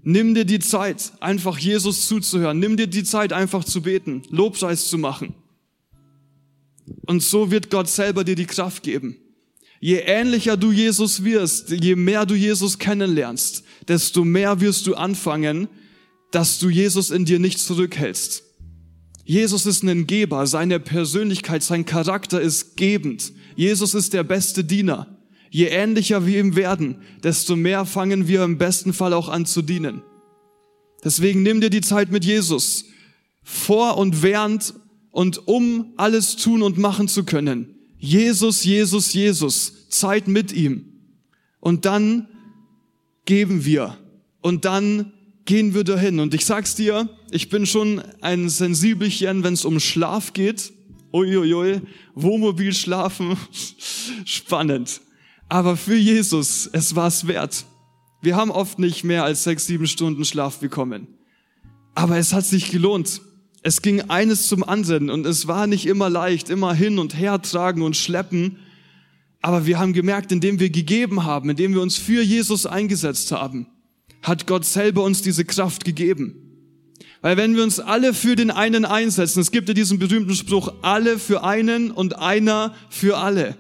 Nimm 0.03 0.35
dir 0.35 0.45
die 0.45 0.61
Zeit, 0.61 1.13
einfach 1.21 1.59
Jesus 1.59 2.07
zuzuhören. 2.07 2.59
Nimm 2.59 2.77
dir 2.77 2.87
die 2.87 3.05
Zeit, 3.05 3.33
einfach 3.33 3.65
zu 3.65 3.83
beten, 3.83 4.23
Lobpreis 4.31 4.89
zu 4.89 4.97
machen. 4.97 5.35
Und 7.07 7.23
so 7.23 7.51
wird 7.51 7.71
Gott 7.71 7.89
selber 7.89 8.25
dir 8.25 8.37
die 8.37 8.47
Kraft 8.47 8.83
geben. 8.83 9.17
Je 9.81 9.97
ähnlicher 9.97 10.57
du 10.57 10.73
Jesus 10.73 11.25
wirst, 11.25 11.71
je 11.71 11.97
mehr 11.97 12.27
du 12.27 12.35
Jesus 12.35 12.79
kennenlernst, 12.79 13.65
desto 13.89 14.25
mehr 14.25 14.61
wirst 14.61 14.87
du 14.87 14.95
anfangen, 14.95 15.69
dass 16.31 16.59
du 16.59 16.69
Jesus 16.69 17.11
in 17.11 17.25
dir 17.25 17.39
nicht 17.39 17.59
zurückhältst. 17.59 18.45
Jesus 19.25 19.65
ist 19.65 19.83
ein 19.83 20.07
Geber, 20.07 20.47
seine 20.47 20.81
Persönlichkeit, 20.81 21.63
sein 21.63 21.87
Charakter 21.87 22.41
ist 22.41 22.77
gebend. 22.77 23.33
Jesus 23.57 23.95
ist 23.95 24.13
der 24.13 24.25
beste 24.25 24.65
Diener. 24.65 25.19
Je 25.51 25.67
ähnlicher 25.67 26.27
wir 26.27 26.41
ihm 26.41 26.55
werden, 26.55 27.03
desto 27.23 27.57
mehr 27.57 27.85
fangen 27.85 28.29
wir 28.29 28.45
im 28.45 28.59
besten 28.59 28.93
Fall 28.93 29.13
auch 29.13 29.29
an 29.29 29.47
zu 29.47 29.63
dienen. 29.63 30.03
Deswegen 31.03 31.43
nimm 31.43 31.61
dir 31.61 31.71
die 31.71 31.81
Zeit 31.81 32.13
mit 32.13 32.25
Jesus 32.25 32.85
vor 33.43 33.97
und 33.97 34.23
während 34.23 34.75
und 35.11 35.49
um 35.49 35.93
alles 35.97 36.37
tun 36.37 36.63
und 36.63 36.79
machen 36.79 37.09
zu 37.09 37.25
können. 37.25 37.75
Jesus, 37.99 38.65
Jesus, 38.65 39.13
Jesus, 39.13 39.89
Zeit 39.89 40.29
mit 40.29 40.53
ihm. 40.53 40.87
Und 41.59 41.85
dann 41.85 42.29
geben 43.27 43.65
wir. 43.65 43.99
Und 44.41 44.65
dann 44.65 45.13
gehen 45.45 45.75
wir 45.75 45.85
dahin. 45.85 46.21
Und 46.21 46.33
ich 46.33 46.47
sag's 46.47 46.75
dir, 46.75 47.09
ich 47.31 47.49
bin 47.49 47.67
schon 47.67 48.01
ein 48.21 48.49
Sensibelchen, 48.49 49.43
wenn 49.43 49.55
es 49.55 49.65
um 49.65 49.81
Schlaf 49.81 50.33
geht. 50.33 50.73
Uiuiui, 51.13 51.81
Wohnmobil 52.15 52.73
schlafen, 52.73 53.37
spannend. 54.25 55.01
Aber 55.49 55.77
für 55.77 55.97
Jesus, 55.97 56.69
es 56.73 56.95
war's 56.95 57.27
wert. 57.27 57.65
Wir 58.23 58.37
haben 58.37 58.51
oft 58.51 58.79
nicht 58.79 59.03
mehr 59.03 59.25
als 59.25 59.45
sechs, 59.45 59.67
sieben 59.67 59.87
Stunden 59.87 60.25
Schlaf 60.25 60.59
bekommen. 60.59 61.09
Aber 61.95 62.19
es 62.19 62.33
hat 62.33 62.45
sich 62.45 62.71
gelohnt. 62.71 63.21
Es 63.63 63.83
ging 63.83 64.03
eines 64.03 64.49
zum 64.49 64.63
anderen 64.63 65.11
und 65.11 65.27
es 65.27 65.47
war 65.47 65.67
nicht 65.67 65.87
immer 65.87 66.09
leicht, 66.09 66.49
immer 66.49 66.73
hin 66.73 66.99
und 66.99 67.19
her 67.19 67.43
tragen 67.43 67.83
und 67.83 67.97
schleppen. 67.97 68.59
Aber 69.43 69.67
wir 69.67 69.79
haben 69.79 69.93
gemerkt, 69.93 70.33
indem 70.33 70.61
wir 70.61 70.71
gegeben 70.71 71.25
haben, 71.25 71.51
indem 71.51 71.75
wir 71.75 71.83
uns 71.83 71.97
für 71.97 72.23
Jesus 72.23 72.67
eingesetzt 72.67 73.33
haben, 73.33 73.67
hat 74.23 74.47
Gott 74.47 74.65
selber 74.65 75.03
uns 75.03 75.23
diese 75.23 75.45
Kraft 75.45 75.85
gegeben. 75.85 76.50
Weil 77.23 77.37
wenn 77.37 77.55
wir 77.55 77.63
uns 77.63 77.81
alle 77.81 78.15
für 78.15 78.35
den 78.35 78.51
einen 78.51 78.85
einsetzen, 78.85 79.41
es 79.41 79.51
gibt 79.51 79.69
ja 79.69 79.75
diesen 79.75 79.99
berühmten 79.99 80.35
Spruch, 80.35 80.73
alle 80.83 81.19
für 81.19 81.45
einen 81.45 81.91
und 81.91 82.19
einer 82.19 82.75
für 82.89 83.19
alle. 83.19 83.57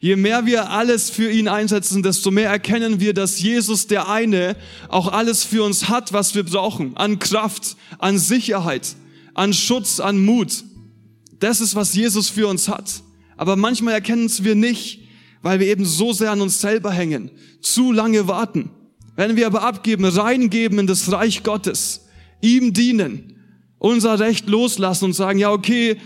Je 0.00 0.16
mehr 0.16 0.46
wir 0.46 0.70
alles 0.70 1.10
für 1.10 1.30
ihn 1.30 1.48
einsetzen, 1.48 2.02
desto 2.02 2.30
mehr 2.30 2.50
erkennen 2.50 2.98
wir, 2.98 3.14
dass 3.14 3.40
Jesus 3.40 3.86
der 3.86 4.08
eine 4.08 4.56
auch 4.88 5.12
alles 5.12 5.44
für 5.44 5.62
uns 5.62 5.88
hat, 5.88 6.12
was 6.12 6.34
wir 6.34 6.42
brauchen. 6.42 6.96
An 6.96 7.18
Kraft, 7.18 7.76
an 7.98 8.18
Sicherheit, 8.18 8.96
an 9.34 9.54
Schutz, 9.54 10.00
an 10.00 10.22
Mut. 10.22 10.64
Das 11.38 11.60
ist, 11.60 11.76
was 11.76 11.94
Jesus 11.94 12.28
für 12.28 12.48
uns 12.48 12.68
hat. 12.68 13.02
Aber 13.36 13.56
manchmal 13.56 13.94
erkennen 13.94 14.26
es 14.26 14.44
wir 14.44 14.56
nicht, 14.56 15.00
weil 15.40 15.60
wir 15.60 15.68
eben 15.68 15.84
so 15.84 16.12
sehr 16.12 16.32
an 16.32 16.40
uns 16.40 16.60
selber 16.60 16.90
hängen, 16.90 17.30
zu 17.60 17.92
lange 17.92 18.26
warten. 18.28 18.70
Wenn 19.14 19.36
wir 19.36 19.46
aber 19.46 19.62
abgeben, 19.62 20.04
reingeben 20.04 20.80
in 20.80 20.86
das 20.86 21.12
Reich 21.12 21.42
Gottes, 21.42 22.06
ihm 22.42 22.74
dienen, 22.74 23.38
unser 23.78 24.18
Recht 24.18 24.48
loslassen 24.48 25.06
und 25.06 25.12
sagen, 25.14 25.38
ja, 25.38 25.50
okay, 25.50 25.96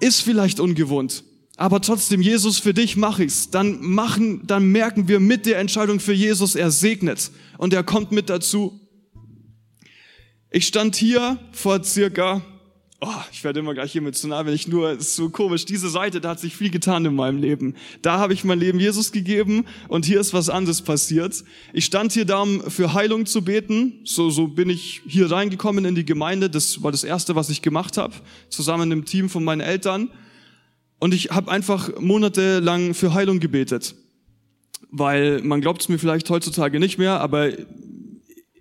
ist 0.00 0.20
vielleicht 0.20 0.60
ungewohnt, 0.60 1.24
aber 1.56 1.80
trotzdem, 1.80 2.20
Jesus, 2.20 2.58
für 2.58 2.74
dich 2.74 2.96
mache 2.96 3.24
ich's, 3.24 3.50
dann 3.50 3.80
machen, 3.80 4.46
dann 4.46 4.70
merken 4.70 5.08
wir 5.08 5.20
mit 5.20 5.46
der 5.46 5.58
Entscheidung 5.58 6.00
für 6.00 6.12
Jesus, 6.12 6.54
er 6.54 6.70
segnet 6.70 7.30
und 7.56 7.72
er 7.72 7.82
kommt 7.82 8.12
mit 8.12 8.28
dazu. 8.28 8.78
Ich 10.50 10.66
stand 10.66 10.96
hier 10.96 11.38
vor 11.52 11.82
circa 11.82 12.42
Oh, 12.98 13.08
ich 13.30 13.44
werde 13.44 13.60
immer 13.60 13.74
gleich 13.74 13.94
nah, 13.94 14.46
wenn 14.46 14.54
ich 14.54 14.68
nur, 14.68 14.92
ist 14.92 15.16
so 15.16 15.28
komisch, 15.28 15.66
diese 15.66 15.90
Seite, 15.90 16.18
da 16.18 16.30
hat 16.30 16.40
sich 16.40 16.56
viel 16.56 16.70
getan 16.70 17.04
in 17.04 17.14
meinem 17.14 17.38
Leben. 17.38 17.74
Da 18.00 18.18
habe 18.18 18.32
ich 18.32 18.42
mein 18.42 18.58
Leben 18.58 18.80
Jesus 18.80 19.12
gegeben 19.12 19.66
und 19.88 20.06
hier 20.06 20.18
ist 20.18 20.32
was 20.32 20.48
anderes 20.48 20.80
passiert. 20.80 21.44
Ich 21.74 21.84
stand 21.84 22.12
hier 22.12 22.24
da, 22.24 22.40
um 22.40 22.62
für 22.70 22.94
Heilung 22.94 23.26
zu 23.26 23.44
beten. 23.44 24.00
So, 24.04 24.30
so 24.30 24.46
bin 24.46 24.70
ich 24.70 25.02
hier 25.06 25.30
reingekommen 25.30 25.84
in 25.84 25.94
die 25.94 26.06
Gemeinde. 26.06 26.48
Das 26.48 26.82
war 26.82 26.90
das 26.90 27.04
Erste, 27.04 27.34
was 27.34 27.50
ich 27.50 27.60
gemacht 27.60 27.98
habe, 27.98 28.14
zusammen 28.48 28.90
im 28.90 29.04
Team 29.04 29.28
von 29.28 29.44
meinen 29.44 29.60
Eltern. 29.60 30.08
Und 30.98 31.12
ich 31.12 31.30
habe 31.30 31.50
einfach 31.50 32.00
monatelang 32.00 32.94
für 32.94 33.12
Heilung 33.12 33.40
gebetet. 33.40 33.94
Weil 34.90 35.42
man 35.42 35.60
glaubt 35.60 35.82
es 35.82 35.90
mir 35.90 35.98
vielleicht 35.98 36.30
heutzutage 36.30 36.80
nicht 36.80 36.96
mehr, 36.96 37.20
aber 37.20 37.50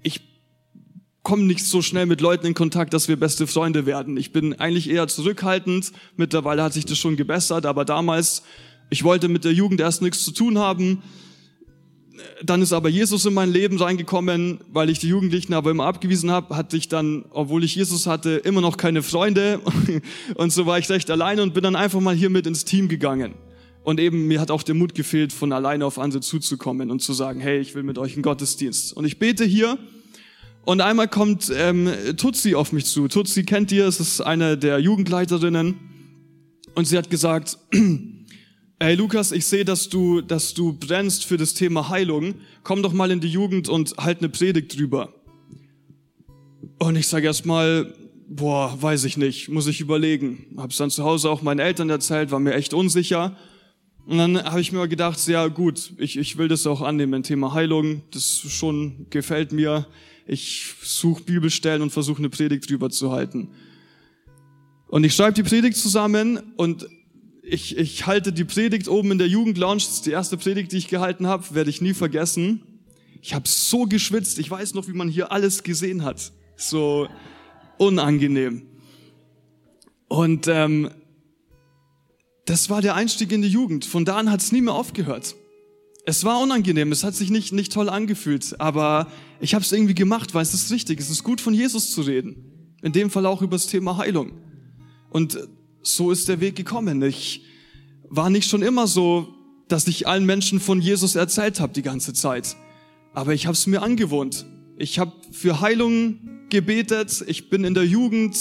ich 0.04 0.35
komme 1.26 1.44
nicht 1.44 1.66
so 1.66 1.82
schnell 1.82 2.06
mit 2.06 2.22
Leuten 2.22 2.46
in 2.46 2.54
Kontakt, 2.54 2.94
dass 2.94 3.10
wir 3.10 3.18
beste 3.18 3.48
Freunde 3.48 3.86
werden. 3.88 4.16
Ich 4.16 4.32
bin 4.32 4.54
eigentlich 4.60 4.90
eher 4.90 5.08
zurückhaltend. 5.08 5.92
Mittlerweile 6.16 6.64
hat 6.64 6.74
sich 6.74 6.86
das 6.86 7.00
schon 7.00 7.18
gebessert, 7.18 7.66
aber 7.66 7.84
damals, 7.84 8.44
ich 8.92 9.04
wollte 9.04 9.28
mit 9.28 9.44
der 9.44 9.52
Jugend 9.52 9.82
erst 9.82 10.04
nichts 10.04 10.24
zu 10.24 10.32
tun 10.32 10.60
haben. 10.60 11.02
Dann 12.44 12.62
ist 12.62 12.74
aber 12.74 12.90
Jesus 12.90 13.26
in 13.26 13.34
mein 13.34 13.52
Leben 13.52 13.78
reingekommen, 13.82 14.60
weil 14.72 14.90
ich 14.92 15.00
die 15.00 15.10
Jugendlichen 15.10 15.54
aber 15.56 15.72
immer 15.72 15.88
abgewiesen 15.88 16.30
habe, 16.30 16.56
hatte 16.56 16.78
ich 16.78 16.90
dann, 16.90 17.26
obwohl 17.32 17.64
ich 17.64 17.76
Jesus 17.76 18.06
hatte, 18.06 18.36
immer 18.36 18.62
noch 18.62 18.78
keine 18.78 19.02
Freunde 19.02 19.60
und 20.36 20.54
so 20.54 20.68
war 20.68 20.78
ich 20.78 20.90
recht 20.90 21.10
alleine 21.10 21.42
und 21.42 21.56
bin 21.56 21.64
dann 21.64 21.76
einfach 21.76 22.00
mal 22.00 22.16
hier 22.16 22.30
mit 22.30 22.46
ins 22.46 22.66
Team 22.66 22.88
gegangen. 22.88 23.34
Und 23.84 24.00
eben 24.00 24.28
mir 24.28 24.40
hat 24.40 24.52
auch 24.52 24.64
der 24.64 24.76
Mut 24.76 24.94
gefehlt, 24.94 25.34
von 25.34 25.52
alleine 25.52 25.88
auf 25.88 25.98
andere 25.98 26.22
zuzukommen 26.22 26.92
und 26.92 27.02
zu 27.02 27.14
sagen, 27.14 27.40
hey, 27.40 27.60
ich 27.60 27.74
will 27.74 27.84
mit 27.84 27.98
euch 27.98 28.16
in 28.16 28.22
Gottesdienst. 28.22 28.96
Und 28.96 29.06
ich 29.06 29.18
bete 29.18 29.44
hier 29.44 29.80
und 30.66 30.82
einmal 30.82 31.08
kommt 31.08 31.52
ähm, 31.56 31.90
Tutsi 32.18 32.56
auf 32.56 32.72
mich 32.72 32.86
zu. 32.86 33.08
Tutsi 33.08 33.44
kennt 33.44 33.72
ihr, 33.72 33.86
es 33.86 34.00
ist 34.00 34.22
eine 34.22 34.58
der 34.58 34.80
Jugendleiterinnen. 34.80 35.76
Und 36.74 36.86
sie 36.86 36.98
hat 36.98 37.10
gesagt, 37.10 37.58
ey 38.80 38.96
Lukas, 38.96 39.32
ich 39.32 39.46
sehe, 39.46 39.64
dass 39.64 39.90
du, 39.90 40.22
dass 40.22 40.54
du 40.54 40.74
brennst 40.74 41.26
für 41.26 41.38
das 41.38 41.54
Thema 41.54 41.90
Heilung. 41.90 42.36
Komm 42.64 42.82
doch 42.82 42.94
mal 42.94 43.12
in 43.12 43.22
die 43.22 43.30
Jugend 43.30 43.70
und 43.70 43.96
halt 43.98 44.20
eine 44.20 44.30
Predigt 44.30 44.76
drüber. 44.78 45.14
Und 46.80 46.96
ich 46.96 47.08
sage 47.08 47.28
erstmal, 47.28 47.94
boah, 48.28 48.76
weiß 48.82 49.06
ich 49.06 49.18
nicht, 49.18 49.50
muss 49.50 49.68
ich 49.68 49.82
überlegen. 49.82 50.48
Hab's 50.58 50.78
dann 50.78 50.90
zu 50.90 51.04
Hause 51.04 51.30
auch 51.30 51.42
meinen 51.44 51.60
Eltern 51.60 51.90
erzählt, 51.90 52.32
war 52.32 52.40
mir 52.40 52.56
echt 52.56 52.74
unsicher. 52.74 53.38
Und 54.08 54.18
dann 54.18 54.44
habe 54.44 54.62
ich 54.62 54.72
mir 54.72 54.88
gedacht, 54.88 55.26
ja 55.28 55.48
gut, 55.48 55.94
ich, 55.98 56.18
ich 56.18 56.38
will 56.38 56.48
das 56.48 56.68
auch 56.68 56.82
annehmen, 56.82 57.14
ein 57.14 57.24
Thema 57.24 57.54
Heilung, 57.54 58.02
das 58.12 58.40
schon 58.48 59.08
gefällt 59.10 59.52
mir 59.52 59.88
ich 60.26 60.74
suche 60.82 61.24
Bibelstellen 61.24 61.82
und 61.82 61.92
versuche 61.92 62.20
eine 62.20 62.30
Predigt 62.30 62.70
drüber 62.70 62.90
zu 62.90 63.12
halten. 63.12 63.50
Und 64.88 65.04
ich 65.04 65.14
schreibe 65.14 65.34
die 65.34 65.44
Predigt 65.44 65.78
zusammen 65.78 66.40
und 66.56 66.88
ich, 67.42 67.78
ich 67.78 68.08
halte 68.08 68.34
die 68.34 68.44
Predigt 68.44 68.88
oben 68.88 69.12
in 69.12 69.18
der 69.18 69.28
Jugendlounge. 69.28 69.78
Das 69.78 69.90
ist 69.96 70.06
die 70.06 70.12
erste 70.12 70.38
Predigt, 70.38 70.72
die 70.72 70.78
ich 70.78 70.88
gehalten 70.88 71.28
habe, 71.28 71.54
werde 71.54 71.70
ich 71.70 71.82
nie 71.82 71.94
vergessen. 71.94 72.62
Ich 73.22 73.34
habe 73.34 73.48
so 73.48 73.86
geschwitzt. 73.86 74.40
Ich 74.40 74.50
weiß 74.50 74.74
noch, 74.74 74.88
wie 74.88 74.94
man 74.94 75.10
hier 75.10 75.32
alles 75.32 75.64
gesehen 75.64 76.04
hat. 76.04 76.32
So 76.56 77.08
unangenehm. 77.78 78.64
Und 80.08 80.48
ähm, 80.48 80.90
das 82.46 82.70
war 82.70 82.82
der 82.82 82.96
Einstieg 82.96 83.32
in 83.32 83.42
die 83.42 83.48
Jugend. 83.48 83.86
Von 83.86 84.06
da 84.06 84.18
an 84.18 84.32
hat 84.32 84.42
es 84.42 84.52
nie 84.52 84.62
mehr 84.62 84.74
aufgehört. 84.74 85.36
Es 86.08 86.24
war 86.24 86.40
unangenehm, 86.40 86.92
es 86.92 87.04
hat 87.04 87.16
sich 87.16 87.32
nicht, 87.32 87.52
nicht 87.52 87.74
toll 87.74 87.90
angefühlt, 87.90 88.60
aber 88.60 89.08
ich 89.40 89.56
habe 89.56 89.66
es 89.66 89.72
irgendwie 89.72 89.96
gemacht, 89.96 90.36
weil 90.36 90.44
es 90.44 90.54
ist 90.54 90.72
richtig, 90.72 91.00
es 91.00 91.10
ist 91.10 91.24
gut 91.24 91.42
von 91.42 91.56
Jesus 91.56 91.92
zu 91.92 92.02
reden. 92.02 92.36
In 92.84 92.92
dem 92.92 93.10
Fall 93.10 93.26
auch 93.26 93.42
über 93.42 93.56
das 93.56 93.66
Thema 93.66 93.98
Heilung. 93.98 94.34
Und 95.10 95.40
so 95.82 96.12
ist 96.12 96.28
der 96.28 96.40
Weg 96.42 96.56
gekommen. 96.56 97.02
Ich 97.02 97.44
war 98.10 98.30
nicht 98.30 98.48
schon 98.48 98.62
immer 98.62 98.86
so, 98.86 99.34
dass 99.68 99.88
ich 99.88 100.08
allen 100.08 100.26
Menschen 100.26 100.60
von 100.60 100.80
Jesus 100.80 101.16
erzählt 101.16 101.60
habe 101.60 101.74
die 101.74 101.82
ganze 101.82 102.14
Zeit. 102.14 102.56
Aber 103.14 103.34
ich 103.34 103.48
habe 103.48 103.54
es 103.54 103.66
mir 103.66 103.82
angewohnt. 103.82 104.46
Ich 104.78 105.00
habe 105.00 105.14
für 105.32 105.62
Heilung 105.62 106.20
gebetet. 106.50 107.24
Ich 107.28 107.50
bin 107.50 107.64
in 107.64 107.74
der 107.74 107.86
Jugend 107.86 108.38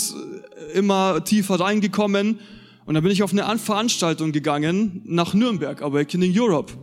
immer 0.75 1.25
tiefer 1.25 1.61
reingekommen. 1.61 2.41
Und 2.85 2.95
dann 2.95 3.03
bin 3.03 3.13
ich 3.13 3.23
auf 3.23 3.33
eine 3.33 3.59
Veranstaltung 3.59 4.33
gegangen 4.33 5.01
nach 5.07 5.33
Nürnberg, 5.33 5.81
Awakening 5.81 6.39
Europe. 6.39 6.75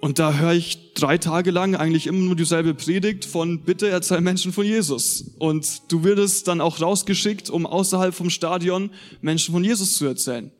Und 0.00 0.18
da 0.18 0.34
höre 0.34 0.52
ich 0.52 0.92
drei 0.94 1.18
Tage 1.18 1.50
lang 1.50 1.74
eigentlich 1.74 2.06
immer 2.06 2.18
nur 2.18 2.36
dieselbe 2.36 2.74
Predigt 2.74 3.24
von 3.24 3.62
bitte 3.62 3.88
erzähl 3.88 4.20
Menschen 4.20 4.52
von 4.52 4.64
Jesus. 4.64 5.32
Und 5.38 5.82
du 5.88 6.04
wirst 6.04 6.48
dann 6.48 6.60
auch 6.60 6.80
rausgeschickt, 6.80 7.48
um 7.48 7.66
außerhalb 7.66 8.14
vom 8.14 8.30
Stadion 8.30 8.90
Menschen 9.20 9.52
von 9.52 9.64
Jesus 9.64 9.96
zu 9.96 10.06
erzählen. 10.06 10.52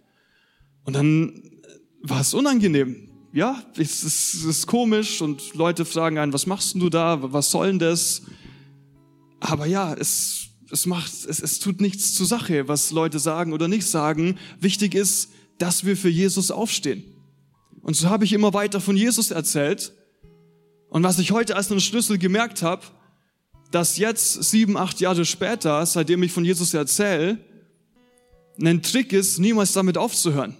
Und 0.85 0.95
dann 0.95 1.43
war 2.03 2.21
es 2.21 2.33
unangenehm. 2.33 3.09
Ja, 3.33 3.63
es 3.77 4.03
ist, 4.03 4.35
es 4.35 4.45
ist 4.45 4.67
komisch 4.67 5.21
und 5.21 5.55
Leute 5.55 5.85
fragen 5.85 6.17
einen, 6.17 6.33
was 6.33 6.47
machst 6.47 6.75
du 6.75 6.89
da? 6.89 7.19
Was 7.33 7.51
soll 7.51 7.67
denn 7.67 7.79
das? 7.79 8.23
Aber 9.41 9.67
ja, 9.67 9.93
es, 9.93 10.49
es 10.71 10.87
macht, 10.87 11.13
es, 11.13 11.41
es 11.41 11.59
tut 11.59 11.83
nichts 11.83 12.15
zur 12.15 12.27
Sache, 12.27 12.69
was 12.69 12.91
Leute 12.93 13.19
sagen 13.19 13.53
oder 13.53 13.69
nicht 13.69 13.87
sagen. 13.87 14.39
Wichtig 14.59 14.95
ist, 14.95 15.31
dass 15.59 15.85
wir 15.85 15.97
für 15.97 16.09
Jesus 16.09 16.51
aufstehen. 16.51 17.05
Und 17.87 17.95
so 17.95 18.11
habe 18.11 18.25
ich 18.25 18.33
immer 18.33 18.53
weiter 18.53 18.81
von 18.81 18.97
Jesus 18.97 19.31
erzählt. 19.31 19.93
Und 20.89 21.05
was 21.05 21.21
ich 21.21 21.31
heute 21.31 21.55
als 21.55 21.71
einen 21.71 21.81
Schlüssel 21.81 22.19
gemerkt 22.19 22.63
habe, 22.63 22.83
dass 23.71 23.97
jetzt, 23.97 24.43
sieben, 24.43 24.77
acht 24.77 24.99
Jahre 24.99 25.25
später, 25.25 25.87
seitdem 25.87 26.25
ich 26.25 26.33
von 26.33 26.45
Jesus 26.45 26.75
erzähle, 26.75 27.39
ein 28.61 28.83
Trick 28.83 29.13
ist, 29.13 29.39
niemals 29.39 29.73
damit 29.73 29.99
aufzuhören. 29.99 30.57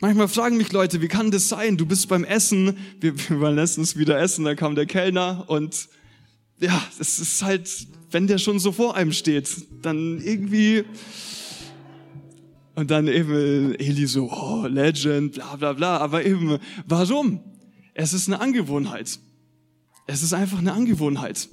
Manchmal 0.00 0.28
fragen 0.28 0.56
mich 0.56 0.70
Leute, 0.70 1.02
wie 1.02 1.08
kann 1.08 1.32
das 1.32 1.48
sein? 1.48 1.76
Du 1.76 1.84
bist 1.84 2.06
beim 2.06 2.22
Essen, 2.22 2.76
wir, 3.00 3.18
wir 3.28 3.40
waren 3.40 3.56
letztens 3.56 3.96
wieder 3.96 4.16
essen, 4.20 4.44
da 4.44 4.54
kam 4.54 4.76
der 4.76 4.86
Kellner 4.86 5.46
und 5.48 5.88
ja, 6.60 6.80
es 7.00 7.18
ist 7.18 7.42
halt, 7.42 7.88
wenn 8.12 8.28
der 8.28 8.38
schon 8.38 8.60
so 8.60 8.70
vor 8.70 8.94
einem 8.94 9.10
steht, 9.10 9.48
dann 9.82 10.20
irgendwie 10.20 10.84
und 12.78 12.92
dann 12.92 13.08
eben 13.08 13.74
Eli 13.74 14.06
so, 14.06 14.30
oh, 14.30 14.64
Legend, 14.68 15.32
bla 15.32 15.56
bla 15.56 15.72
bla. 15.72 15.96
Aber 15.96 16.24
eben, 16.24 16.58
warum? 16.86 17.40
Es 17.92 18.12
ist 18.12 18.28
eine 18.28 18.40
Angewohnheit. 18.40 19.18
Es 20.06 20.22
ist 20.22 20.32
einfach 20.32 20.58
eine 20.58 20.72
Angewohnheit. 20.72 21.48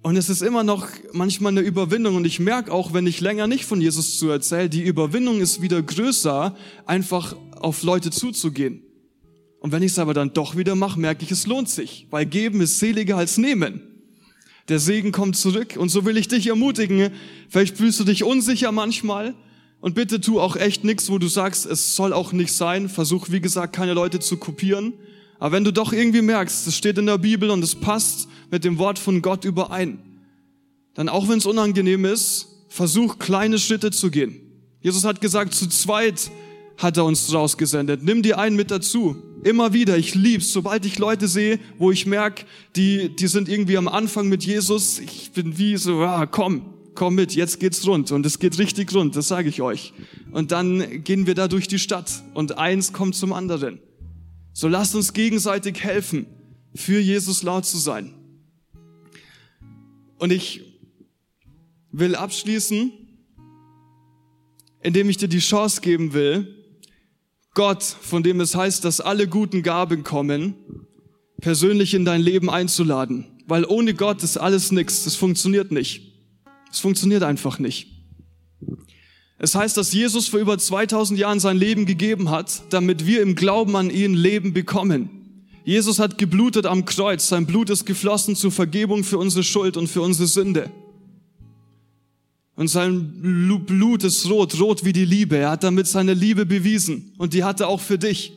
Und 0.00 0.16
es 0.16 0.30
ist 0.30 0.40
immer 0.40 0.64
noch 0.64 0.88
manchmal 1.12 1.52
eine 1.52 1.60
Überwindung. 1.60 2.16
Und 2.16 2.24
ich 2.24 2.40
merke 2.40 2.72
auch, 2.72 2.94
wenn 2.94 3.06
ich 3.06 3.20
länger 3.20 3.46
nicht 3.46 3.66
von 3.66 3.82
Jesus 3.82 4.18
zu 4.18 4.30
erzähle, 4.30 4.70
die 4.70 4.82
Überwindung 4.82 5.42
ist 5.42 5.60
wieder 5.60 5.82
größer, 5.82 6.56
einfach 6.86 7.36
auf 7.60 7.82
Leute 7.82 8.10
zuzugehen. 8.10 8.84
Und 9.60 9.72
wenn 9.72 9.82
ich 9.82 9.92
es 9.92 9.98
aber 9.98 10.14
dann 10.14 10.32
doch 10.32 10.56
wieder 10.56 10.74
mache, 10.74 10.98
merke 10.98 11.22
ich, 11.22 11.30
es 11.30 11.46
lohnt 11.46 11.68
sich. 11.68 12.06
Weil 12.08 12.24
geben 12.24 12.62
ist 12.62 12.78
seliger 12.78 13.18
als 13.18 13.36
nehmen. 13.36 13.82
Der 14.70 14.78
Segen 14.78 15.12
kommt 15.12 15.36
zurück. 15.36 15.76
Und 15.76 15.90
so 15.90 16.06
will 16.06 16.16
ich 16.16 16.28
dich 16.28 16.46
ermutigen. 16.46 17.10
Vielleicht 17.50 17.76
fühlst 17.76 18.00
du 18.00 18.04
dich 18.04 18.24
unsicher 18.24 18.72
manchmal. 18.72 19.34
Und 19.80 19.94
bitte 19.94 20.20
tu 20.20 20.40
auch 20.40 20.56
echt 20.56 20.84
nichts, 20.84 21.10
wo 21.10 21.18
du 21.18 21.28
sagst, 21.28 21.64
es 21.66 21.94
soll 21.94 22.12
auch 22.12 22.32
nicht 22.32 22.52
sein. 22.52 22.88
Versuch, 22.88 23.30
wie 23.30 23.40
gesagt, 23.40 23.74
keine 23.76 23.94
Leute 23.94 24.18
zu 24.18 24.36
kopieren. 24.36 24.94
Aber 25.38 25.52
wenn 25.52 25.64
du 25.64 25.72
doch 25.72 25.92
irgendwie 25.92 26.22
merkst, 26.22 26.66
es 26.66 26.76
steht 26.76 26.98
in 26.98 27.06
der 27.06 27.18
Bibel 27.18 27.50
und 27.50 27.62
es 27.62 27.76
passt 27.76 28.28
mit 28.50 28.64
dem 28.64 28.78
Wort 28.78 28.98
von 28.98 29.22
Gott 29.22 29.44
überein, 29.44 29.98
dann 30.94 31.08
auch 31.08 31.28
wenn 31.28 31.38
es 31.38 31.46
unangenehm 31.46 32.04
ist, 32.04 32.48
versuch 32.68 33.18
kleine 33.18 33.58
Schritte 33.58 33.92
zu 33.92 34.10
gehen. 34.10 34.40
Jesus 34.80 35.04
hat 35.04 35.20
gesagt, 35.20 35.54
zu 35.54 35.68
zweit 35.68 36.30
hat 36.76 36.96
er 36.96 37.04
uns 37.04 37.32
rausgesendet. 37.32 38.02
Nimm 38.02 38.22
dir 38.22 38.38
einen 38.38 38.56
mit 38.56 38.70
dazu. 38.70 39.16
Immer 39.44 39.72
wieder, 39.72 39.96
ich 39.96 40.16
lieb's, 40.16 40.52
sobald 40.52 40.84
ich 40.86 40.98
Leute 40.98 41.28
sehe, 41.28 41.60
wo 41.78 41.92
ich 41.92 42.06
merke, 42.06 42.44
die, 42.74 43.14
die 43.14 43.28
sind 43.28 43.48
irgendwie 43.48 43.76
am 43.76 43.86
Anfang 43.86 44.28
mit 44.28 44.44
Jesus, 44.44 44.98
ich 44.98 45.30
bin 45.30 45.58
wie 45.58 45.76
so, 45.76 46.00
ah, 46.00 46.26
komm, 46.26 46.62
komm 46.98 47.14
mit, 47.14 47.36
jetzt 47.36 47.60
geht's 47.60 47.86
rund 47.86 48.10
und 48.10 48.26
es 48.26 48.40
geht 48.40 48.58
richtig 48.58 48.92
rund, 48.92 49.14
das 49.14 49.28
sage 49.28 49.48
ich 49.48 49.62
euch. 49.62 49.92
Und 50.32 50.50
dann 50.50 51.04
gehen 51.04 51.28
wir 51.28 51.36
da 51.36 51.46
durch 51.46 51.68
die 51.68 51.78
Stadt 51.78 52.24
und 52.34 52.58
eins 52.58 52.92
kommt 52.92 53.14
zum 53.14 53.32
anderen. 53.32 53.78
So 54.52 54.66
lasst 54.66 54.96
uns 54.96 55.12
gegenseitig 55.12 55.84
helfen, 55.84 56.26
für 56.74 56.98
Jesus 56.98 57.44
laut 57.44 57.66
zu 57.66 57.78
sein. 57.78 58.14
Und 60.18 60.32
ich 60.32 60.62
will 61.92 62.16
abschließen, 62.16 62.90
indem 64.82 65.08
ich 65.08 65.18
dir 65.18 65.28
die 65.28 65.38
Chance 65.38 65.80
geben 65.80 66.14
will, 66.14 66.52
Gott, 67.54 67.84
von 67.84 68.24
dem 68.24 68.40
es 68.40 68.56
heißt, 68.56 68.84
dass 68.84 69.00
alle 69.00 69.28
guten 69.28 69.62
Gaben 69.62 70.02
kommen, 70.02 70.54
persönlich 71.40 71.94
in 71.94 72.04
dein 72.04 72.20
Leben 72.20 72.50
einzuladen. 72.50 73.24
Weil 73.46 73.64
ohne 73.64 73.94
Gott 73.94 74.24
ist 74.24 74.36
alles 74.36 74.72
nichts. 74.72 75.04
Das 75.04 75.14
funktioniert 75.14 75.70
nicht. 75.70 76.07
Es 76.70 76.80
funktioniert 76.80 77.22
einfach 77.22 77.58
nicht. 77.58 77.88
Es 79.38 79.54
heißt, 79.54 79.76
dass 79.76 79.92
Jesus 79.92 80.26
vor 80.26 80.40
über 80.40 80.58
2000 80.58 81.18
Jahren 81.18 81.38
sein 81.38 81.56
Leben 81.56 81.86
gegeben 81.86 82.30
hat, 82.30 82.62
damit 82.70 83.06
wir 83.06 83.22
im 83.22 83.36
Glauben 83.36 83.76
an 83.76 83.88
ihn 83.90 84.14
Leben 84.14 84.52
bekommen. 84.52 85.10
Jesus 85.64 85.98
hat 85.98 86.18
geblutet 86.18 86.66
am 86.66 86.84
Kreuz. 86.84 87.28
Sein 87.28 87.46
Blut 87.46 87.70
ist 87.70 87.84
geflossen 87.84 88.34
zur 88.34 88.50
Vergebung 88.50 89.04
für 89.04 89.18
unsere 89.18 89.44
Schuld 89.44 89.76
und 89.76 89.86
für 89.86 90.02
unsere 90.02 90.26
Sünde. 90.26 90.70
Und 92.56 92.66
sein 92.66 93.64
Blut 93.64 94.02
ist 94.02 94.28
rot, 94.28 94.58
rot 94.58 94.84
wie 94.84 94.92
die 94.92 95.04
Liebe. 95.04 95.36
Er 95.36 95.50
hat 95.50 95.62
damit 95.62 95.86
seine 95.86 96.14
Liebe 96.14 96.44
bewiesen. 96.44 97.12
Und 97.16 97.32
die 97.34 97.44
hat 97.44 97.60
er 97.60 97.68
auch 97.68 97.80
für 97.80 97.98
dich. 97.98 98.32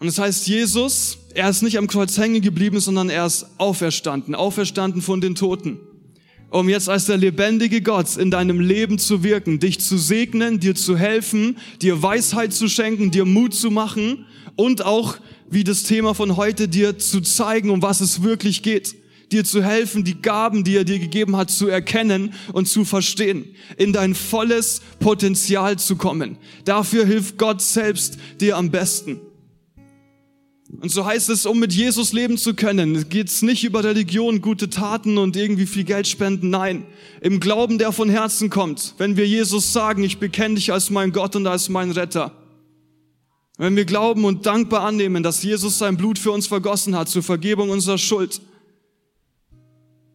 Und 0.00 0.08
das 0.08 0.18
heißt, 0.18 0.48
Jesus, 0.48 1.18
er 1.34 1.48
ist 1.48 1.62
nicht 1.62 1.78
am 1.78 1.86
Kreuz 1.86 2.18
hängen 2.18 2.42
geblieben, 2.42 2.80
sondern 2.80 3.08
er 3.08 3.26
ist 3.26 3.46
auferstanden, 3.58 4.34
auferstanden 4.34 5.00
von 5.00 5.20
den 5.20 5.36
Toten. 5.36 5.78
Um 6.54 6.68
jetzt 6.68 6.88
als 6.88 7.06
der 7.06 7.16
lebendige 7.16 7.82
Gott 7.82 8.16
in 8.16 8.30
deinem 8.30 8.60
Leben 8.60 9.00
zu 9.00 9.24
wirken, 9.24 9.58
dich 9.58 9.80
zu 9.80 9.98
segnen, 9.98 10.60
dir 10.60 10.76
zu 10.76 10.96
helfen, 10.96 11.56
dir 11.82 12.00
Weisheit 12.00 12.52
zu 12.52 12.68
schenken, 12.68 13.10
dir 13.10 13.24
Mut 13.24 13.54
zu 13.54 13.72
machen 13.72 14.24
und 14.54 14.84
auch, 14.84 15.16
wie 15.50 15.64
das 15.64 15.82
Thema 15.82 16.14
von 16.14 16.36
heute, 16.36 16.68
dir 16.68 16.96
zu 16.96 17.22
zeigen, 17.22 17.70
um 17.70 17.82
was 17.82 18.00
es 18.00 18.22
wirklich 18.22 18.62
geht 18.62 18.94
dir 19.32 19.42
zu 19.42 19.64
helfen, 19.64 20.04
die 20.04 20.20
Gaben, 20.20 20.62
die 20.62 20.76
er 20.76 20.84
dir 20.84 21.00
gegeben 21.00 21.34
hat, 21.36 21.50
zu 21.50 21.66
erkennen 21.66 22.34
und 22.52 22.68
zu 22.68 22.84
verstehen, 22.84 23.56
in 23.76 23.92
dein 23.92 24.14
volles 24.14 24.80
Potenzial 25.00 25.76
zu 25.76 25.96
kommen. 25.96 26.36
Dafür 26.64 27.04
hilft 27.04 27.36
Gott 27.36 27.60
selbst 27.60 28.16
dir 28.40 28.56
am 28.56 28.70
besten. 28.70 29.20
Und 30.80 30.90
so 30.90 31.04
heißt 31.04 31.30
es, 31.30 31.46
um 31.46 31.58
mit 31.58 31.72
Jesus 31.72 32.12
leben 32.12 32.36
zu 32.36 32.54
können, 32.54 33.08
geht 33.08 33.28
es 33.28 33.42
nicht 33.42 33.64
über 33.64 33.84
Religion, 33.84 34.40
gute 34.40 34.70
Taten 34.70 35.18
und 35.18 35.36
irgendwie 35.36 35.66
viel 35.66 35.84
Geld 35.84 36.06
spenden. 36.06 36.50
Nein, 36.50 36.86
im 37.20 37.40
Glauben, 37.40 37.78
der 37.78 37.92
von 37.92 38.08
Herzen 38.08 38.50
kommt. 38.50 38.94
Wenn 38.98 39.16
wir 39.16 39.26
Jesus 39.26 39.72
sagen, 39.72 40.02
ich 40.02 40.18
bekenne 40.18 40.56
dich 40.56 40.72
als 40.72 40.90
mein 40.90 41.12
Gott 41.12 41.36
und 41.36 41.46
als 41.46 41.68
mein 41.68 41.90
Retter. 41.90 42.32
Wenn 43.56 43.76
wir 43.76 43.84
glauben 43.84 44.24
und 44.24 44.46
dankbar 44.46 44.82
annehmen, 44.82 45.22
dass 45.22 45.42
Jesus 45.42 45.78
sein 45.78 45.96
Blut 45.96 46.18
für 46.18 46.32
uns 46.32 46.46
vergossen 46.46 46.96
hat 46.96 47.08
zur 47.08 47.22
Vergebung 47.22 47.70
unserer 47.70 47.98
Schuld 47.98 48.40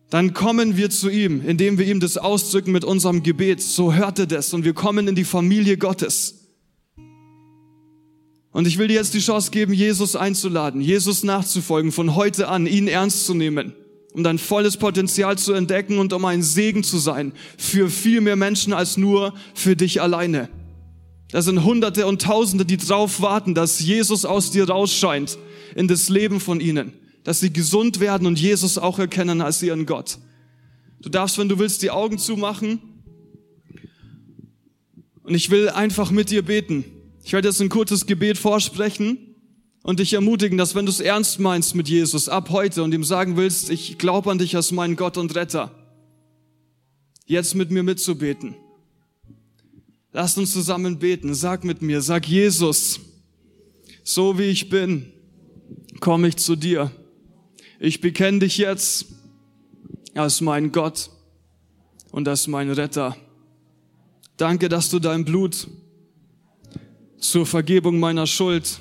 dann 0.09 0.33
kommen 0.33 0.75
wir 0.75 0.89
zu 0.89 1.09
ihm, 1.09 1.45
indem 1.45 1.77
wir 1.77 1.85
ihm 1.85 1.99
das 1.99 2.17
ausdrücken 2.17 2.71
mit 2.71 2.83
unserem 2.83 3.21
Gebet. 3.21 3.61
So 3.61 3.93
hört 3.93 4.17
er 4.17 4.25
das 4.25 4.53
und 4.53 4.65
wir 4.65 4.73
kommen 4.73 5.07
in 5.07 5.15
die 5.15 5.23
Familie 5.23 5.77
Gottes. 5.77 6.38
Und 8.51 8.67
ich 8.67 8.77
will 8.77 8.87
dir 8.87 8.95
jetzt 8.95 9.13
die 9.13 9.19
Chance 9.19 9.51
geben, 9.51 9.73
Jesus 9.73 10.15
einzuladen, 10.15 10.81
Jesus 10.81 11.23
nachzufolgen, 11.23 11.91
von 11.91 12.15
heute 12.15 12.47
an 12.47 12.65
ihn 12.65 12.87
ernst 12.87 13.25
zu 13.25 13.33
nehmen, 13.33 13.73
um 14.13 14.23
dein 14.23 14.39
volles 14.39 14.77
Potenzial 14.77 15.37
zu 15.37 15.53
entdecken 15.53 15.99
und 15.99 16.13
um 16.13 16.25
ein 16.25 16.41
Segen 16.41 16.83
zu 16.83 16.97
sein 16.97 17.33
für 17.57 17.89
viel 17.89 18.21
mehr 18.21 18.35
Menschen 18.35 18.73
als 18.73 18.97
nur 18.97 19.33
für 19.53 19.75
dich 19.75 20.01
alleine. 20.01 20.49
Da 21.31 21.43
sind 21.43 21.63
Hunderte 21.63 22.07
und 22.07 22.23
Tausende, 22.23 22.65
die 22.65 22.77
drauf 22.77 23.21
warten, 23.21 23.53
dass 23.53 23.79
Jesus 23.79 24.25
aus 24.25 24.49
dir 24.49 24.67
rausscheint 24.67 25.37
in 25.75 25.87
das 25.87 26.09
Leben 26.09 26.39
von 26.39 26.59
ihnen 26.59 26.93
dass 27.23 27.39
sie 27.39 27.51
gesund 27.51 27.99
werden 27.99 28.25
und 28.25 28.39
Jesus 28.39 28.77
auch 28.77 28.99
erkennen 28.99 29.41
als 29.41 29.61
ihren 29.61 29.85
Gott. 29.85 30.17
Du 31.01 31.09
darfst, 31.09 31.37
wenn 31.37 31.49
du 31.49 31.59
willst, 31.59 31.81
die 31.81 31.91
Augen 31.91 32.17
zumachen. 32.17 32.79
Und 35.23 35.35
ich 35.35 35.49
will 35.49 35.69
einfach 35.69 36.11
mit 36.11 36.31
dir 36.31 36.43
beten. 36.43 36.85
Ich 37.29 37.33
werde 37.33 37.47
jetzt 37.47 37.61
ein 37.61 37.69
kurzes 37.69 38.07
Gebet 38.07 38.39
vorsprechen 38.39 39.35
und 39.83 39.99
dich 39.99 40.13
ermutigen, 40.13 40.57
dass 40.57 40.73
wenn 40.73 40.87
du 40.87 40.91
es 40.91 40.99
ernst 40.99 41.39
meinst 41.39 41.75
mit 41.75 41.87
Jesus 41.87 42.27
ab 42.27 42.49
heute 42.49 42.81
und 42.81 42.91
ihm 42.91 43.03
sagen 43.03 43.37
willst, 43.37 43.69
ich 43.69 43.99
glaube 43.99 44.31
an 44.31 44.39
dich 44.39 44.55
als 44.55 44.71
meinen 44.71 44.95
Gott 44.95 45.15
und 45.15 45.35
Retter, 45.35 45.69
jetzt 47.27 47.53
mit 47.53 47.69
mir 47.69 47.83
mitzubeten. 47.83 48.55
Lass 50.11 50.39
uns 50.39 50.51
zusammen 50.51 50.97
beten. 50.97 51.35
Sag 51.35 51.63
mit 51.63 51.83
mir, 51.83 52.01
sag 52.01 52.27
Jesus, 52.27 52.99
so 54.03 54.39
wie 54.39 54.45
ich 54.45 54.69
bin, 54.69 55.13
komme 55.99 56.29
ich 56.29 56.37
zu 56.37 56.55
dir. 56.55 56.89
Ich 57.79 58.01
bekenne 58.01 58.39
dich 58.39 58.57
jetzt 58.57 59.05
als 60.15 60.41
mein 60.41 60.71
Gott 60.71 61.11
und 62.09 62.27
als 62.27 62.47
mein 62.47 62.71
Retter. 62.71 63.15
Danke, 64.35 64.67
dass 64.67 64.89
du 64.89 64.97
dein 64.97 65.25
Blut 65.25 65.67
zur 67.19 67.45
Vergebung 67.45 67.99
meiner 67.99 68.27
Schuld 68.27 68.79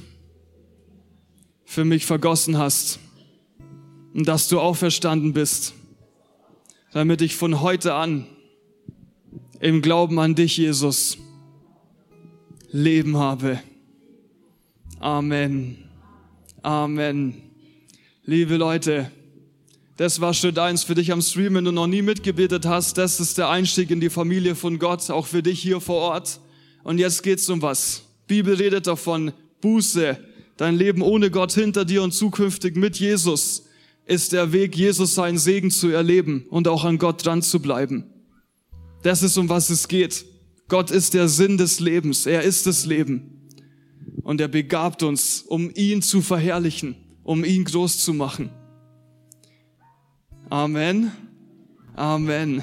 für 1.64 1.84
mich 1.84 2.06
vergossen 2.06 2.56
hast 2.56 2.98
und 4.14 4.26
dass 4.26 4.48
du 4.48 4.60
auferstanden 4.60 5.32
bist, 5.32 5.74
damit 6.92 7.20
ich 7.20 7.36
von 7.36 7.60
heute 7.60 7.94
an 7.94 8.26
im 9.60 9.82
Glauben 9.82 10.18
an 10.18 10.34
dich, 10.34 10.56
Jesus, 10.56 11.18
Leben 12.70 13.16
habe. 13.16 13.60
Amen. 15.00 15.78
Amen. 16.62 17.42
Liebe 18.24 18.56
Leute, 18.56 19.10
das 19.96 20.20
war 20.20 20.32
Schritt 20.32 20.58
eins 20.58 20.84
für 20.84 20.94
dich 20.94 21.12
am 21.12 21.22
Stream, 21.22 21.54
wenn 21.54 21.64
du 21.64 21.72
noch 21.72 21.86
nie 21.86 22.02
mitgebetet 22.02 22.66
hast. 22.66 22.98
Das 22.98 23.20
ist 23.20 23.36
der 23.36 23.48
Einstieg 23.48 23.90
in 23.90 24.00
die 24.00 24.10
Familie 24.10 24.54
von 24.54 24.78
Gott, 24.78 25.10
auch 25.10 25.26
für 25.26 25.42
dich 25.42 25.60
hier 25.60 25.80
vor 25.80 25.96
Ort. 25.96 26.40
Und 26.84 26.98
jetzt 26.98 27.22
geht's 27.22 27.48
um 27.48 27.60
was. 27.62 28.07
Bibel 28.28 28.54
redet 28.54 28.86
davon, 28.86 29.32
Buße, 29.60 30.16
dein 30.56 30.76
Leben 30.76 31.02
ohne 31.02 31.32
Gott 31.32 31.52
hinter 31.52 31.84
dir 31.84 32.04
und 32.04 32.12
zukünftig 32.12 32.76
mit 32.76 33.00
Jesus 33.00 33.64
ist 34.06 34.32
der 34.32 34.52
Weg, 34.52 34.76
Jesus 34.76 35.16
seinen 35.16 35.38
Segen 35.38 35.70
zu 35.70 35.88
erleben 35.88 36.46
und 36.48 36.68
auch 36.68 36.84
an 36.84 36.98
Gott 36.98 37.26
dran 37.26 37.42
zu 37.42 37.60
bleiben. 37.60 38.04
Das 39.02 39.22
ist 39.24 39.36
um 39.36 39.48
was 39.48 39.68
es 39.68 39.88
geht. 39.88 40.24
Gott 40.68 40.92
ist 40.92 41.14
der 41.14 41.28
Sinn 41.28 41.58
des 41.58 41.80
Lebens. 41.80 42.26
Er 42.26 42.42
ist 42.42 42.66
das 42.66 42.86
Leben. 42.86 43.48
Und 44.22 44.40
er 44.40 44.48
begabt 44.48 45.02
uns, 45.02 45.42
um 45.42 45.70
ihn 45.74 46.00
zu 46.02 46.22
verherrlichen 46.22 46.96
um 47.28 47.44
ihn 47.44 47.64
groß 47.64 48.02
zu 48.02 48.14
machen. 48.14 48.48
Amen. 50.48 51.12
Amen. 51.94 52.62